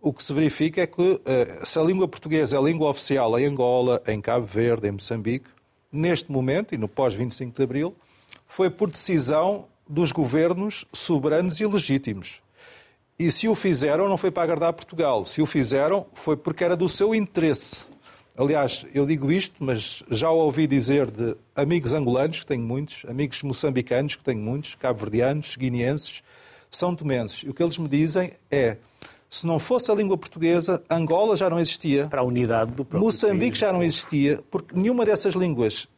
o 0.00 0.12
que 0.12 0.20
se 0.20 0.32
verifica 0.32 0.82
é 0.82 0.86
que 0.86 1.20
eh, 1.24 1.60
se 1.64 1.78
a 1.78 1.82
língua 1.82 2.08
portuguesa 2.08 2.56
é 2.56 2.58
a 2.58 2.62
língua 2.62 2.90
oficial 2.90 3.38
em 3.38 3.46
Angola, 3.46 4.02
em 4.08 4.20
Cabo 4.20 4.44
Verde, 4.44 4.88
em 4.88 4.92
Moçambique, 4.92 5.48
neste 5.92 6.30
momento 6.30 6.74
e 6.74 6.78
no 6.78 6.88
pós-25 6.88 7.52
de 7.52 7.62
Abril, 7.62 7.94
foi 8.48 8.68
por 8.68 8.90
decisão 8.90 9.66
dos 9.88 10.10
governos 10.10 10.84
soberanos 10.92 11.60
e 11.60 11.66
legítimos. 11.66 12.42
E 13.18 13.30
se 13.30 13.48
o 13.48 13.54
fizeram, 13.54 14.08
não 14.08 14.18
foi 14.18 14.30
para 14.30 14.42
agradar 14.42 14.72
Portugal. 14.74 15.24
Se 15.24 15.40
o 15.40 15.46
fizeram, 15.46 16.06
foi 16.12 16.36
porque 16.36 16.62
era 16.62 16.76
do 16.76 16.86
seu 16.86 17.14
interesse. 17.14 17.86
Aliás, 18.36 18.84
eu 18.92 19.06
digo 19.06 19.32
isto, 19.32 19.64
mas 19.64 20.02
já 20.10 20.30
ouvi 20.30 20.66
dizer 20.66 21.10
de 21.10 21.34
amigos 21.54 21.94
angolanos, 21.94 22.40
que 22.40 22.46
tenho 22.46 22.62
muitos, 22.62 23.06
amigos 23.08 23.42
moçambicanos, 23.42 24.16
que 24.16 24.22
tenho 24.22 24.40
muitos, 24.40 24.74
cabo-verdianos, 24.74 25.56
guineenses, 25.56 26.22
são 26.70 26.94
tomenses. 26.94 27.44
E 27.44 27.48
o 27.48 27.54
que 27.54 27.62
eles 27.62 27.78
me 27.78 27.88
dizem 27.88 28.32
é, 28.50 28.76
se 29.30 29.46
não 29.46 29.58
fosse 29.58 29.90
a 29.90 29.94
língua 29.94 30.18
portuguesa, 30.18 30.82
Angola 30.90 31.34
já 31.34 31.48
não 31.48 31.58
existia. 31.58 32.08
Para 32.08 32.20
a 32.20 32.24
unidade 32.24 32.72
do 32.72 32.84
próprio 32.84 33.00
Moçambique 33.00 33.52
país. 33.52 33.58
já 33.58 33.72
não 33.72 33.82
existia, 33.82 34.40
porque 34.50 34.76
nenhuma 34.76 35.06
dessas 35.06 35.34
línguas 35.34 35.88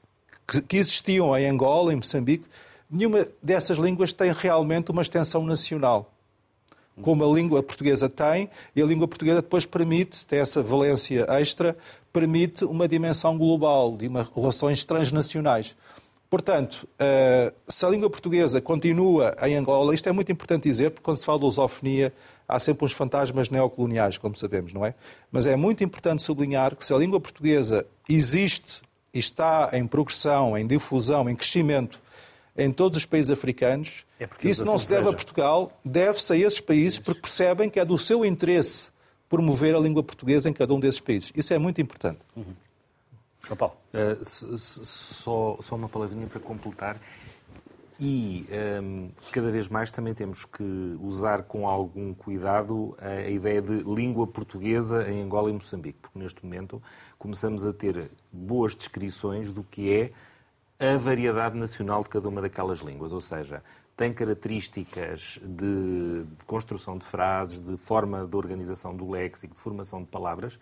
que, 0.47 0.63
que 0.63 0.77
existiam 0.77 1.37
em 1.37 1.49
Angola, 1.49 1.93
em 1.93 1.97
Moçambique, 1.97 2.45
nenhuma 2.89 3.27
dessas 3.43 3.79
línguas 3.79 4.13
tem 4.13 4.31
realmente 4.31 4.93
uma 4.93 5.03
extensão 5.03 5.45
nacional 5.45 6.15
como 7.03 7.25
a 7.25 7.35
língua 7.35 7.63
portuguesa 7.63 8.09
tem, 8.09 8.49
e 8.75 8.83
a 8.83 8.87
língua 8.87 9.07
portuguesa 9.09 9.43
depois 9.43 9.67
permite, 9.67 10.27
tem 10.27 10.39
essa 10.39 10.63
valência 10.63 11.27
extra, 11.31 11.77
permite 12.13 12.65
uma 12.65 12.89
dimensão 12.89 13.37
global, 13.37 13.97
de 13.97 14.09
uma, 14.09 14.29
relações 14.35 14.85
transnacionais. 14.85 15.77
Portanto, 16.31 16.87
eh, 16.99 17.53
se 17.67 17.87
a 17.87 17.89
língua 17.89 18.11
portuguesa 18.11 18.61
continua 18.61 19.35
em 19.43 19.57
Angola, 19.57 19.95
isto 19.95 20.09
é 20.09 20.13
muito 20.13 20.31
importante 20.31 20.69
dizer, 20.69 20.91
porque 20.91 21.05
quando 21.05 21.17
se 21.17 21.25
fala 21.25 21.39
de 21.39 21.45
lusofonia, 21.45 22.13
há 22.47 22.59
sempre 22.59 22.85
uns 22.85 22.93
fantasmas 22.93 23.49
neocoloniais, 23.49 24.19
como 24.19 24.37
sabemos, 24.37 24.75
não 24.75 24.85
é? 24.85 24.95
Mas 25.33 25.47
é 25.47 25.57
muito 25.57 25.83
importante 25.83 26.23
sublinhar 26.23 26.77
que 26.77 26.85
se 26.85 26.93
a 26.93 26.99
língua 26.99 27.19
portuguesa 27.19 27.87
existe 28.09 28.83
e 29.13 29.19
está 29.19 29.71
em 29.73 29.87
progressão, 29.87 30.57
em 30.57 30.67
difusão, 30.67 31.31
em 31.31 31.35
crescimento 31.35 32.01
em 32.59 32.73
todos 32.73 32.99
os 32.99 33.07
países 33.07 33.31
africanos, 33.31 34.05
é 34.19 34.29
isso 34.43 34.65
não 34.65 34.77
se 34.77 34.89
deve 34.89 35.05
seja. 35.05 35.15
a 35.15 35.15
Portugal, 35.15 35.81
deve-se 35.85 36.33
a 36.33 36.37
esses 36.37 36.61
países, 36.61 36.99
porque 36.99 37.21
percebem 37.21 37.71
que 37.71 37.79
é 37.79 37.85
do 37.85 37.97
seu 37.97 38.25
interesse 38.25 38.91
promover 39.29 39.75
a 39.77 39.79
língua 39.79 40.03
portuguesa 40.03 40.49
em 40.51 40.53
cada 40.53 40.75
um 40.75 40.81
desses 40.81 41.01
países. 41.01 41.33
Isso 41.37 41.55
é 41.55 41.59
muito 41.59 41.81
importante. 41.81 42.19
Uhum. 42.37 42.55
Paulo. 43.57 43.77
Uh, 43.95 44.25
só, 44.25 45.57
só 45.61 45.77
uma 45.77 45.89
palavrinha 45.89 46.27
para 46.27 46.41
completar. 46.41 47.01
E 48.01 48.47
um, 48.49 48.55
ehm, 48.55 49.09
cada 49.33 49.51
vez 49.51 49.69
mais 49.69 49.91
também 49.91 50.15
temos 50.15 50.45
que 50.45 50.63
usar 51.03 51.43
com 51.43 51.67
algum 51.67 52.15
cuidado 52.15 52.97
a, 53.01 53.09
a, 53.09 53.29
ideia 53.29 53.61
de 53.61 53.83
língua 53.83 54.25
portuguesa 54.25 55.11
em 55.11 55.21
Angola 55.21 55.51
e 55.51 55.53
Moçambique, 55.53 55.99
porque 56.01 56.17
neste 56.17 56.45
momento 56.45 56.81
começamos 57.19 57.67
a 57.67 57.73
ter 57.73 58.09
boas 58.31 58.77
descrições 58.77 59.53
do 59.53 59.65
que 59.65 59.93
é 59.93 60.13
a 60.79 60.97
variedade 60.97 61.57
nacional 61.57 62.03
de 62.03 62.09
cada 62.09 62.29
uma 62.29 62.41
daquelas 62.41 62.79
línguas, 62.81 63.13
ou 63.13 63.21
seja, 63.21 63.63
tem 63.97 64.13
características 64.13 65.41
de, 65.43 66.25
de 66.25 66.45
construção 66.47 66.97
de 66.97 67.05
frases, 67.05 67.59
de 67.59 67.77
forma 67.77 68.27
de 68.27 68.37
organização 68.37 68.95
do 68.95 69.11
léxico, 69.11 69.55
de 69.55 69.61
formação 69.61 70.01
de 70.01 70.07
palavras, 70.07 70.59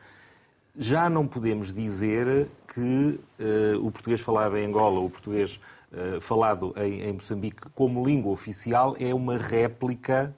já 0.74 1.08
não 1.08 1.26
podemos 1.26 1.72
dizer 1.72 2.48
que 2.72 3.20
uh, 3.40 3.86
o 3.86 3.90
português 3.90 4.20
falado 4.20 4.56
em 4.56 4.66
Angola, 4.66 5.00
o 5.00 5.08
português 5.08 5.58
uh, 5.92 6.20
falado 6.20 6.72
em, 6.76 7.02
em, 7.02 7.12
Moçambique 7.14 7.68
como 7.74 8.04
língua 8.04 8.32
oficial 8.32 8.94
é 8.98 9.14
uma 9.14 9.38
réplica 9.38 10.34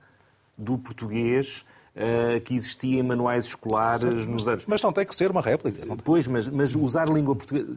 do 0.57 0.79
português 0.79 1.65
uh, 1.97 2.41
que 2.41 2.55
existia 2.55 3.01
em 3.01 3.03
manuais 3.03 3.47
escolares 3.47 4.05
mas, 4.05 4.27
nos 4.27 4.49
anos. 4.49 4.65
Mas 4.67 4.83
não 4.83 4.93
tem 4.93 5.05
que 5.05 5.15
ser 5.15 5.31
uma 5.31 5.41
réplica. 5.41 5.85
Pois, 6.05 6.27
mas, 6.29 6.49
mas 6.49 6.75
usar 6.75 7.09
língua 7.09 7.35
portuguesa. 7.35 7.77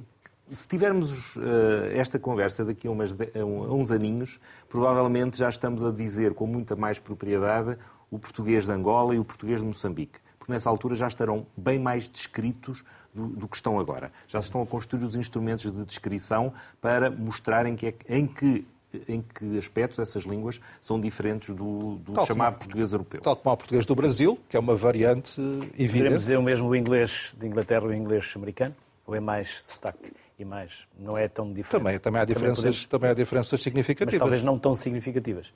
Se 0.52 0.68
tivermos 0.68 1.38
esta 1.94 2.20
conversa 2.20 2.66
daqui 2.66 2.86
a, 2.86 2.92
umas, 2.92 3.14
a 3.14 3.46
uns 3.46 3.90
aninhos, 3.90 4.38
provavelmente 4.68 5.38
já 5.38 5.48
estamos 5.48 5.82
a 5.82 5.92
dizer 5.92 6.34
com 6.34 6.46
muita 6.46 6.76
mais 6.76 7.00
propriedade 7.00 7.78
o 8.10 8.20
português 8.20 8.66
de 8.66 8.72
Angola 8.72 9.16
e 9.16 9.20
o 9.20 9.24
português 9.24 9.62
de 9.62 9.66
Moçambique 9.66 10.20
porque 10.38 10.52
nessa 10.52 10.72
altura 10.72 10.96
já 10.96 11.08
estarão 11.08 11.46
bem 11.56 11.78
mais 11.78 12.10
descritos 12.10 12.84
do, 13.14 13.28
do, 13.28 13.48
que 13.48 13.56
estão 13.56 13.80
agora. 13.80 14.12
Já 14.28 14.42
se 14.42 14.48
estão 14.48 14.64
a 14.64 14.66
construir 14.66 15.04
os 15.04 15.16
instrumentos 15.16 15.72
de 15.72 15.86
descrição 15.86 16.52
para 16.82 17.12
mostrarem 17.12 17.76
que 17.76 17.86
é, 17.86 17.96
em 18.10 18.26
que 18.26 18.66
em 19.08 19.22
que 19.22 19.58
aspectos 19.58 20.00
essas 20.00 20.24
línguas 20.24 20.60
são 20.82 21.00
diferentes 21.00 21.56
do, 21.56 21.96
do 21.98 22.26
chamado 22.26 22.56
como, 22.56 22.66
português 22.66 22.92
europeu. 22.92 23.22
Tal 23.22 23.38
como 23.38 23.54
o 23.54 23.58
português 23.58 23.86
do 23.86 23.96
Brasil, 23.96 24.38
que 24.50 24.58
é 24.58 24.60
uma 24.60 24.76
variante 24.76 25.40
evidente. 25.76 25.98
Podemos 25.98 26.24
dizer 26.24 26.38
o 26.38 26.44
mesmo 26.44 26.68
o 26.68 26.76
inglês 26.76 27.34
de 27.38 27.48
Inglaterra 27.48 27.84
ou 27.86 27.92
o 27.92 27.94
inglês 27.94 28.34
americano? 28.36 28.76
Ou 29.06 29.16
é 29.16 29.22
mais 29.22 29.62
sotaque 29.66 30.12
e 30.42 30.46
mais... 30.46 30.88
não 30.98 31.18
é 31.18 31.28
tão 31.28 31.52
diferente? 31.52 31.84
Também, 31.84 32.00
também, 32.00 32.22
há, 32.22 32.26
diferenças, 32.26 32.58
também, 32.58 32.72
podemos... 32.72 32.86
também 32.86 33.10
há 33.10 33.14
diferenças 33.14 33.62
significativas. 33.62 34.14
Mas 34.14 34.20
talvez 34.20 34.44
não 34.44 34.58
tão 34.58 34.76
significativas. 34.76 35.54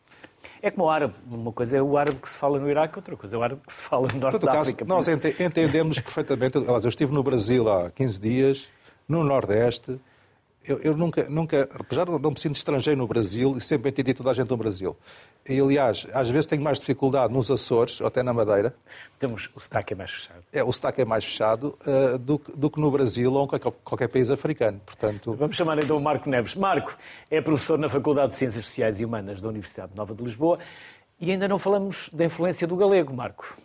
É 0.62 0.72
como 0.72 0.86
o 0.86 0.90
árabe. 0.90 1.14
Uma 1.30 1.52
coisa 1.52 1.78
é 1.78 1.82
o 1.82 1.98
árabe 1.98 2.18
que 2.18 2.30
se 2.30 2.38
fala 2.38 2.60
no 2.60 2.70
Iraque, 2.70 2.98
outra 2.98 3.16
coisa 3.16 3.36
é 3.36 3.40
o 3.40 3.44
árabe 3.44 3.62
que 3.66 3.74
se 3.74 3.82
fala 3.82 4.08
no 4.14 4.20
Norte 4.20 4.40
da 4.40 4.60
África. 4.60 4.86
Nós 4.86 5.08
entendemos 5.08 6.00
perfeitamente. 6.02 6.58
Eu 6.58 6.78
estive 6.78 7.14
no 7.14 7.24
Brasil 7.24 7.70
há 7.70 7.92
15 7.92 8.20
dias, 8.20 8.72
no 9.08 9.24
Nordeste, 9.24 10.00
eu, 10.68 10.80
eu, 10.80 10.98
nunca, 10.98 11.30
nunca, 11.30 11.70
apesar 11.80 12.06
de 12.06 12.12
não 12.12 12.32
me 12.32 12.40
sinto 12.40 12.56
estrangeiro 12.56 13.00
no 13.00 13.08
Brasil, 13.08 13.56
e 13.58 13.62
sempre 13.62 13.90
entendi 13.90 14.14
toda 14.14 14.32
a 14.32 14.34
gente 14.34 14.50
no 14.50 14.58
Brasil. 14.58 14.96
E, 15.48 15.60
aliás, 15.60 16.08
às 16.14 16.30
vezes 16.30 16.48
tenho 16.48 16.62
mais 16.62 16.80
dificuldade 16.80 17.32
nos 17.32 17.52
Açores, 17.52 18.02
ou 18.02 18.08
até 18.08 18.24
na 18.24 18.34
Madeira. 18.34 18.76
Temos, 19.20 19.50
o 19.56 19.60
sotaque 19.60 19.94
é 19.94 19.96
mais 19.96 20.12
fechado. 20.12 20.44
É, 20.52 20.64
o 20.64 20.72
sotaque 20.72 21.02
é 21.02 21.06
mais 21.06 21.26
fechado 21.26 21.78
uh, 21.86 22.18
do, 22.18 22.42
do, 22.56 22.70
que 22.70 22.80
no 22.80 22.90
Brasil 22.90 23.32
ou 23.32 23.46
em 23.46 23.48
qualquer, 23.48 23.72
qualquer, 23.84 24.08
país 24.08 24.32
africano. 24.32 24.82
Portanto... 24.86 25.36
Vamos 25.36 25.56
chamar 25.56 25.78
então 25.78 25.98
o 25.98 26.02
Marco 26.02 26.30
Neves. 26.30 26.56
Marco 26.56 26.98
é 27.30 27.40
professor 27.42 27.78
na 27.78 27.88
Faculdade 27.90 28.34
de 28.34 28.36
Ciências 28.36 28.66
Sociais 28.66 29.00
e 29.00 29.06
Humanas 29.06 29.40
da 29.40 29.48
Universidade 29.48 29.92
Nova 29.96 30.14
de 30.14 30.24
Lisboa. 30.24 30.60
E 31.20 31.32
ainda 31.32 31.48
não 31.48 31.60
falamos 31.60 32.10
da 32.12 32.26
influência 32.26 32.68
do 32.68 32.76
galego, 32.76 33.14
Marco. 33.14 33.58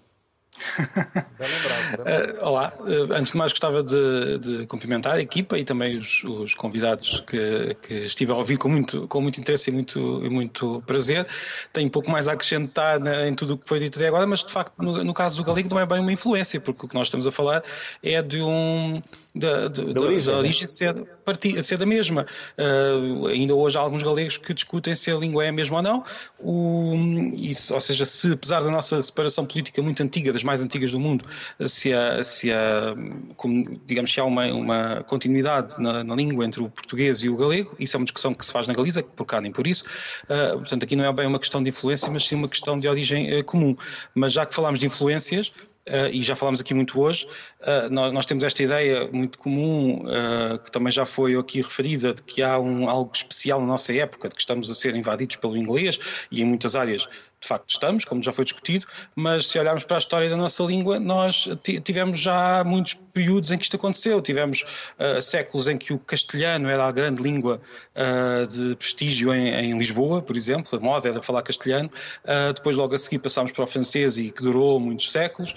Uh, 1.99 2.47
olá, 2.47 2.73
uh, 2.81 3.13
antes 3.13 3.33
de 3.33 3.39
mais 3.39 3.53
gostava 3.53 3.83
de, 3.83 4.39
de, 4.39 4.67
cumprimentar 4.67 5.15
a 5.15 5.21
equipa 5.21 5.59
e 5.59 5.65
também 5.65 5.99
os, 5.99 6.25
os 6.25 6.55
convidados 6.55 7.21
que, 7.21 7.77
que, 7.83 7.95
estive 8.07 8.33
a 8.33 8.37
ouvir 8.37 8.57
com 8.57 8.69
muito, 8.69 9.09
com 9.09 9.21
muito 9.21 9.41
interesse 9.41 9.71
e 9.71 9.73
muito, 9.73 10.01
muito 10.31 10.83
prazer. 10.87 11.27
Tenho 11.73 11.89
um 11.89 11.91
pouco 11.91 12.11
mais 12.11 12.29
a 12.29 12.33
acrescentar 12.33 13.01
né, 13.01 13.29
em 13.29 13.35
tudo 13.35 13.55
o 13.55 13.59
que 13.59 13.69
foi 13.69 13.81
dito 13.81 13.99
até 13.99 14.09
agora, 14.09 14.27
mas 14.27 14.45
de 14.45 14.53
facto 14.53 14.73
no, 14.79 15.03
no, 15.05 15.15
caso 15.15 15.37
do 15.37 15.45
galego 15.45 15.69
não 15.71 15.81
é 15.81 15.87
bem 15.87 16.01
uma 16.01 16.13
influência, 16.13 16.61
porque 16.61 16.87
o 16.87 16.89
que 16.89 16.95
nós 16.95 17.07
estamos 17.07 17.27
a 17.27 17.33
falar 17.33 17.63
é 18.03 18.21
de 18.23 18.41
um, 18.41 19.01
da, 19.35 19.69
da, 19.69 19.83
da, 19.85 20.01
origem, 20.01 20.33
da 20.33 20.39
origem 20.39 20.67
ser, 20.67 20.95
partir, 21.25 21.63
ser 21.63 21.79
da 21.79 21.87
mesma. 21.87 22.27
Uh, 22.59 23.27
ainda 23.29 23.55
hoje 23.55 23.77
há 23.77 23.81
alguns 23.81 24.03
galegos 24.03 24.37
que 24.37 24.53
discutem 24.53 24.95
se 24.95 25.11
a 25.11 25.17
língua 25.17 25.45
é 25.45 25.49
a 25.49 25.53
mesma 25.53 25.77
ou 25.77 25.83
não, 25.83 26.05
o, 26.39 26.95
isso, 27.37 27.73
ou 27.73 27.81
seja, 27.81 28.05
se 28.05 28.33
apesar 28.33 28.63
da 28.63 28.71
nossa 28.71 29.01
separação 29.01 29.47
política 29.47 29.81
muito 29.83 30.03
antiga, 30.03 30.33
das 30.33 30.43
mais 30.43 30.63
antigas 30.63 30.91
do 30.91 30.99
mundo, 30.99 31.25
se 31.67 31.93
há, 31.93 32.23
se 32.23 32.53
há, 32.53 32.95
como, 33.37 33.81
digamos, 33.87 34.13
se 34.13 34.21
há 34.21 34.25
uma, 34.25 34.47
uma 34.47 35.05
continuidade 35.05 35.81
na, 35.81 36.03
na, 36.03 36.15
língua 36.15 36.45
entre 36.45 36.63
o 36.63 36.69
português 36.69 37.23
e 37.23 37.29
o 37.29 37.37
galego, 37.37 37.75
isso 37.79 37.97
é 37.97 37.99
uma 37.99 38.05
discussão 38.05 38.35
que 38.35 38.45
se 38.45 38.53
faz 38.53 38.67
na 38.67 38.75
Galiza, 38.75 39.03
por 39.03 39.25
cá 39.25 39.41
nem 39.41 39.53
por 39.53 39.67
isso, 39.67 39.85
uh, 40.25 40.59
portanto 40.59 40.83
aqui 40.83 40.97
não 40.97 41.05
é 41.05 41.13
bem 41.13 41.27
uma 41.27 41.39
questão 41.39 41.63
de 41.63 41.71
influência, 41.71 42.11
mas 42.11 42.27
sim 42.27 42.35
uma 42.35 42.49
questão 42.49 42.79
de 42.79 42.89
origem 42.89 43.39
uh, 43.39 43.45
comum. 43.45 43.77
Mas 44.15 44.33
já 44.33 44.45
que 44.45 44.55
falámos 44.55 44.81
de 44.81 44.87
influências, 44.87 45.53
Uh, 45.89 46.13
e 46.13 46.23
já 46.23 46.37
falámos 46.37 46.61
aqui 46.61 46.75
muito 46.75 47.01
hoje, 47.01 47.27
uh, 47.63 47.89
nós, 47.91 48.13
nós, 48.13 48.27
temos 48.27 48.45
esta 48.45 48.63
ideia 48.63 49.09
muito 49.11 49.39
comum, 49.39 50.05
uh, 50.05 50.59
que 50.59 50.71
também 50.71 50.93
já 50.93 51.07
foi 51.07 51.35
aqui 51.35 51.63
referida, 51.63 52.13
de 52.13 52.23
que 52.23 52.43
há 52.43 52.59
um, 52.61 52.89
algo 52.89 53.11
especial 53.15 53.61
na 53.61 53.67
nossa 53.67 53.93
época, 53.95 54.29
de 54.29 54.35
que 54.35 54.41
estamos 54.43 54.71
a 54.71 54.75
ser 54.75 54.95
invadidos 54.95 55.37
pelo 55.37 55.57
inglês 55.57 55.99
e 56.31 56.43
em 56.43 56.45
muitas 56.45 56.77
áreas 56.77 57.09
de 57.41 57.49
facto 57.49 57.71
estamos, 57.71 58.05
como 58.05 58.23
já 58.23 58.33
foi 58.33 58.45
discutido, 58.45 58.87
mas 59.17 59.47
se 59.47 59.59
olharmos 59.59 59.83
para 59.85 59.97
a 59.97 59.99
história 59.99 60.29
da 60.29 60.37
nossa 60.37 60.63
língua, 60.63 61.01
nós 61.01 61.49
tivemos 61.83 62.21
já 62.21 62.63
muitos 62.65 62.95
períodos 63.15 63.51
em 63.51 63.57
que 63.57 63.65
isto 63.65 63.77
aconteceu. 63.77 64.21
Tivemos 64.21 64.65
uh, 64.99 65.21
séculos 65.23 65.67
em 65.67 65.77
que 65.77 65.93
o 65.93 65.99
castelhano 65.99 66.69
era 66.69 66.85
a 66.85 66.93
grande 66.93 67.23
língua 67.23 67.61
uh, 67.97 68.47
de 68.47 68.77
prestígio 68.77 69.33
em, 69.33 69.49
em, 69.49 69.79
Lisboa, 69.79 70.21
por 70.21 70.37
exemplo, 70.37 70.79
a 70.79 70.81
moda 70.81 71.09
era 71.09 71.23
falar 71.23 71.43
castelhano. 71.43 71.91
Uh, 72.25 72.53
depois, 72.53 72.77
logo 72.77 72.95
a 72.95 72.99
seguir, 72.99 73.19
passámos 73.19 73.53
para 73.53 73.65
o 73.65 73.67
francês 73.67 74.19
e 74.19 74.31
que 74.31 74.43
durou 74.43 74.79
muitos 74.79 75.11
séculos. 75.11 75.55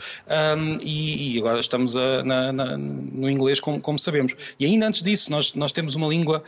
Um, 0.58 0.78
e, 0.82 1.36
e, 1.36 1.40
agora 1.40 1.60
estamos 1.60 1.98
a, 1.98 2.24
na, 2.24 2.54
na, 2.54 2.78
no 2.78 3.30
inglês, 3.30 3.60
como, 3.60 3.82
como, 3.82 4.00
sabemos. 4.00 4.34
E 4.58 4.66
ainda 4.66 4.88
antes 4.88 5.02
disso, 5.02 5.30
nós, 5.30 5.54
nós 5.54 5.74
temos 5.74 5.96
uma 5.96 6.08
língua, 6.08 6.44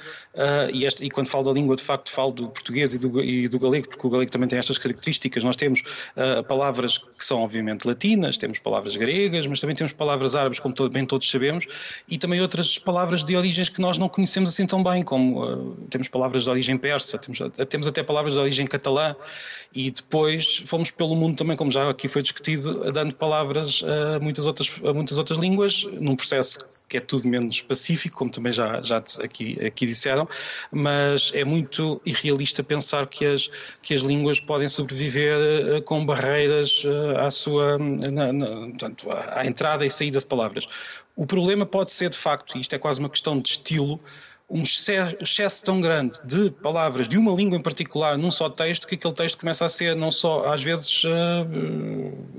e, 0.73 0.85
e, 1.05 1.09
quando 1.09 1.27
falo 1.27 1.43
da 1.43 1.51
língua, 1.51 1.75
de 1.75 1.83
facto, 1.83 2.09
falo 2.09 2.31
do 2.31 2.47
português 2.47 2.93
e 2.93 2.99
do, 2.99 3.21
e 3.21 3.47
do 3.47 3.59
galego, 3.59 3.89
porque 3.89 4.07
o 4.07 4.09
galego 4.09 4.31
também 4.31 4.47
tem 4.47 4.57
estas 4.57 4.77
características 4.77 5.24
nós 5.43 5.55
temos 5.55 5.81
uh, 6.15 6.43
palavras 6.43 6.97
que 6.97 7.23
são 7.25 7.41
obviamente 7.41 7.85
latinas, 7.85 8.37
temos 8.37 8.59
palavras 8.59 8.95
gregas, 8.95 9.45
mas 9.47 9.59
também 9.59 9.75
temos 9.75 9.93
palavras 9.93 10.35
árabes, 10.35 10.59
como 10.59 10.73
todo, 10.73 10.91
bem 10.91 11.05
todos 11.05 11.29
sabemos, 11.29 11.65
e 12.07 12.17
também 12.17 12.41
outras 12.41 12.77
palavras 12.77 13.23
de 13.23 13.35
origens 13.35 13.69
que 13.69 13.81
nós 13.81 13.97
não 13.97 14.09
conhecemos 14.09 14.49
assim 14.49 14.65
tão 14.65 14.83
bem, 14.83 15.03
como 15.03 15.43
uh, 15.43 15.77
temos 15.89 16.07
palavras 16.07 16.43
de 16.43 16.49
origem 16.49 16.77
persa, 16.77 17.17
temos, 17.17 17.39
temos 17.69 17.87
até 17.87 18.03
palavras 18.03 18.33
de 18.33 18.39
origem 18.39 18.65
catalã, 18.65 19.15
e 19.73 19.91
depois 19.91 20.63
fomos 20.65 20.89
pelo 20.89 21.15
mundo 21.15 21.37
também, 21.37 21.57
como 21.57 21.71
já 21.71 21.89
aqui 21.89 22.07
foi 22.07 22.21
discutido, 22.21 22.91
dando 22.91 23.13
palavras 23.15 23.83
a 23.83 24.19
muitas 24.19 24.47
outras, 24.47 24.71
a 24.83 24.93
muitas 24.93 25.17
outras 25.17 25.37
línguas, 25.37 25.85
num 25.99 26.15
processo 26.15 26.65
que 26.87 26.97
é 26.97 26.99
tudo 26.99 27.27
menos 27.27 27.61
pacífico, 27.61 28.17
como 28.17 28.31
também 28.31 28.51
já, 28.51 28.81
já 28.81 28.97
aqui, 29.21 29.57
aqui 29.65 29.85
disseram, 29.85 30.27
mas 30.71 31.31
é 31.33 31.43
muito 31.43 31.99
irrealista 32.05 32.63
pensar 32.63 33.07
que 33.07 33.25
as, 33.25 33.49
que 33.81 33.93
as 33.93 34.01
línguas 34.01 34.39
podem 34.39 34.67
sobreviver 34.67 35.14
uh, 35.19 35.81
com 35.83 36.05
barreiras 36.05 36.83
uh, 36.83 37.17
à 37.19 37.31
sua 37.31 37.77
na, 37.77 38.31
na, 38.31 38.47
portanto, 38.47 39.07
à 39.11 39.45
entrada 39.45 39.85
e 39.85 39.89
saída 39.89 40.19
de 40.19 40.25
palavras. 40.25 40.67
O 41.15 41.25
problema 41.25 41.65
pode 41.65 41.91
ser, 41.91 42.09
de 42.09 42.17
facto, 42.17 42.57
e 42.57 42.61
isto 42.61 42.75
é 42.75 42.79
quase 42.79 42.99
uma 42.99 43.09
questão 43.09 43.39
de 43.39 43.49
estilo, 43.49 43.99
um 44.47 44.61
excesso 44.61 45.63
tão 45.63 45.81
grande 45.81 46.19
de 46.23 46.51
palavras 46.51 47.07
de 47.07 47.17
uma 47.17 47.31
língua 47.31 47.57
em 47.57 47.61
particular 47.61 48.15
num 48.15 48.29
só 48.29 48.47
texto 48.47 48.85
que 48.85 48.93
aquele 48.93 49.13
texto 49.13 49.39
começa 49.39 49.65
a 49.65 49.69
ser 49.69 49.95
não 49.95 50.11
só 50.11 50.47
às 50.47 50.61
vezes 50.61 51.03
uh, 51.03 51.09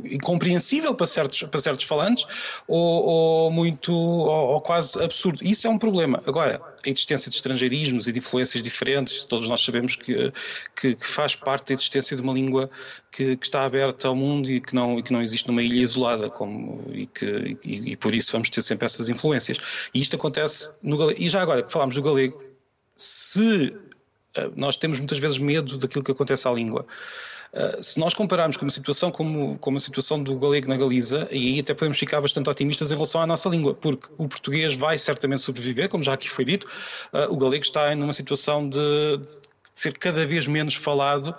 incompreensível 0.05 0.95
para 0.95 1.07
certos, 1.07 1.43
para 1.43 1.61
certos 1.61 1.85
falantes 1.85 2.25
ou, 2.69 3.05
ou 3.05 3.51
muito 3.51 3.93
ou, 3.93 4.29
ou, 4.29 4.61
quase 4.61 5.03
absurdo. 5.03 5.41
Isso 5.43 5.67
é 5.67 5.71
um 5.71 5.79
problema. 5.79 6.23
Agora, 6.27 6.61
a 6.85 6.89
existência 6.89 7.29
de 7.29 7.37
estrangeirismos 7.37 8.07
e 8.07 8.13
de 8.13 8.19
influências 8.19 8.63
diferentes, 8.63 9.25
todos 9.25 9.49
nós 9.49 9.65
sabemos 9.65 9.97
que, 9.97 10.33
que, 10.81 10.95
que 10.95 11.07
faz 11.07 11.35
parte 11.35 11.69
da 11.69 11.75
existência 11.75 12.17
de 12.17 12.23
uma 12.23 12.33
língua 12.33 12.71
que, 13.11 13.37
que, 13.37 13.47
está 13.47 13.65
aberta 13.65 14.09
ao 14.09 14.15
mundo 14.15 14.51
e 14.51 14.61
que 14.61 14.75
não, 14.75 14.99
e 14.99 15.03
que 15.03 15.13
não 15.13 15.21
existe 15.21 15.49
numa 15.49 15.63
ilha 15.63 15.83
isolada 15.83 16.31
como, 16.31 16.85
e, 16.93 17.07
que, 17.07 17.59
e, 17.65 17.93
e 17.93 17.97
por 17.97 18.15
isso 18.15 18.31
vamos 18.31 18.49
ter 18.49 18.63
sempre 18.63 18.87
essas 18.87 19.09
influências. 19.09 19.59
E 19.93 20.01
isto 20.01 20.15
acontece 20.17 20.71
no. 20.83 21.11
E 21.13 21.29
já 21.29 21.43
agora 21.43 21.63
que 21.63 21.73
falámos 21.73 21.96
do 21.97 22.03
galego, 22.03 22.43
se 22.97 23.75
eh, 24.37 24.51
nós 24.55 24.77
temos 24.77 24.99
muitas 24.99 25.19
vezes 25.19 25.39
medo 25.39 25.77
daquilo 25.77 26.05
que 26.05 26.13
acontece 26.13 26.47
à 26.47 26.53
língua. 26.53 26.87
Uh, 27.53 27.83
se 27.83 27.99
nós 27.99 28.13
compararmos 28.13 28.57
com 28.57 28.67
uma 28.67 28.71
situação 28.71 29.11
como, 29.11 29.57
como 29.59 29.79
a 29.79 29.81
situação 29.81 30.23
do 30.23 30.37
galego 30.37 30.69
na 30.69 30.77
Galiza, 30.77 31.27
e 31.31 31.55
aí 31.55 31.61
até 31.61 31.73
podemos 31.73 31.99
ficar 31.99 32.21
bastante 32.21 32.51
otimistas 32.51 32.91
em 32.91 32.95
relação 32.95 33.23
à 33.23 33.27
nossa 33.27 33.49
língua, 33.49 33.73
porque 33.73 34.09
o 34.19 34.29
português 34.29 34.75
vai 34.75 34.99
certamente 34.99 35.41
sobreviver, 35.41 35.89
como 35.89 36.03
já 36.03 36.13
aqui 36.13 36.29
foi 36.29 36.45
dito, 36.45 36.67
uh, 37.15 37.33
o 37.33 37.37
galego 37.37 37.65
está 37.65 37.95
numa 37.95 38.13
situação 38.13 38.69
de 38.69 38.79
ser 39.73 39.97
cada 39.97 40.27
vez 40.27 40.47
menos 40.47 40.75
falado 40.75 41.35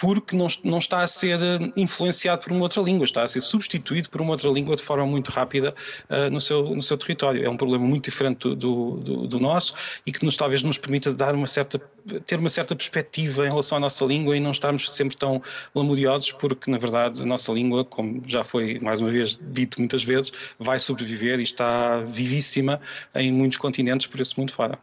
porque 0.00 0.34
não, 0.34 0.46
não 0.64 0.78
está 0.78 1.02
a 1.02 1.06
ser 1.06 1.38
eh, 1.42 1.72
influenciado 1.76 2.42
por 2.42 2.52
uma 2.52 2.62
outra 2.62 2.80
língua, 2.80 3.04
está 3.04 3.22
a 3.22 3.26
ser 3.26 3.42
substituído 3.42 4.08
por 4.08 4.22
uma 4.22 4.30
outra 4.30 4.48
língua 4.48 4.74
de 4.74 4.82
forma 4.82 5.04
muito 5.04 5.30
rápida 5.30 5.74
uh, 6.08 6.30
no, 6.30 6.40
seu, 6.40 6.74
no 6.74 6.80
seu 6.80 6.96
território. 6.96 7.44
É 7.44 7.50
um 7.50 7.56
problema 7.56 7.84
muito 7.84 8.04
diferente 8.06 8.54
do, 8.54 8.96
do, 8.96 9.26
do, 9.26 9.38
nosso 9.38 9.74
e 10.06 10.10
que 10.10 10.24
nos 10.24 10.36
talvez 10.36 10.62
nos 10.62 10.78
permita 10.78 11.12
dar 11.12 11.34
uma 11.34 11.46
certa, 11.46 11.78
ter 12.26 12.38
uma 12.38 12.48
certa 12.48 12.74
perspectiva 12.74 13.46
em 13.46 13.50
relação 13.50 13.76
à 13.76 13.80
nossa 13.80 14.02
língua 14.06 14.34
e 14.34 14.40
não 14.40 14.52
estarmos 14.52 14.90
sempre 14.90 15.18
tão 15.18 15.42
lamudiosos, 15.74 16.32
porque 16.32 16.70
na 16.70 16.78
verdade 16.78 17.22
a 17.22 17.26
nossa 17.26 17.52
língua, 17.52 17.84
como 17.84 18.22
já 18.26 18.42
foi 18.42 18.78
mais 18.80 19.00
uma 19.00 19.10
vez 19.10 19.38
dito 19.38 19.78
muitas 19.80 20.02
vezes, 20.02 20.32
vai 20.58 20.80
sobreviver 20.80 21.38
e 21.40 21.42
está 21.42 22.00
vivíssima 22.00 22.80
em 23.14 23.30
muitos 23.30 23.58
continentes 23.58 24.06
por 24.06 24.18
esse 24.18 24.38
mundo 24.38 24.50
fora. 24.52 24.78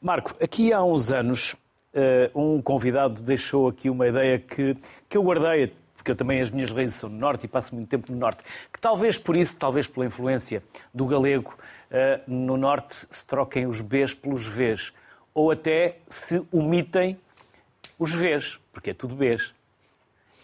Marco, 0.00 0.36
aqui 0.40 0.72
há 0.72 0.82
uns 0.84 1.10
anos 1.10 1.56
um 2.34 2.60
convidado 2.60 3.22
deixou 3.22 3.68
aqui 3.68 3.88
uma 3.88 4.06
ideia 4.08 4.38
que, 4.38 4.76
que 5.08 5.16
eu 5.16 5.22
guardei, 5.22 5.72
porque 5.94 6.10
eu 6.10 6.16
também 6.16 6.40
as 6.40 6.50
minhas 6.50 6.70
raízes 6.70 6.96
são 6.96 7.08
no 7.08 7.16
Norte 7.16 7.44
e 7.44 7.48
passo 7.48 7.74
muito 7.74 7.88
tempo 7.88 8.12
no 8.12 8.18
Norte, 8.18 8.44
que 8.72 8.78
talvez 8.78 9.16
por 9.16 9.36
isso, 9.36 9.56
talvez 9.56 9.86
pela 9.86 10.04
influência 10.04 10.62
do 10.92 11.06
galego, 11.06 11.56
uh, 11.90 12.30
no 12.30 12.58
Norte 12.58 13.06
se 13.10 13.24
troquem 13.24 13.66
os 13.66 13.80
Bs 13.80 14.12
pelos 14.12 14.46
Vs, 14.46 14.92
ou 15.32 15.50
até 15.50 15.96
se 16.06 16.42
omitem 16.52 17.18
os 17.98 18.12
Vs, 18.12 18.58
porque 18.72 18.90
é 18.90 18.94
tudo 18.94 19.14
Bs. 19.14 19.54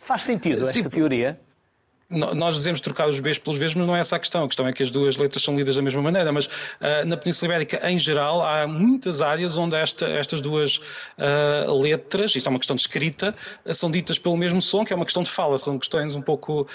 Faz 0.01 0.22
sentido 0.22 0.62
esta 0.62 0.72
Sim, 0.72 0.88
teoria? 0.88 1.38
Nós 2.11 2.57
dizemos 2.57 2.81
trocar 2.81 3.09
os 3.09 3.21
Bs 3.21 3.39
pelos 3.39 3.59
Vs, 3.59 3.75
mas 3.75 3.87
não 3.87 3.95
é 3.95 4.01
essa 4.01 4.17
a 4.17 4.19
questão. 4.19 4.43
A 4.45 4.49
questão 4.49 4.67
é 4.67 4.73
que 4.73 4.83
as 4.83 4.91
duas 4.91 5.17
letras 5.17 5.45
são 5.45 5.55
lidas 5.55 5.77
da 5.77 5.83
mesma 5.83 6.03
maneira. 6.03 6.33
Mas 6.33 6.47
uh, 6.47 7.07
na 7.07 7.17
Península 7.17 7.53
Ibérica, 7.53 7.89
em 7.89 7.99
geral, 8.01 8.43
há 8.43 8.67
muitas 8.67 9.21
áreas 9.21 9.57
onde 9.57 9.77
esta, 9.77 10.09
estas 10.09 10.41
duas 10.41 10.79
uh, 10.79 11.81
letras, 11.81 12.35
isto 12.35 12.47
é 12.49 12.51
uma 12.51 12.59
questão 12.59 12.75
de 12.75 12.83
escrita, 12.83 13.33
uh, 13.65 13.73
são 13.73 13.91
ditas 13.91 14.19
pelo 14.19 14.37
mesmo 14.37 14.61
som, 14.61 14.85
que 14.85 14.93
é 14.93 14.97
uma 14.97 15.05
questão 15.05 15.23
de 15.23 15.31
fala. 15.31 15.57
São 15.57 15.79
questões 15.79 16.17
um 16.17 16.23
pouco 16.23 16.67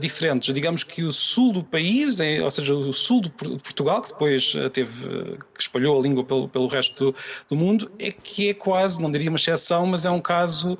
diferentes. 0.00 0.52
Digamos 0.52 0.84
que 0.84 1.02
o 1.02 1.12
sul 1.12 1.52
do 1.52 1.62
país, 1.62 2.18
ou 2.42 2.50
seja, 2.50 2.74
o 2.74 2.92
sul 2.92 3.20
de 3.22 3.30
Portugal, 3.30 4.02
que 4.02 4.08
depois 4.08 4.54
teve, 4.72 5.08
que 5.54 5.62
espalhou 5.62 5.98
a 5.98 6.02
língua 6.02 6.24
pelo, 6.24 6.48
pelo 6.48 6.66
resto 6.68 7.12
do, 7.12 7.16
do, 7.48 7.56
mundo, 7.56 7.90
é 7.98 8.10
que 8.10 8.50
é 8.50 8.54
quase, 8.54 9.00
não 9.00 9.10
diria 9.10 9.28
uma 9.28 9.36
exceção, 9.36 9.86
mas 9.86 10.04
é 10.04 10.10
um 10.10 10.20
caso 10.20 10.78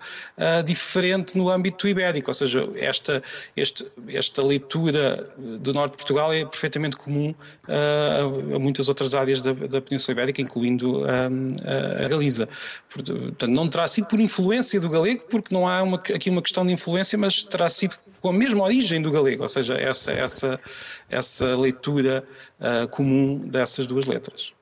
diferente 0.65 1.37
no 1.37 1.51
âmbito 1.51 1.89
ibérico. 1.89 2.31
Ou 2.31 2.35
seja, 2.35 2.69
esta 2.77 3.23
este, 3.57 3.87
esta 4.09 4.45
leitura 4.45 5.33
do 5.37 5.73
norte 5.73 5.93
de 5.93 5.97
Portugal 5.99 6.33
é 6.33 6.45
perfeitamente 6.45 6.97
comum 6.97 7.35
uh, 7.69 8.57
a 8.57 8.59
muitas 8.59 8.89
outras 8.89 9.15
áreas 9.15 9.41
da, 9.41 9.53
da 9.53 9.81
Península 9.81 10.13
Ibérica, 10.13 10.41
incluindo 10.43 11.03
uh, 11.03 12.05
a 12.05 12.09
Galiza. 12.09 12.49
Portanto, 12.89 13.47
não 13.47 13.67
terá 13.67 13.87
sido 13.89 14.07
por 14.07 14.21
influência 14.21 14.81
do 14.81 14.89
galego, 14.89 15.25
porque 15.29 15.55
não 15.55 15.67
há 15.67 15.83
uma, 15.83 15.97
aqui 15.97 16.31
uma 16.31 16.43
questão 16.43 16.67
de 16.67 16.73
influência, 16.73 17.19
mas 17.19 17.43
terá 17.43 17.69
sido 17.69 17.97
com 18.21 18.31
a 18.31 18.33
mesma 18.33 18.65
origem 18.65 19.01
do 19.01 19.11
galego, 19.11 19.43
ou 19.43 19.49
seja, 19.49 19.75
essa, 19.75 20.13
essa, 20.13 20.61
essa 21.09 21.57
leitura 21.57 22.25
uh, 22.61 22.89
comum 22.89 23.39
dessas 23.39 23.87
duas 23.87 24.07
letras. 24.07 24.53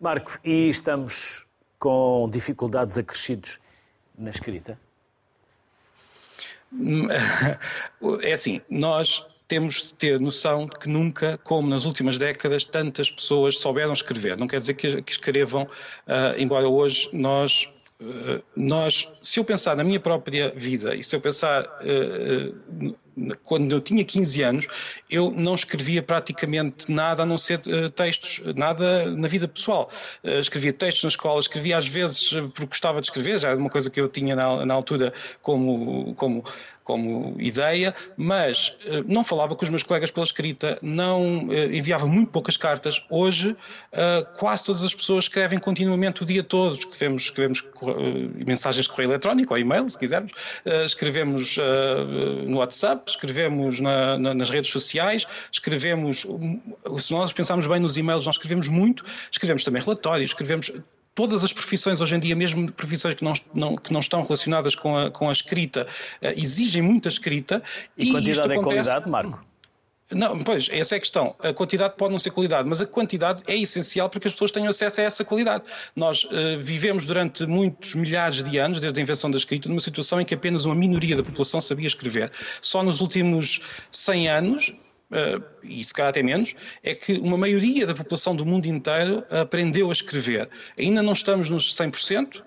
Marco, 0.00 0.38
e 0.44 0.68
estamos 0.68 1.44
com 1.78 2.28
dificuldades 2.30 2.96
acrescidos 2.96 3.58
na 4.16 4.30
escrita? 4.30 4.78
É 8.22 8.32
assim, 8.32 8.60
nós 8.70 9.26
temos 9.48 9.82
de 9.82 9.94
ter 9.94 10.20
noção 10.20 10.66
de 10.66 10.78
que 10.78 10.88
nunca, 10.88 11.38
como 11.38 11.68
nas 11.68 11.84
últimas 11.84 12.16
décadas, 12.18 12.64
tantas 12.64 13.10
pessoas 13.10 13.58
souberam 13.58 13.92
escrever. 13.92 14.36
Não 14.36 14.46
quer 14.46 14.60
dizer 14.60 14.74
que, 14.74 15.02
escrevam, 15.08 15.64
uh, 15.64 16.38
embora 16.38 16.68
hoje 16.68 17.10
nós 17.12 17.68
nós, 18.56 19.12
se 19.22 19.38
eu 19.38 19.44
pensar 19.44 19.76
na 19.76 19.84
minha 19.84 20.00
própria 20.00 20.50
vida 20.56 20.94
e 20.94 21.02
se 21.02 21.14
eu 21.14 21.20
pensar 21.20 21.64
uh, 21.64 22.96
quando 23.44 23.72
eu 23.72 23.80
tinha 23.80 24.04
15 24.04 24.42
anos, 24.42 24.66
eu 25.10 25.30
não 25.30 25.54
escrevia 25.54 26.02
praticamente 26.02 26.90
nada 26.90 27.22
a 27.22 27.26
não 27.26 27.38
ser 27.38 27.60
uh, 27.66 27.90
textos, 27.90 28.40
nada 28.56 29.10
na 29.10 29.28
vida 29.28 29.48
pessoal. 29.48 29.90
Uh, 30.22 30.40
escrevia 30.40 30.72
textos 30.72 31.04
na 31.04 31.08
escola, 31.08 31.40
escrevia 31.40 31.76
às 31.76 31.86
vezes 31.86 32.30
porque 32.54 32.66
gostava 32.66 33.00
de 33.00 33.06
escrever, 33.06 33.38
já 33.38 33.50
era 33.50 33.58
uma 33.58 33.70
coisa 33.70 33.90
que 33.90 34.00
eu 34.00 34.08
tinha 34.08 34.36
na, 34.36 34.74
altura 34.74 35.12
como, 35.42 36.14
como 36.14 36.44
como 36.82 37.36
ideia, 37.38 37.94
mas 38.16 38.76
não 39.06 39.22
falava 39.22 39.54
com 39.54 39.64
os 39.64 39.70
meus 39.70 39.84
colegas 39.84 40.10
pela 40.10 40.24
escrita, 40.24 40.76
não 40.82 41.48
enviava 41.72 42.04
muito 42.04 42.32
poucas 42.32 42.56
cartas. 42.56 43.04
Hoje, 43.08 43.56
quase 44.36 44.64
todas 44.64 44.82
as 44.82 44.92
pessoas 44.92 45.26
escrevem 45.26 45.60
continuamente 45.60 46.24
o 46.24 46.26
dia 46.26 46.42
todo. 46.42 46.74
Escrevemos, 46.74 47.22
escrevemos 47.24 47.64
mensagens 48.44 48.86
de 48.86 48.90
correio 48.90 49.10
eletrónico 49.10 49.54
ou 49.54 49.60
e-mail, 49.60 49.88
se 49.88 49.96
quisermos, 49.96 50.32
escrevemos 50.84 51.56
no 52.46 52.58
WhatsApp, 52.58 53.09
escrevemos 53.10 53.80
na, 53.80 54.18
na, 54.18 54.34
nas 54.34 54.50
redes 54.50 54.70
sociais, 54.70 55.26
escrevemos. 55.52 56.26
Se 56.98 57.12
nós 57.12 57.32
pensarmos 57.32 57.66
bem 57.66 57.80
nos 57.80 57.96
e-mails, 57.96 58.26
nós 58.26 58.36
escrevemos 58.36 58.68
muito, 58.68 59.04
escrevemos 59.30 59.64
também 59.64 59.82
relatórios, 59.82 60.30
escrevemos 60.30 60.70
todas 61.14 61.44
as 61.44 61.52
profissões 61.52 62.00
hoje 62.00 62.14
em 62.14 62.20
dia, 62.20 62.34
mesmo 62.34 62.70
profissões 62.72 63.14
que 63.14 63.24
não, 63.24 63.32
não, 63.52 63.76
que 63.76 63.92
não 63.92 64.00
estão 64.00 64.22
relacionadas 64.22 64.74
com 64.74 64.96
a, 64.96 65.10
com 65.10 65.28
a 65.28 65.32
escrita, 65.32 65.86
uh, 66.22 66.26
exigem 66.36 66.82
muita 66.82 67.08
escrita. 67.08 67.62
E, 67.96 68.08
e 68.08 68.12
quantidade 68.12 68.52
é 68.52 68.56
qualidade, 68.56 69.10
Marco? 69.10 69.49
Não, 70.10 70.38
pois, 70.38 70.68
essa 70.70 70.96
é 70.96 70.98
a 70.98 71.00
questão. 71.00 71.36
A 71.38 71.52
quantidade 71.52 71.94
pode 71.96 72.10
não 72.10 72.18
ser 72.18 72.30
qualidade, 72.30 72.68
mas 72.68 72.80
a 72.80 72.86
quantidade 72.86 73.42
é 73.46 73.56
essencial 73.56 74.08
para 74.10 74.18
que 74.18 74.26
as 74.26 74.32
pessoas 74.32 74.50
tenham 74.50 74.68
acesso 74.68 75.00
a 75.00 75.04
essa 75.04 75.24
qualidade. 75.24 75.64
Nós 75.94 76.24
uh, 76.24 76.28
vivemos 76.60 77.06
durante 77.06 77.46
muitos 77.46 77.94
milhares 77.94 78.42
de 78.42 78.58
anos, 78.58 78.80
desde 78.80 78.98
a 78.98 79.02
invenção 79.02 79.30
da 79.30 79.36
escrita, 79.36 79.68
numa 79.68 79.80
situação 79.80 80.20
em 80.20 80.24
que 80.24 80.34
apenas 80.34 80.64
uma 80.64 80.74
minoria 80.74 81.16
da 81.16 81.22
população 81.22 81.60
sabia 81.60 81.86
escrever. 81.86 82.30
Só 82.60 82.82
nos 82.82 83.00
últimos 83.00 83.60
100 83.92 84.28
anos 84.28 84.74
e 85.62 85.84
se 85.84 85.92
calhar 85.92 86.10
até 86.10 86.22
menos, 86.22 86.54
é 86.82 86.94
que 86.94 87.14
uma 87.14 87.36
maioria 87.36 87.86
da 87.86 87.94
população 87.94 88.34
do 88.34 88.44
mundo 88.44 88.66
inteiro 88.66 89.24
aprendeu 89.30 89.90
a 89.90 89.92
escrever. 89.92 90.48
Ainda 90.78 91.02
não 91.02 91.12
estamos 91.12 91.48
nos 91.48 91.74
100%, 91.74 92.38
uh, 92.38 92.42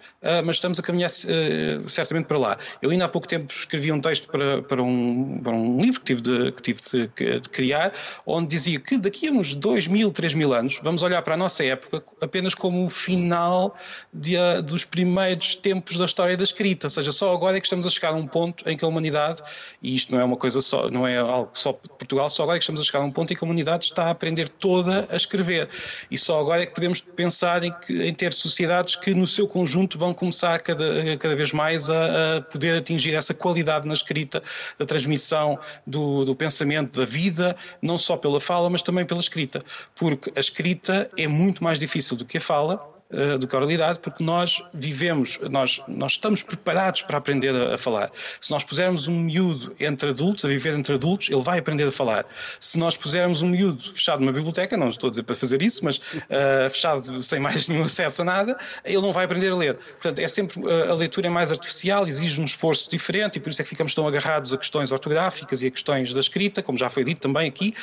mas 0.46 0.58
estamos 0.58 0.80
a 0.80 0.84
caminhar 0.84 1.10
uh, 1.10 1.90
certamente 1.90 2.26
para 2.26 2.38
lá. 2.38 2.58
Eu 2.82 2.90
ainda 2.90 3.06
há 3.06 3.10
pouco 3.10 3.28
tempo 3.28 3.52
escrevi 3.52 3.92
um 3.92 4.00
texto 4.00 4.28
para, 4.30 4.62
para, 4.62 4.82
um, 4.82 5.40
para 5.44 5.54
um 5.54 5.80
livro 5.80 6.00
que 6.00 6.06
tive, 6.06 6.22
de, 6.22 6.52
que 6.52 6.62
tive 6.62 6.80
de, 6.82 7.40
de, 7.40 7.50
criar, 7.50 7.94
onde 8.26 8.48
dizia 8.48 8.80
que 8.80 8.98
daqui 8.98 9.28
a 9.28 9.32
uns 9.32 9.54
2 9.54 9.88
mil, 9.88 10.12
3 10.12 10.34
mil 10.34 10.54
anos, 10.54 10.80
vamos 10.82 11.02
olhar 11.04 11.22
para 11.22 11.36
a 11.36 11.38
nossa 11.38 11.64
época 11.64 12.04
apenas 12.22 12.54
como 12.54 12.86
o 12.86 12.90
final 12.90 13.78
de, 14.14 14.36
dos 14.64 14.86
primeiros 14.86 15.56
tempos 15.56 15.98
da 15.98 16.06
história 16.06 16.38
da 16.38 16.44
escrita, 16.44 16.88
ou 16.88 16.92
seja, 16.92 17.12
só 17.12 17.34
agora 17.34 17.58
é 17.58 17.60
que 17.60 17.66
estamos 17.66 17.86
a 17.86 17.90
chegar 17.90 18.10
a 18.10 18.14
um 18.14 18.28
ponto 18.28 18.68
em 18.68 18.78
que 18.78 18.86
a 18.86 18.88
humanidade, 18.88 19.42
e 19.82 19.96
isto 19.96 20.14
não 20.14 20.22
é 20.22 20.24
uma 20.24 20.38
coisa 20.38 20.62
só, 20.62 20.90
não 20.90 21.08
é 21.08 21.18
algo 21.18 21.52
só 21.54 21.74
Portugal, 21.74 22.30
só 22.30 22.44
agora 22.44 22.53
é 22.56 22.60
que 22.60 22.64
estamos 22.64 22.82
a 22.82 22.84
chegar 22.84 23.00
a 23.00 23.04
um 23.04 23.12
ponto 23.12 23.32
em 23.32 23.36
que 23.36 23.44
a 23.44 23.46
humanidade 23.46 23.86
está 23.86 24.06
a 24.06 24.10
aprender 24.12 24.50
toda 24.50 25.08
a 25.10 25.16
escrever. 25.16 25.70
E 26.10 26.18
só 26.18 26.40
agora 26.40 26.64
é 26.64 26.66
que 26.66 26.74
podemos 26.74 27.02
pensar 27.02 27.64
em, 27.64 27.72
que, 27.72 28.04
em 28.04 28.14
ter 28.14 28.34
sociedades 28.34 28.96
que, 28.96 29.14
no 29.14 29.28
seu 29.28 29.48
conjunto, 29.48 29.98
vão 29.98 30.14
começar 30.14 30.60
cada, 30.60 31.18
cada 31.18 31.36
vez 31.36 31.52
mais 31.52 31.90
a, 31.90 32.38
a 32.38 32.42
poder 32.42 32.78
atingir 32.78 33.16
essa 33.16 33.34
qualidade 33.34 33.88
na 33.88 33.94
escrita, 33.94 34.44
da 34.78 34.86
transmissão 34.86 35.60
do, 35.86 36.26
do 36.26 36.36
pensamento, 36.36 37.00
da 37.00 37.06
vida, 37.06 37.56
não 37.82 37.98
só 37.98 38.18
pela 38.18 38.40
fala, 38.40 38.70
mas 38.70 38.82
também 38.82 39.06
pela 39.06 39.20
escrita. 39.20 39.60
Porque 39.96 40.32
a 40.36 40.40
escrita 40.40 41.10
é 41.18 41.28
muito 41.28 41.64
mais 41.64 41.80
difícil 41.80 42.16
do 42.16 42.26
que 42.26 42.38
a 42.38 42.42
fala 42.42 42.93
uh, 43.14 43.38
do 43.38 43.48
que 43.48 43.56
a 43.56 43.60
oralidade, 43.60 44.00
porque 44.00 44.24
nós 44.24 44.64
vivemos, 44.74 45.40
nós, 45.50 45.82
nós 45.88 46.14
estamos 46.14 46.42
preparados 46.42 47.02
para 47.04 47.18
aprender 47.18 47.56
a, 47.56 47.76
a, 47.76 47.78
falar. 47.78 48.12
Se 48.42 48.52
nós 48.52 48.64
pusermos 48.64 49.08
um 49.08 49.20
miúdo 49.20 49.74
entre 49.80 50.10
adultos, 50.10 50.44
a 50.46 50.48
viver 50.48 50.74
entre 50.74 50.96
adultos, 50.96 51.30
ele 51.30 51.42
vai 51.42 51.60
aprender 51.60 51.88
a 51.88 51.92
falar. 51.92 52.26
Se 52.60 52.78
nós 52.78 52.98
pusermos 52.98 53.42
um 53.42 53.48
miúdo 53.48 53.94
fechado 53.94 54.20
numa 54.20 54.32
biblioteca, 54.32 54.76
não 54.76 54.90
estou 54.90 55.08
a 55.08 55.12
dizer 55.12 55.24
para 55.24 55.36
fazer 55.36 55.62
isso, 55.62 55.86
mas 55.86 55.98
uh, 55.98 56.70
fechado 56.72 57.22
sem 57.22 57.40
mais 57.40 57.68
nenhum 57.70 57.86
acesso 57.86 58.22
a 58.22 58.26
nada, 58.26 58.58
ele 58.84 59.02
não 59.02 59.14
vai 59.14 59.26
aprender 59.26 59.52
a 59.52 59.56
ler. 59.56 59.76
Portanto, 59.76 60.20
é 60.20 60.28
sempre 60.28 60.60
uh, 60.60 60.92
a 60.92 60.96
leitura 60.96 61.28
é 61.28 61.30
mais 61.30 61.52
artificial, 61.52 62.08
exige 62.08 62.42
um 62.42 62.46
esforço 62.46 62.90
diferente 62.90 63.38
e 63.38 63.40
por 63.40 63.50
isso 63.50 63.62
é 63.62 63.64
que 63.64 63.70
ficamos 63.70 63.94
tão 63.94 64.08
agarrados 64.08 64.54
a 64.54 64.58
questões 64.58 64.92
ortográficas 64.92 65.62
e 65.62 65.68
a 65.68 65.72
questões 65.72 66.14
da 66.14 66.20
escrita, 66.20 66.62
como 66.64 66.78
já 66.78 66.90
foi 66.90 67.04
dito 67.04 67.22
também 67.22 67.48
aqui. 67.48 67.74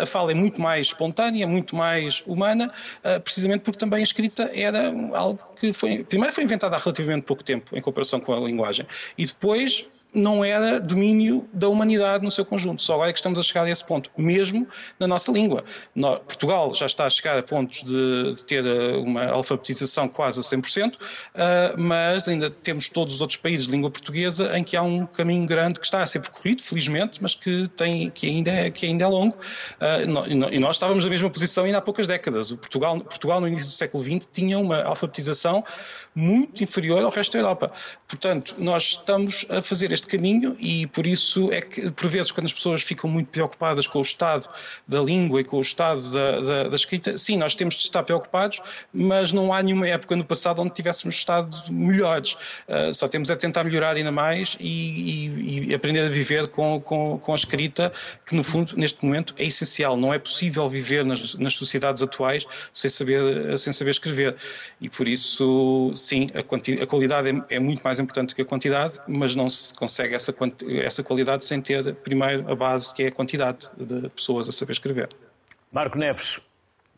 a 0.00 0.06
fala 0.06 0.30
é 0.32 0.34
muito 0.34 0.60
mais 0.60 0.88
espontânea, 0.88 1.46
muito 1.46 1.74
mais 1.74 2.22
humana, 2.26 2.70
precisamente 3.24 3.62
porque 3.62 3.78
também 3.78 4.00
a 4.00 4.02
escrita 4.02 4.19
era 4.52 4.92
algo 5.14 5.38
que 5.56 5.72
foi, 5.72 6.04
primeiro 6.04 6.34
foi 6.34 6.44
inventada 6.44 6.76
há 6.76 6.78
relativamente 6.78 7.24
pouco 7.24 7.44
tempo 7.44 7.76
em 7.76 7.80
comparação 7.80 8.20
com 8.20 8.32
a 8.32 8.40
linguagem 8.40 8.86
e 9.16 9.24
depois 9.24 9.88
não 10.14 10.44
era 10.44 10.80
domínio 10.80 11.48
da 11.52 11.68
humanidade 11.68 12.24
no 12.24 12.30
seu 12.30 12.44
conjunto. 12.44 12.82
Só 12.82 12.94
agora 12.94 13.10
é 13.10 13.12
que 13.12 13.18
estamos 13.18 13.38
a 13.38 13.42
chegar 13.42 13.64
a 13.64 13.70
esse 13.70 13.84
ponto, 13.84 14.10
mesmo 14.16 14.66
na 14.98 15.06
nossa 15.06 15.30
língua. 15.30 15.64
Portugal 16.26 16.74
já 16.74 16.86
está 16.86 17.06
a 17.06 17.10
chegar 17.10 17.38
a 17.38 17.42
pontos 17.42 17.82
de, 17.82 18.34
de 18.34 18.44
ter 18.44 18.64
eh, 18.64 18.96
uma 18.96 19.26
alfabetização 19.26 20.08
quase 20.08 20.40
a 20.40 20.42
100%, 20.42 20.94
uh, 20.94 20.98
eh, 21.34 21.74
mas 21.76 22.28
ainda 22.28 22.50
temos 22.50 22.88
todos 22.88 23.14
os 23.14 23.20
outros 23.20 23.38
países 23.38 23.66
de 23.66 23.72
língua 23.72 23.90
portuguesa 23.90 24.56
em 24.56 24.64
que 24.64 24.76
há 24.76 24.82
um 24.82 25.06
caminho 25.06 25.46
grande 25.46 25.78
que 25.78 25.86
está 25.86 26.02
a 26.02 26.06
ser 26.06 26.20
percorrido, 26.20 26.62
felizmente, 26.62 27.22
mas 27.22 27.34
que, 27.34 27.68
tem, 27.76 28.10
que, 28.10 28.26
ainda, 28.26 28.50
é, 28.50 28.70
que 28.70 28.86
ainda 28.86 29.04
é 29.04 29.08
longo. 29.08 29.36
Uh, 29.80 30.50
e 30.50 30.58
nós 30.58 30.76
estávamos 30.76 31.04
na 31.04 31.10
mesma 31.10 31.30
posição 31.30 31.64
ainda 31.64 31.78
há 31.78 31.82
poucas 31.82 32.06
décadas. 32.06 32.50
O 32.50 32.56
Portugal, 32.56 33.00
Portugal, 33.00 33.40
no 33.40 33.48
início 33.48 33.68
do 33.68 33.74
século 33.74 34.02
XX, 34.02 34.28
tinha 34.32 34.58
uma 34.58 34.82
alfabetização 34.82 35.64
muito 36.14 36.62
inferior 36.62 37.02
ao 37.02 37.10
resto 37.10 37.32
da 37.32 37.38
Europa. 37.38 37.72
Portanto, 38.08 38.54
nós 38.58 38.98
estamos 38.98 39.46
a 39.48 39.62
fazer 39.62 39.92
este 39.92 40.06
caminho 40.06 40.56
e 40.58 40.86
por 40.88 41.06
isso 41.06 41.52
é 41.52 41.60
que, 41.60 41.90
por 41.90 42.08
vezes, 42.08 42.32
quando 42.32 42.46
as 42.46 42.52
pessoas 42.52 42.82
ficam 42.82 43.08
muito 43.08 43.28
preocupadas 43.28 43.86
com 43.86 43.98
o 43.98 44.02
estado 44.02 44.48
da 44.86 45.00
língua 45.00 45.40
e 45.40 45.44
com 45.44 45.58
o 45.58 45.60
estado 45.60 46.10
da, 46.10 46.40
da, 46.40 46.68
da 46.68 46.76
escrita, 46.76 47.16
sim, 47.16 47.36
nós 47.36 47.54
temos 47.54 47.74
de 47.74 47.82
estar 47.82 48.02
preocupados, 48.02 48.60
mas 48.92 49.32
não 49.32 49.52
há 49.52 49.62
nenhuma 49.62 49.86
época 49.88 50.16
no 50.16 50.24
passado 50.24 50.60
onde 50.60 50.74
tivéssemos 50.74 51.14
estado 51.14 51.56
melhores. 51.70 52.32
Uh, 52.68 52.92
só 52.92 53.06
temos 53.06 53.30
a 53.30 53.36
tentar 53.36 53.64
melhorar 53.64 53.96
ainda 53.96 54.12
mais 54.12 54.56
e, 54.58 55.28
e, 55.28 55.68
e 55.68 55.74
aprender 55.74 56.00
a 56.00 56.08
viver 56.08 56.48
com, 56.48 56.80
com, 56.80 57.18
com, 57.18 57.32
a 57.32 57.36
escrita, 57.36 57.92
que 58.26 58.34
no 58.34 58.42
fundo, 58.42 58.74
neste 58.76 59.04
momento, 59.04 59.34
é 59.38 59.44
essencial. 59.44 59.96
Não 59.96 60.12
é 60.12 60.18
possível 60.18 60.68
viver 60.68 61.04
nas, 61.04 61.34
nas 61.36 61.54
sociedades 61.54 62.02
atuais 62.02 62.44
sem 62.72 62.90
saber, 62.90 63.58
sem 63.58 63.72
saber 63.72 63.90
escrever. 63.90 64.36
E 64.80 64.88
por 64.88 65.06
isso 65.06 65.92
sim, 66.00 66.28
a, 66.34 66.40
a 66.82 66.86
qualidade 66.86 67.28
é, 67.28 67.56
é, 67.56 67.58
muito 67.60 67.82
mais 67.82 67.98
importante 67.98 68.34
que 68.34 68.42
a 68.42 68.44
quantidade, 68.44 68.98
mas 69.06 69.34
não 69.34 69.48
se 69.48 69.74
consegue 69.74 70.14
essa, 70.14 70.34
essa 70.84 71.02
qualidade 71.02 71.44
sem 71.44 71.60
ter 71.60 71.94
primeiro 71.96 72.50
a 72.50 72.54
base 72.54 72.94
que 72.94 73.04
é 73.04 73.08
a 73.08 73.12
quantidade 73.12 73.68
de 73.76 74.08
pessoas 74.10 74.48
a 74.48 74.52
saber 74.52 74.72
escrever. 74.72 75.08
Marco 75.72 75.96
Neves, 75.98 76.40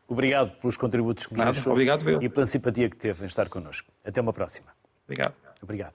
obrigado 0.09 0.53
pelos 0.61 0.77
contributos 0.77 1.27
que 1.27 1.33
nos 1.33 1.39
Nada, 1.39 1.53
deixou 1.53 1.73
obrigado, 1.73 2.23
e 2.23 2.29
pela 2.29 2.47
simpatia 2.47 2.89
que 2.89 2.97
teve 2.97 3.25
em 3.25 3.27
estar 3.27 3.49
connosco. 3.49 3.89
Até 4.05 4.21
uma 4.21 4.33
próxima. 4.33 4.69
Obrigado. 5.07 5.35
Obrigado. 5.63 5.95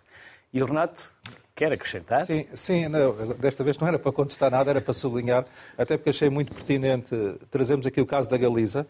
E 0.53 0.61
o 0.61 0.65
Renato, 0.65 1.11
quer 1.55 1.71
acrescentar? 1.73 2.25
Sim, 2.25 2.45
sim 2.53 2.87
não, 2.87 3.35
desta 3.35 3.63
vez 3.63 3.77
não 3.77 3.87
era 3.87 3.99
para 3.99 4.11
contestar 4.11 4.51
nada, 4.51 4.69
era 4.69 4.81
para 4.81 4.93
sublinhar, 4.93 5.45
até 5.77 5.97
porque 5.97 6.11
achei 6.11 6.29
muito 6.29 6.53
pertinente 6.53 7.15
trazermos 7.49 7.85
aqui 7.85 7.99
o 7.99 8.05
caso 8.05 8.29
da 8.29 8.37
Galiza. 8.37 8.87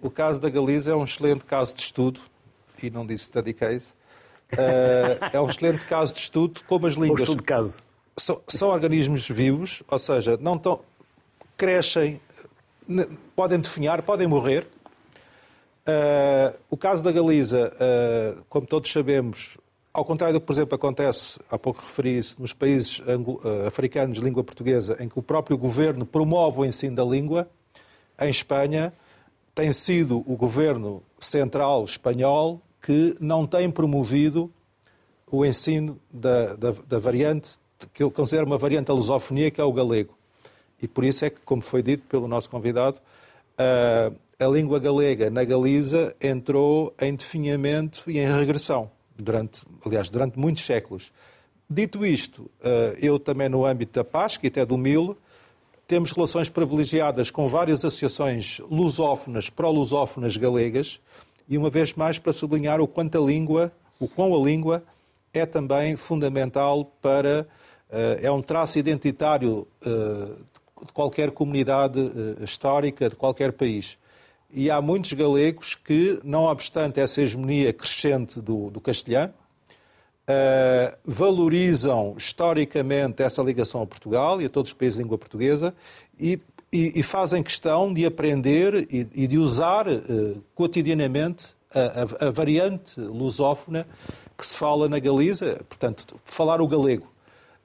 O 0.00 0.10
caso 0.10 0.40
da 0.40 0.48
Galiza 0.48 0.92
é 0.92 0.94
um 0.94 1.04
excelente 1.04 1.44
caso 1.44 1.74
de 1.74 1.82
estudo 1.82 2.20
e 2.86 2.90
não 2.90 3.06
disse 3.06 3.24
study 3.24 3.52
case, 3.52 3.92
uh, 4.52 5.24
é 5.32 5.40
um 5.40 5.48
excelente 5.48 5.86
caso 5.86 6.12
de 6.12 6.20
estudo 6.20 6.60
como 6.66 6.86
as 6.86 6.94
línguas. 6.94 7.20
estudo 7.20 7.38
de 7.38 7.44
caso. 7.44 7.78
São, 8.16 8.40
são 8.46 8.68
organismos 8.68 9.28
vivos, 9.28 9.82
ou 9.88 9.98
seja, 9.98 10.36
não 10.40 10.58
tão, 10.58 10.80
crescem, 11.56 12.20
podem 13.34 13.58
definhar, 13.58 14.02
podem 14.02 14.26
morrer. 14.26 14.66
Uh, 15.86 16.56
o 16.68 16.76
caso 16.76 17.02
da 17.02 17.10
Galiza, 17.10 17.72
uh, 17.74 18.44
como 18.48 18.66
todos 18.66 18.90
sabemos, 18.90 19.56
ao 19.92 20.04
contrário 20.04 20.34
do 20.34 20.40
que, 20.40 20.46
por 20.46 20.52
exemplo, 20.52 20.74
acontece, 20.74 21.40
há 21.50 21.58
pouco 21.58 21.82
referi 21.82 22.18
isso, 22.18 22.40
nos 22.40 22.52
países 22.52 23.02
africanos 23.66 24.18
de 24.18 24.24
língua 24.24 24.44
portuguesa, 24.44 24.96
em 25.00 25.08
que 25.08 25.18
o 25.18 25.22
próprio 25.22 25.58
governo 25.58 26.06
promove 26.06 26.60
o 26.60 26.64
ensino 26.64 26.94
da 26.94 27.04
língua, 27.04 27.48
em 28.20 28.30
Espanha 28.30 28.92
tem 29.54 29.72
sido 29.72 30.22
o 30.26 30.36
governo 30.36 31.02
central 31.18 31.84
espanhol 31.84 32.62
que 32.80 33.16
não 33.20 33.46
tem 33.46 33.70
promovido 33.70 34.50
o 35.30 35.44
ensino 35.44 35.98
da, 36.10 36.54
da, 36.54 36.72
da 36.86 36.98
variante, 36.98 37.58
que 37.92 38.02
eu 38.02 38.10
considero 38.10 38.46
uma 38.46 38.58
variante 38.58 38.86
da 38.86 38.94
lusofonia, 38.94 39.50
que 39.50 39.60
é 39.60 39.64
o 39.64 39.72
galego. 39.72 40.16
E 40.82 40.88
por 40.88 41.04
isso 41.04 41.24
é 41.24 41.30
que, 41.30 41.40
como 41.42 41.62
foi 41.62 41.82
dito 41.82 42.04
pelo 42.08 42.26
nosso 42.26 42.48
convidado, 42.48 42.98
a, 43.56 44.10
a 44.44 44.48
língua 44.48 44.78
galega 44.78 45.30
na 45.30 45.44
Galiza 45.44 46.14
entrou 46.20 46.94
em 47.00 47.14
definhamento 47.14 48.10
e 48.10 48.18
em 48.18 48.26
regressão, 48.26 48.90
durante, 49.16 49.62
aliás, 49.84 50.08
durante 50.08 50.38
muitos 50.38 50.64
séculos. 50.64 51.12
Dito 51.68 52.04
isto, 52.04 52.50
eu 53.00 53.20
também 53.20 53.48
no 53.48 53.64
âmbito 53.64 53.92
da 53.92 54.04
PASC 54.04 54.42
e 54.42 54.48
até 54.48 54.66
do 54.66 54.76
MIL, 54.76 55.16
temos 55.86 56.10
relações 56.12 56.48
privilegiadas 56.48 57.30
com 57.30 57.48
várias 57.48 57.84
associações 57.84 58.60
lusófonas, 58.70 59.50
pró-lusófonas 59.50 60.36
galegas, 60.36 61.00
e 61.50 61.58
uma 61.58 61.68
vez 61.68 61.92
mais 61.92 62.18
para 62.18 62.32
sublinhar 62.32 62.80
o 62.80 62.88
quanto 62.88 63.18
a 63.18 63.20
língua, 63.20 63.70
o 63.98 64.08
quão 64.08 64.34
a 64.34 64.42
língua 64.42 64.82
é 65.34 65.44
também 65.44 65.96
fundamental 65.96 66.84
para 67.02 67.46
é 68.22 68.30
um 68.30 68.40
traço 68.40 68.78
identitário 68.78 69.66
de 69.82 70.92
qualquer 70.92 71.32
comunidade 71.32 71.98
histórica, 72.40 73.08
de 73.08 73.16
qualquer 73.16 73.50
país. 73.52 73.98
E 74.52 74.68
há 74.70 74.80
muitos 74.80 75.12
galegos 75.12 75.76
que, 75.76 76.20
não 76.24 76.44
obstante 76.44 77.00
essa 77.00 77.22
hegemonia 77.22 77.72
crescente 77.72 78.40
do, 78.40 78.70
do 78.70 78.80
castelhano, 78.80 79.32
uh, 80.30 80.96
valorizam 81.04 82.14
historicamente 82.16 83.22
essa 83.22 83.42
ligação 83.42 83.82
a 83.82 83.86
Portugal 83.86 84.40
e 84.40 84.46
a 84.46 84.48
todos 84.48 84.70
os 84.70 84.74
países 84.74 84.96
de 84.96 85.02
língua 85.02 85.18
portuguesa 85.18 85.72
e, 86.18 86.36
e, 86.72 87.00
e 87.00 87.02
fazem 87.02 87.42
questão 87.42 87.92
de 87.92 88.06
aprender 88.06 88.86
e, 88.90 89.06
e 89.14 89.26
de 89.26 89.38
usar 89.38 89.88
uh, 89.88 90.42
cotidianamente 90.54 91.48
a, 91.74 92.24
a, 92.24 92.28
a, 92.28 92.30
variante 92.30 93.00
lusófona 93.00 93.86
que 94.36 94.46
se 94.46 94.56
fala 94.56 94.88
na 94.88 94.98
Galiza, 94.98 95.60
portanto, 95.68 96.20
falar 96.24 96.60
o 96.60 96.68
galego. 96.68 97.06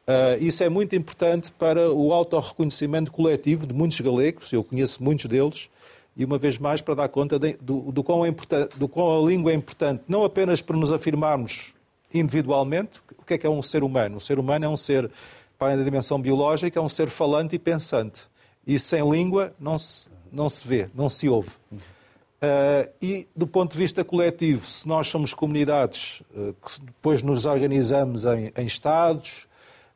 Uh, 0.07 0.43
isso 0.43 0.63
é 0.63 0.69
muito 0.69 0.95
importante 0.95 1.51
para 1.51 1.91
o 1.91 2.13
autorreconhecimento 2.13 3.11
coletivo 3.11 3.65
de 3.65 3.73
muitos 3.73 3.99
galegos, 3.99 4.51
eu 4.53 4.63
conheço 4.63 5.03
muitos 5.03 5.25
deles, 5.25 5.69
e 6.15 6.23
uma 6.23 6.37
vez 6.37 6.57
mais 6.57 6.81
para 6.81 6.93
dar 6.93 7.09
conta 7.09 7.37
de, 7.39 7.53
do, 7.57 7.91
do, 7.91 8.03
quão 8.03 8.25
é 8.25 8.33
do 8.77 8.87
quão 8.87 9.19
a 9.19 9.27
língua 9.27 9.51
é 9.51 9.55
importante, 9.55 10.03
não 10.07 10.23
apenas 10.23 10.61
para 10.61 10.77
nos 10.77 10.91
afirmarmos 10.91 11.73
individualmente, 12.13 13.01
o 13.19 13.25
que 13.25 13.33
é 13.33 13.37
que 13.37 13.47
é 13.47 13.49
um 13.49 13.61
ser 13.61 13.83
humano? 13.83 14.17
Um 14.17 14.19
ser 14.19 14.39
humano 14.39 14.65
é 14.65 14.69
um 14.69 14.77
ser, 14.77 15.09
para 15.57 15.73
a 15.73 15.83
dimensão 15.83 16.21
biológica, 16.21 16.79
é 16.79 16.81
um 16.81 16.89
ser 16.89 17.07
falante 17.07 17.55
e 17.55 17.59
pensante. 17.59 18.21
E 18.65 18.79
sem 18.79 19.07
língua 19.09 19.53
não 19.59 19.77
se, 19.77 20.07
não 20.31 20.49
se 20.49 20.67
vê, 20.67 20.89
não 20.93 21.09
se 21.09 21.29
ouve. 21.29 21.51
Uh, 21.71 22.91
e 23.01 23.27
do 23.35 23.47
ponto 23.47 23.71
de 23.71 23.77
vista 23.77 24.03
coletivo, 24.03 24.69
se 24.69 24.87
nós 24.87 25.07
somos 25.07 25.33
comunidades 25.33 26.21
uh, 26.35 26.53
que 26.53 26.81
depois 26.81 27.21
nos 27.21 27.45
organizamos 27.45 28.25
em, 28.25 28.51
em, 28.55 28.65
Estados, 28.65 29.47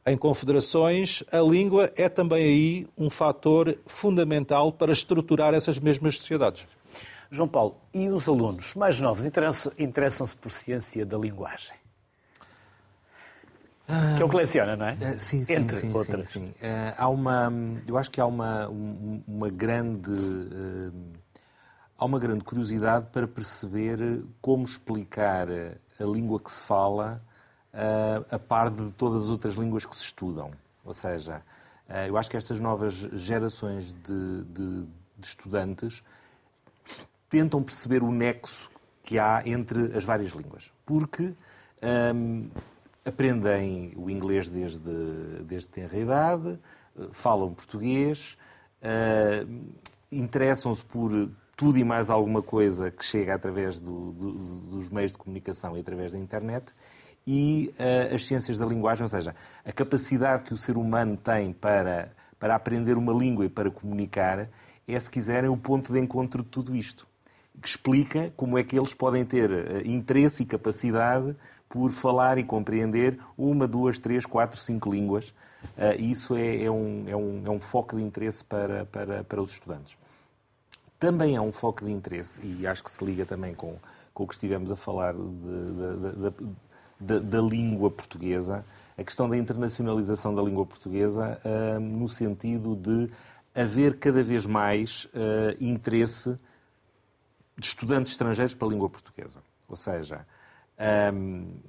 em 0.05 0.17
confederações, 0.17 1.24
a 1.32 1.39
língua 1.41 1.91
é 1.95 2.07
também 2.07 2.43
aí 2.43 2.88
um 2.97 3.09
fator 3.09 3.78
fundamental 3.86 4.72
para 4.72 4.91
estruturar 4.91 5.53
essas 5.53 5.80
mesmas 5.80 6.17
sociedades. 6.17 6.65
João 7.30 7.47
Paulo, 7.47 7.76
e 7.93 8.07
os 8.07 8.28
alunos 8.28 8.74
mais 8.74 8.99
novos 8.99 9.26
interessam-se 9.78 10.36
por 10.36 10.51
ciência 10.51 11.05
da 11.05 11.17
linguagem? 11.17 11.76
Que 14.17 14.23
ele 14.23 14.31
coleciona, 14.31 14.75
não 14.75 14.85
é? 14.85 14.97
Ah, 15.01 15.17
sim, 15.17 15.43
sim, 15.43 15.53
Entre 15.53 15.75
sim, 15.75 15.93
outras. 15.93 16.27
Sim, 16.29 16.53
sim. 16.53 16.67
Uh, 16.67 16.93
há 16.97 17.09
uma, 17.09 17.51
eu 17.87 17.97
acho 17.97 18.11
que 18.11 18.21
há 18.21 18.25
uma, 18.25 18.67
uma 18.67 19.49
grande 19.49 20.11
uh, 20.11 20.93
há 21.97 22.05
uma 22.05 22.19
grande 22.19 22.43
curiosidade 22.43 23.07
para 23.11 23.27
perceber 23.27 24.23
como 24.41 24.63
explicar 24.63 25.47
a 25.49 26.03
língua 26.03 26.39
que 26.39 26.49
se 26.49 26.63
fala 26.63 27.21
a 28.31 28.39
par 28.39 28.71
de 28.71 28.89
todas 28.95 29.23
as 29.23 29.29
outras 29.29 29.53
línguas 29.55 29.85
que 29.85 29.95
se 29.95 30.03
estudam. 30.03 30.51
Ou 30.83 30.93
seja, 30.93 31.41
eu 32.07 32.17
acho 32.17 32.29
que 32.29 32.37
estas 32.37 32.59
novas 32.59 32.93
gerações 32.93 33.93
de, 33.93 34.43
de, 34.45 34.81
de 35.17 35.27
estudantes 35.27 36.01
tentam 37.29 37.61
perceber 37.61 38.01
o 38.01 38.11
nexo 38.11 38.71
que 39.03 39.19
há 39.19 39.43
entre 39.45 39.95
as 39.95 40.03
várias 40.05 40.31
línguas. 40.31 40.71
Porque 40.85 41.33
aprendem 43.10 43.93
o 43.95 44.10
inglês 44.10 44.49
desde, 44.49 44.89
desde 45.43 45.68
tenra 45.68 45.97
idade, 45.97 46.60
falam 47.12 47.53
português, 47.53 48.38
uh, 48.82 49.74
interessam-se 50.12 50.84
por 50.86 51.12
tudo 51.55 51.78
e 51.78 51.84
mais 51.84 52.10
alguma 52.10 52.41
coisa 52.41 52.89
que 52.89 53.03
chega 53.03 53.36
através 53.36 53.80
do, 53.80 54.12
do, 54.12 54.32
dos 54.32 54.89
meios 54.89 55.12
de 55.12 55.18
comunicação 55.18 55.76
e 55.76 55.82
através 55.82 56.14
da 56.14 56.18
internet 56.18 56.74
e 57.28 57.72
uh, 57.80 58.16
as 58.16 58.26
ciências 58.26 58.57
da 58.57 58.66
linguagem, 58.66 59.03
ou 59.03 59.07
seja, 59.07 59.36
a 59.64 59.72
capacidade 59.72 60.43
que 60.43 60.53
o 60.53 60.57
ser 60.57 60.78
humano 60.78 61.18
tem 61.18 61.53
para, 61.53 62.12
para 62.39 62.55
aprender 62.55 62.97
uma 62.97 63.14
língua 63.14 63.45
e 63.45 63.49
para 63.49 63.70
comunicar 63.70 64.49
é, 64.88 64.99
se 64.99 65.10
quiserem, 65.10 65.49
o 65.49 65.57
ponto 65.57 65.93
de 65.93 65.99
encontro 65.99 66.41
de 66.41 66.49
tudo 66.49 66.76
isto, 66.76 67.07
que 67.62 67.68
explica 67.68 68.34
como 68.36 68.57
é 68.57 68.64
que 68.64 68.78
eles 68.80 68.93
podem 68.93 69.24
ter 69.24 69.51
uh, 69.51 69.86
interesse 69.86 70.41
e 70.43 70.45
capacidade 70.45 71.36
por 71.70 71.91
falar 71.91 72.38
e 72.39 72.43
compreender 72.43 73.20
uma, 73.38 73.67
duas, 73.67 73.99
três, 73.99 74.26
quatro, 74.26 74.59
cinco 74.59 74.91
línguas. 74.91 75.30
Uh, 75.78 76.01
isso 76.01 76.36
é, 76.36 76.63
é, 76.63 76.72
um, 76.72 77.05
é, 77.07 77.15
um, 77.15 77.43
é 77.45 77.49
um 77.49 77.59
foco 77.59 77.95
de 77.95 78.03
interesse 78.03 78.43
para, 78.43 78.86
para, 78.86 79.24
para 79.24 79.41
os 79.41 79.51
estudantes. 79.51 79.97
Também 80.99 81.36
é 81.36 81.41
um 81.41 81.51
foco 81.51 81.86
de 81.86 81.91
interesse, 81.91 82.41
e 82.43 82.67
acho 82.67 82.84
que 82.84 82.91
se 82.91 83.05
liga 83.05 83.26
também 83.26 83.53
com, 83.53 83.78
com 84.13 84.24
o 84.24 84.28
que 84.28 84.34
estivemos 84.34 84.70
a 84.70 84.76
falar 84.76 85.15
da 86.99 87.39
língua 87.39 87.89
portuguesa, 87.89 88.65
a 88.97 89.03
questão 89.03 89.30
da 89.30 89.38
internacionalização 89.38 90.36
da 90.36 90.41
língua 90.41 90.65
portuguesa, 90.65 91.39
uh, 91.45 91.80
no 91.80 92.07
sentido 92.07 92.76
de 92.76 93.09
haver 93.55 93.97
cada 93.97 94.22
vez 94.22 94.45
mais 94.45 95.05
uh, 95.05 95.63
interesse 95.63 96.36
de 97.57 97.65
estudantes 97.65 98.11
estrangeiros 98.11 98.55
para 98.55 98.67
a 98.67 98.72
língua 98.72 98.89
portuguesa. 98.89 99.39
Ou 99.70 99.78
seja, 99.78 100.26
um, 100.80 101.59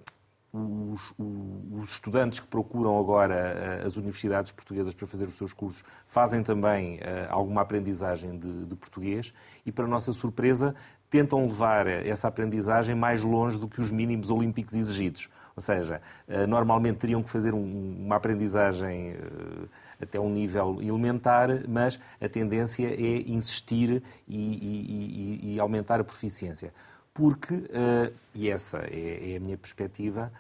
os, 0.52 1.14
os, 1.18 1.92
estudantes 1.92 2.40
que 2.40 2.46
procuram 2.46 2.98
agora 2.98 3.36
eh, 3.36 3.86
as 3.86 3.96
universidades 3.96 4.50
portuguesas 4.50 4.94
para 4.94 5.06
fazer 5.06 5.26
os 5.26 5.34
seus 5.34 5.52
cursos 5.52 5.84
fazem 6.08 6.42
também 6.42 6.96
uh, 6.96 7.00
alguma 7.28 7.60
aprendizagem 7.60 8.36
de, 8.36 8.66
de, 8.66 8.74
português 8.74 9.32
e, 9.64 9.70
para 9.70 9.86
nossa 9.86 10.12
surpresa, 10.12 10.74
tentam 11.08 11.46
levar 11.46 11.86
essa 11.86 12.26
aprendizagem 12.26 12.96
mais 12.96 13.22
longe 13.22 13.60
do 13.60 13.68
que 13.68 13.80
os 13.80 13.92
mínimos 13.92 14.28
olímpicos 14.28 14.74
exigidos. 14.74 15.28
Ou 15.54 15.62
seja, 15.62 16.02
uh, 16.26 16.48
normalmente 16.48 16.98
teriam 16.98 17.22
que 17.22 17.30
fazer 17.30 17.54
um, 17.54 18.04
uma 18.04 18.16
aprendizagem 18.16 19.14
até 20.02 20.18
um 20.18 20.30
nível 20.30 20.78
elementar, 20.82 21.48
mas 21.68 22.00
a 22.20 22.28
tendência 22.28 22.88
é 22.88 23.22
insistir 23.30 24.02
e, 24.26 24.36
e, 24.36 25.50
e, 25.52 25.54
e 25.54 25.60
aumentar 25.60 26.00
a 26.00 26.04
proficiência 26.04 26.72
porque, 27.20 27.52
uh, 27.52 28.10
e 28.34 28.48
essa 28.48 28.78
é, 28.78 29.32
é, 29.32 29.36
a 29.36 29.40
minha 29.40 29.58
perspectiva, 29.58 30.32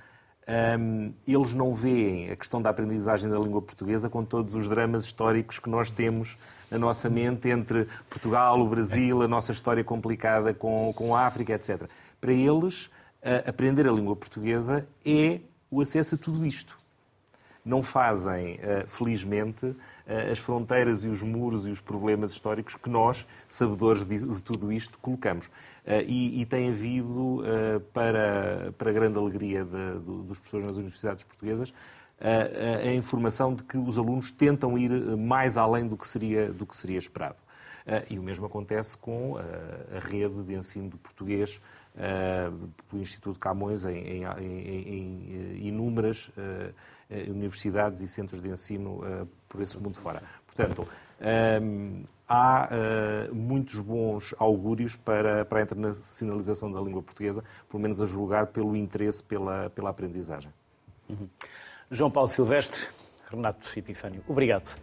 um, 0.78 1.12
eles 1.28 1.52
não 1.52 1.74
veem 1.74 2.30
a 2.30 2.36
questão 2.36 2.62
da 2.62 2.70
aprendizagem 2.70 3.28
da 3.28 3.38
língua 3.38 3.60
portuguesa 3.60 4.08
com 4.08 4.24
todos 4.24 4.54
os 4.54 4.66
dramas 4.66 5.04
históricos 5.04 5.58
que 5.58 5.68
nós 5.68 5.90
temos 5.90 6.38
na 6.70 6.78
nossa 6.78 7.10
mente 7.10 7.50
entre 7.50 7.86
Portugal, 8.08 8.58
o 8.58 8.66
Brasil, 8.66 9.20
a 9.20 9.28
nossa 9.28 9.52
história 9.52 9.84
complicada 9.84 10.54
com, 10.54 10.90
com 10.96 11.14
a 11.14 11.26
África, 11.26 11.52
etc. 11.52 11.82
Para 12.18 12.32
eles, 12.32 12.86
uh, 12.86 13.46
aprender 13.46 13.86
a 13.86 13.92
língua 13.92 14.16
portuguesa 14.16 14.86
é 15.04 15.40
o 15.70 15.82
acesso 15.82 16.14
a 16.14 16.18
tudo 16.18 16.46
isto. 16.46 16.79
Não 17.64 17.82
fazem, 17.82 18.54
uh, 18.54 18.88
felizmente, 18.88 19.76
as 20.30 20.40
fronteiras 20.40 21.04
e 21.04 21.08
os 21.08 21.22
muros 21.22 21.66
e 21.66 21.70
os 21.70 21.80
problemas 21.80 22.32
históricos 22.32 22.74
que 22.74 22.90
nós, 22.90 23.24
sabedores 23.46 24.04
de, 24.04 24.42
tudo 24.42 24.72
isto, 24.72 24.98
colocamos. 24.98 25.46
Uh, 25.46 26.02
e, 26.06 26.40
e, 26.40 26.46
tem 26.46 26.68
havido, 26.70 27.42
para, 27.92 28.72
para 28.76 28.92
grande 28.92 29.18
alegria 29.18 29.64
de, 29.64 30.00
dos 30.00 30.38
professores 30.38 30.66
nas 30.66 30.76
universidades 30.76 31.22
portuguesas, 31.22 31.70
uh, 31.70 32.88
a 32.88 32.92
informação 32.92 33.54
de 33.54 33.62
que 33.62 33.78
os 33.78 33.98
alunos 33.98 34.30
tentam 34.30 34.76
ir 34.76 34.90
mais 35.16 35.56
além 35.56 35.86
do 35.86 35.96
que 35.96 36.06
seria, 36.06 36.52
do 36.52 36.66
que 36.66 36.74
seria 36.74 36.98
esperado. 36.98 37.36
e 38.10 38.18
o 38.18 38.22
mesmo 38.22 38.46
acontece 38.46 38.96
com 38.96 39.36
a 39.36 39.98
rede 40.00 40.42
de 40.42 40.54
ensino 40.54 40.88
do 40.88 40.98
português 40.98 41.60
do 42.88 42.98
Instituto 42.98 43.38
Camões 43.38 43.84
em, 43.84 43.96
em, 43.96 44.24
em, 44.24 45.56
em 45.56 45.68
inúmeras 45.68 46.30
universidades 47.28 48.02
e 48.02 48.08
centros 48.08 48.40
de 48.40 48.48
ensino 48.48 49.00
por 49.48 49.60
esse 49.60 49.78
mundo 49.78 49.98
fora. 49.98 50.22
Portanto, 50.46 50.86
um, 51.62 52.04
há 52.26 52.68
uh, 52.70 53.34
muitos 53.34 53.78
bons 53.80 54.34
augúrios 54.38 54.96
para, 54.96 55.44
para 55.44 55.58
a 55.58 55.62
internacionalização 55.62 56.72
da 56.72 56.80
língua 56.80 57.02
portuguesa, 57.02 57.44
pelo 57.68 57.82
menos 57.82 58.00
a 58.00 58.06
julgar 58.06 58.46
pelo 58.46 58.74
interesse 58.74 59.22
pela, 59.22 59.68
pela 59.70 59.90
aprendizagem. 59.90 60.52
Uhum. 61.08 61.28
João 61.90 62.10
Paulo 62.10 62.28
Silvestre, 62.28 62.86
Renato 63.30 63.68
Epifânio, 63.76 64.22
obrigado 64.26 64.78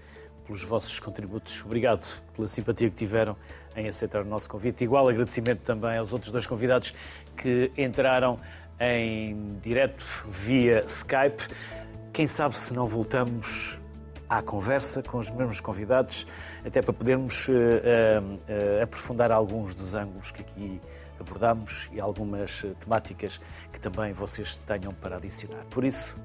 pelos 0.45 0.63
vossos 0.63 0.99
contributos, 0.99 1.63
obrigado 1.65 2.05
pela 2.35 2.47
simpatia 2.47 2.89
que 2.89 2.95
tiveram 2.95 3.35
em 3.75 3.87
aceitar 3.87 4.21
o 4.21 4.25
nosso 4.25 4.49
convite. 4.49 4.83
Igual 4.83 5.07
agradecimento 5.09 5.61
também 5.61 5.97
aos 5.97 6.13
outros 6.13 6.31
dois 6.31 6.45
convidados 6.45 6.93
que 7.35 7.71
entraram 7.77 8.39
em 8.79 9.57
direto 9.61 10.05
via 10.29 10.83
Skype. 10.87 11.47
Quem 12.13 12.27
sabe 12.27 12.57
se 12.57 12.73
não 12.73 12.87
voltamos 12.87 13.77
à 14.29 14.41
conversa 14.41 15.01
com 15.01 15.17
os 15.17 15.29
mesmos 15.29 15.59
convidados, 15.59 16.27
até 16.65 16.81
para 16.81 16.93
podermos 16.93 17.47
uh, 17.47 17.51
uh, 17.51 18.83
aprofundar 18.83 19.31
alguns 19.31 19.73
dos 19.73 19.93
ângulos 19.93 20.31
que 20.31 20.41
aqui 20.41 20.81
abordamos 21.19 21.89
e 21.91 21.99
algumas 21.99 22.65
temáticas 22.79 23.39
que 23.71 23.79
também 23.79 24.13
vocês 24.13 24.57
tenham 24.67 24.93
para 24.93 25.17
adicionar. 25.17 25.63
Por 25.69 25.83
isso, 25.83 26.15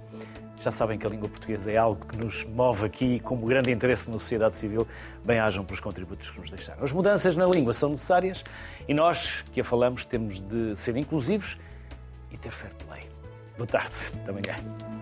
já 0.63 0.71
sabem 0.71 0.97
que 0.97 1.07
a 1.07 1.11
língua 1.11 1.29
portuguesa 1.29 1.73
é 1.73 1.77
algo 1.77 2.07
que 2.07 2.17
nos 2.17 2.45
move 2.45 2.87
aqui 2.87 3.19
como 3.21 3.47
grande 3.47 3.73
interesse 3.73 4.09
na 4.09 4.19
sociedade 4.19 4.55
civil. 4.55 4.87
Bem-ajam 5.25 5.65
pelos 5.65 5.81
contributos 5.81 6.31
que 6.31 6.39
nos 6.39 6.51
deixaram. 6.51 6.85
As 6.85 6.93
mudanças 6.93 7.37
na 7.37 7.47
língua 7.47 7.75
são 7.75 7.91
necessárias 7.91 8.45
e 8.87 8.95
nós, 8.95 9.43
que 9.53 9.61
a 9.61 9.65
falamos, 9.65 10.05
temos 10.05 10.41
de 10.41 10.77
ser 10.77 10.97
inclusivos 10.97 11.59
e 12.31 12.37
ter 12.37 12.53
fair 12.53 12.73
play. 12.87 13.03
Boa 13.57 13.67
tarde. 13.67 13.97
Até 14.23 14.31
amanhã. 14.31 14.93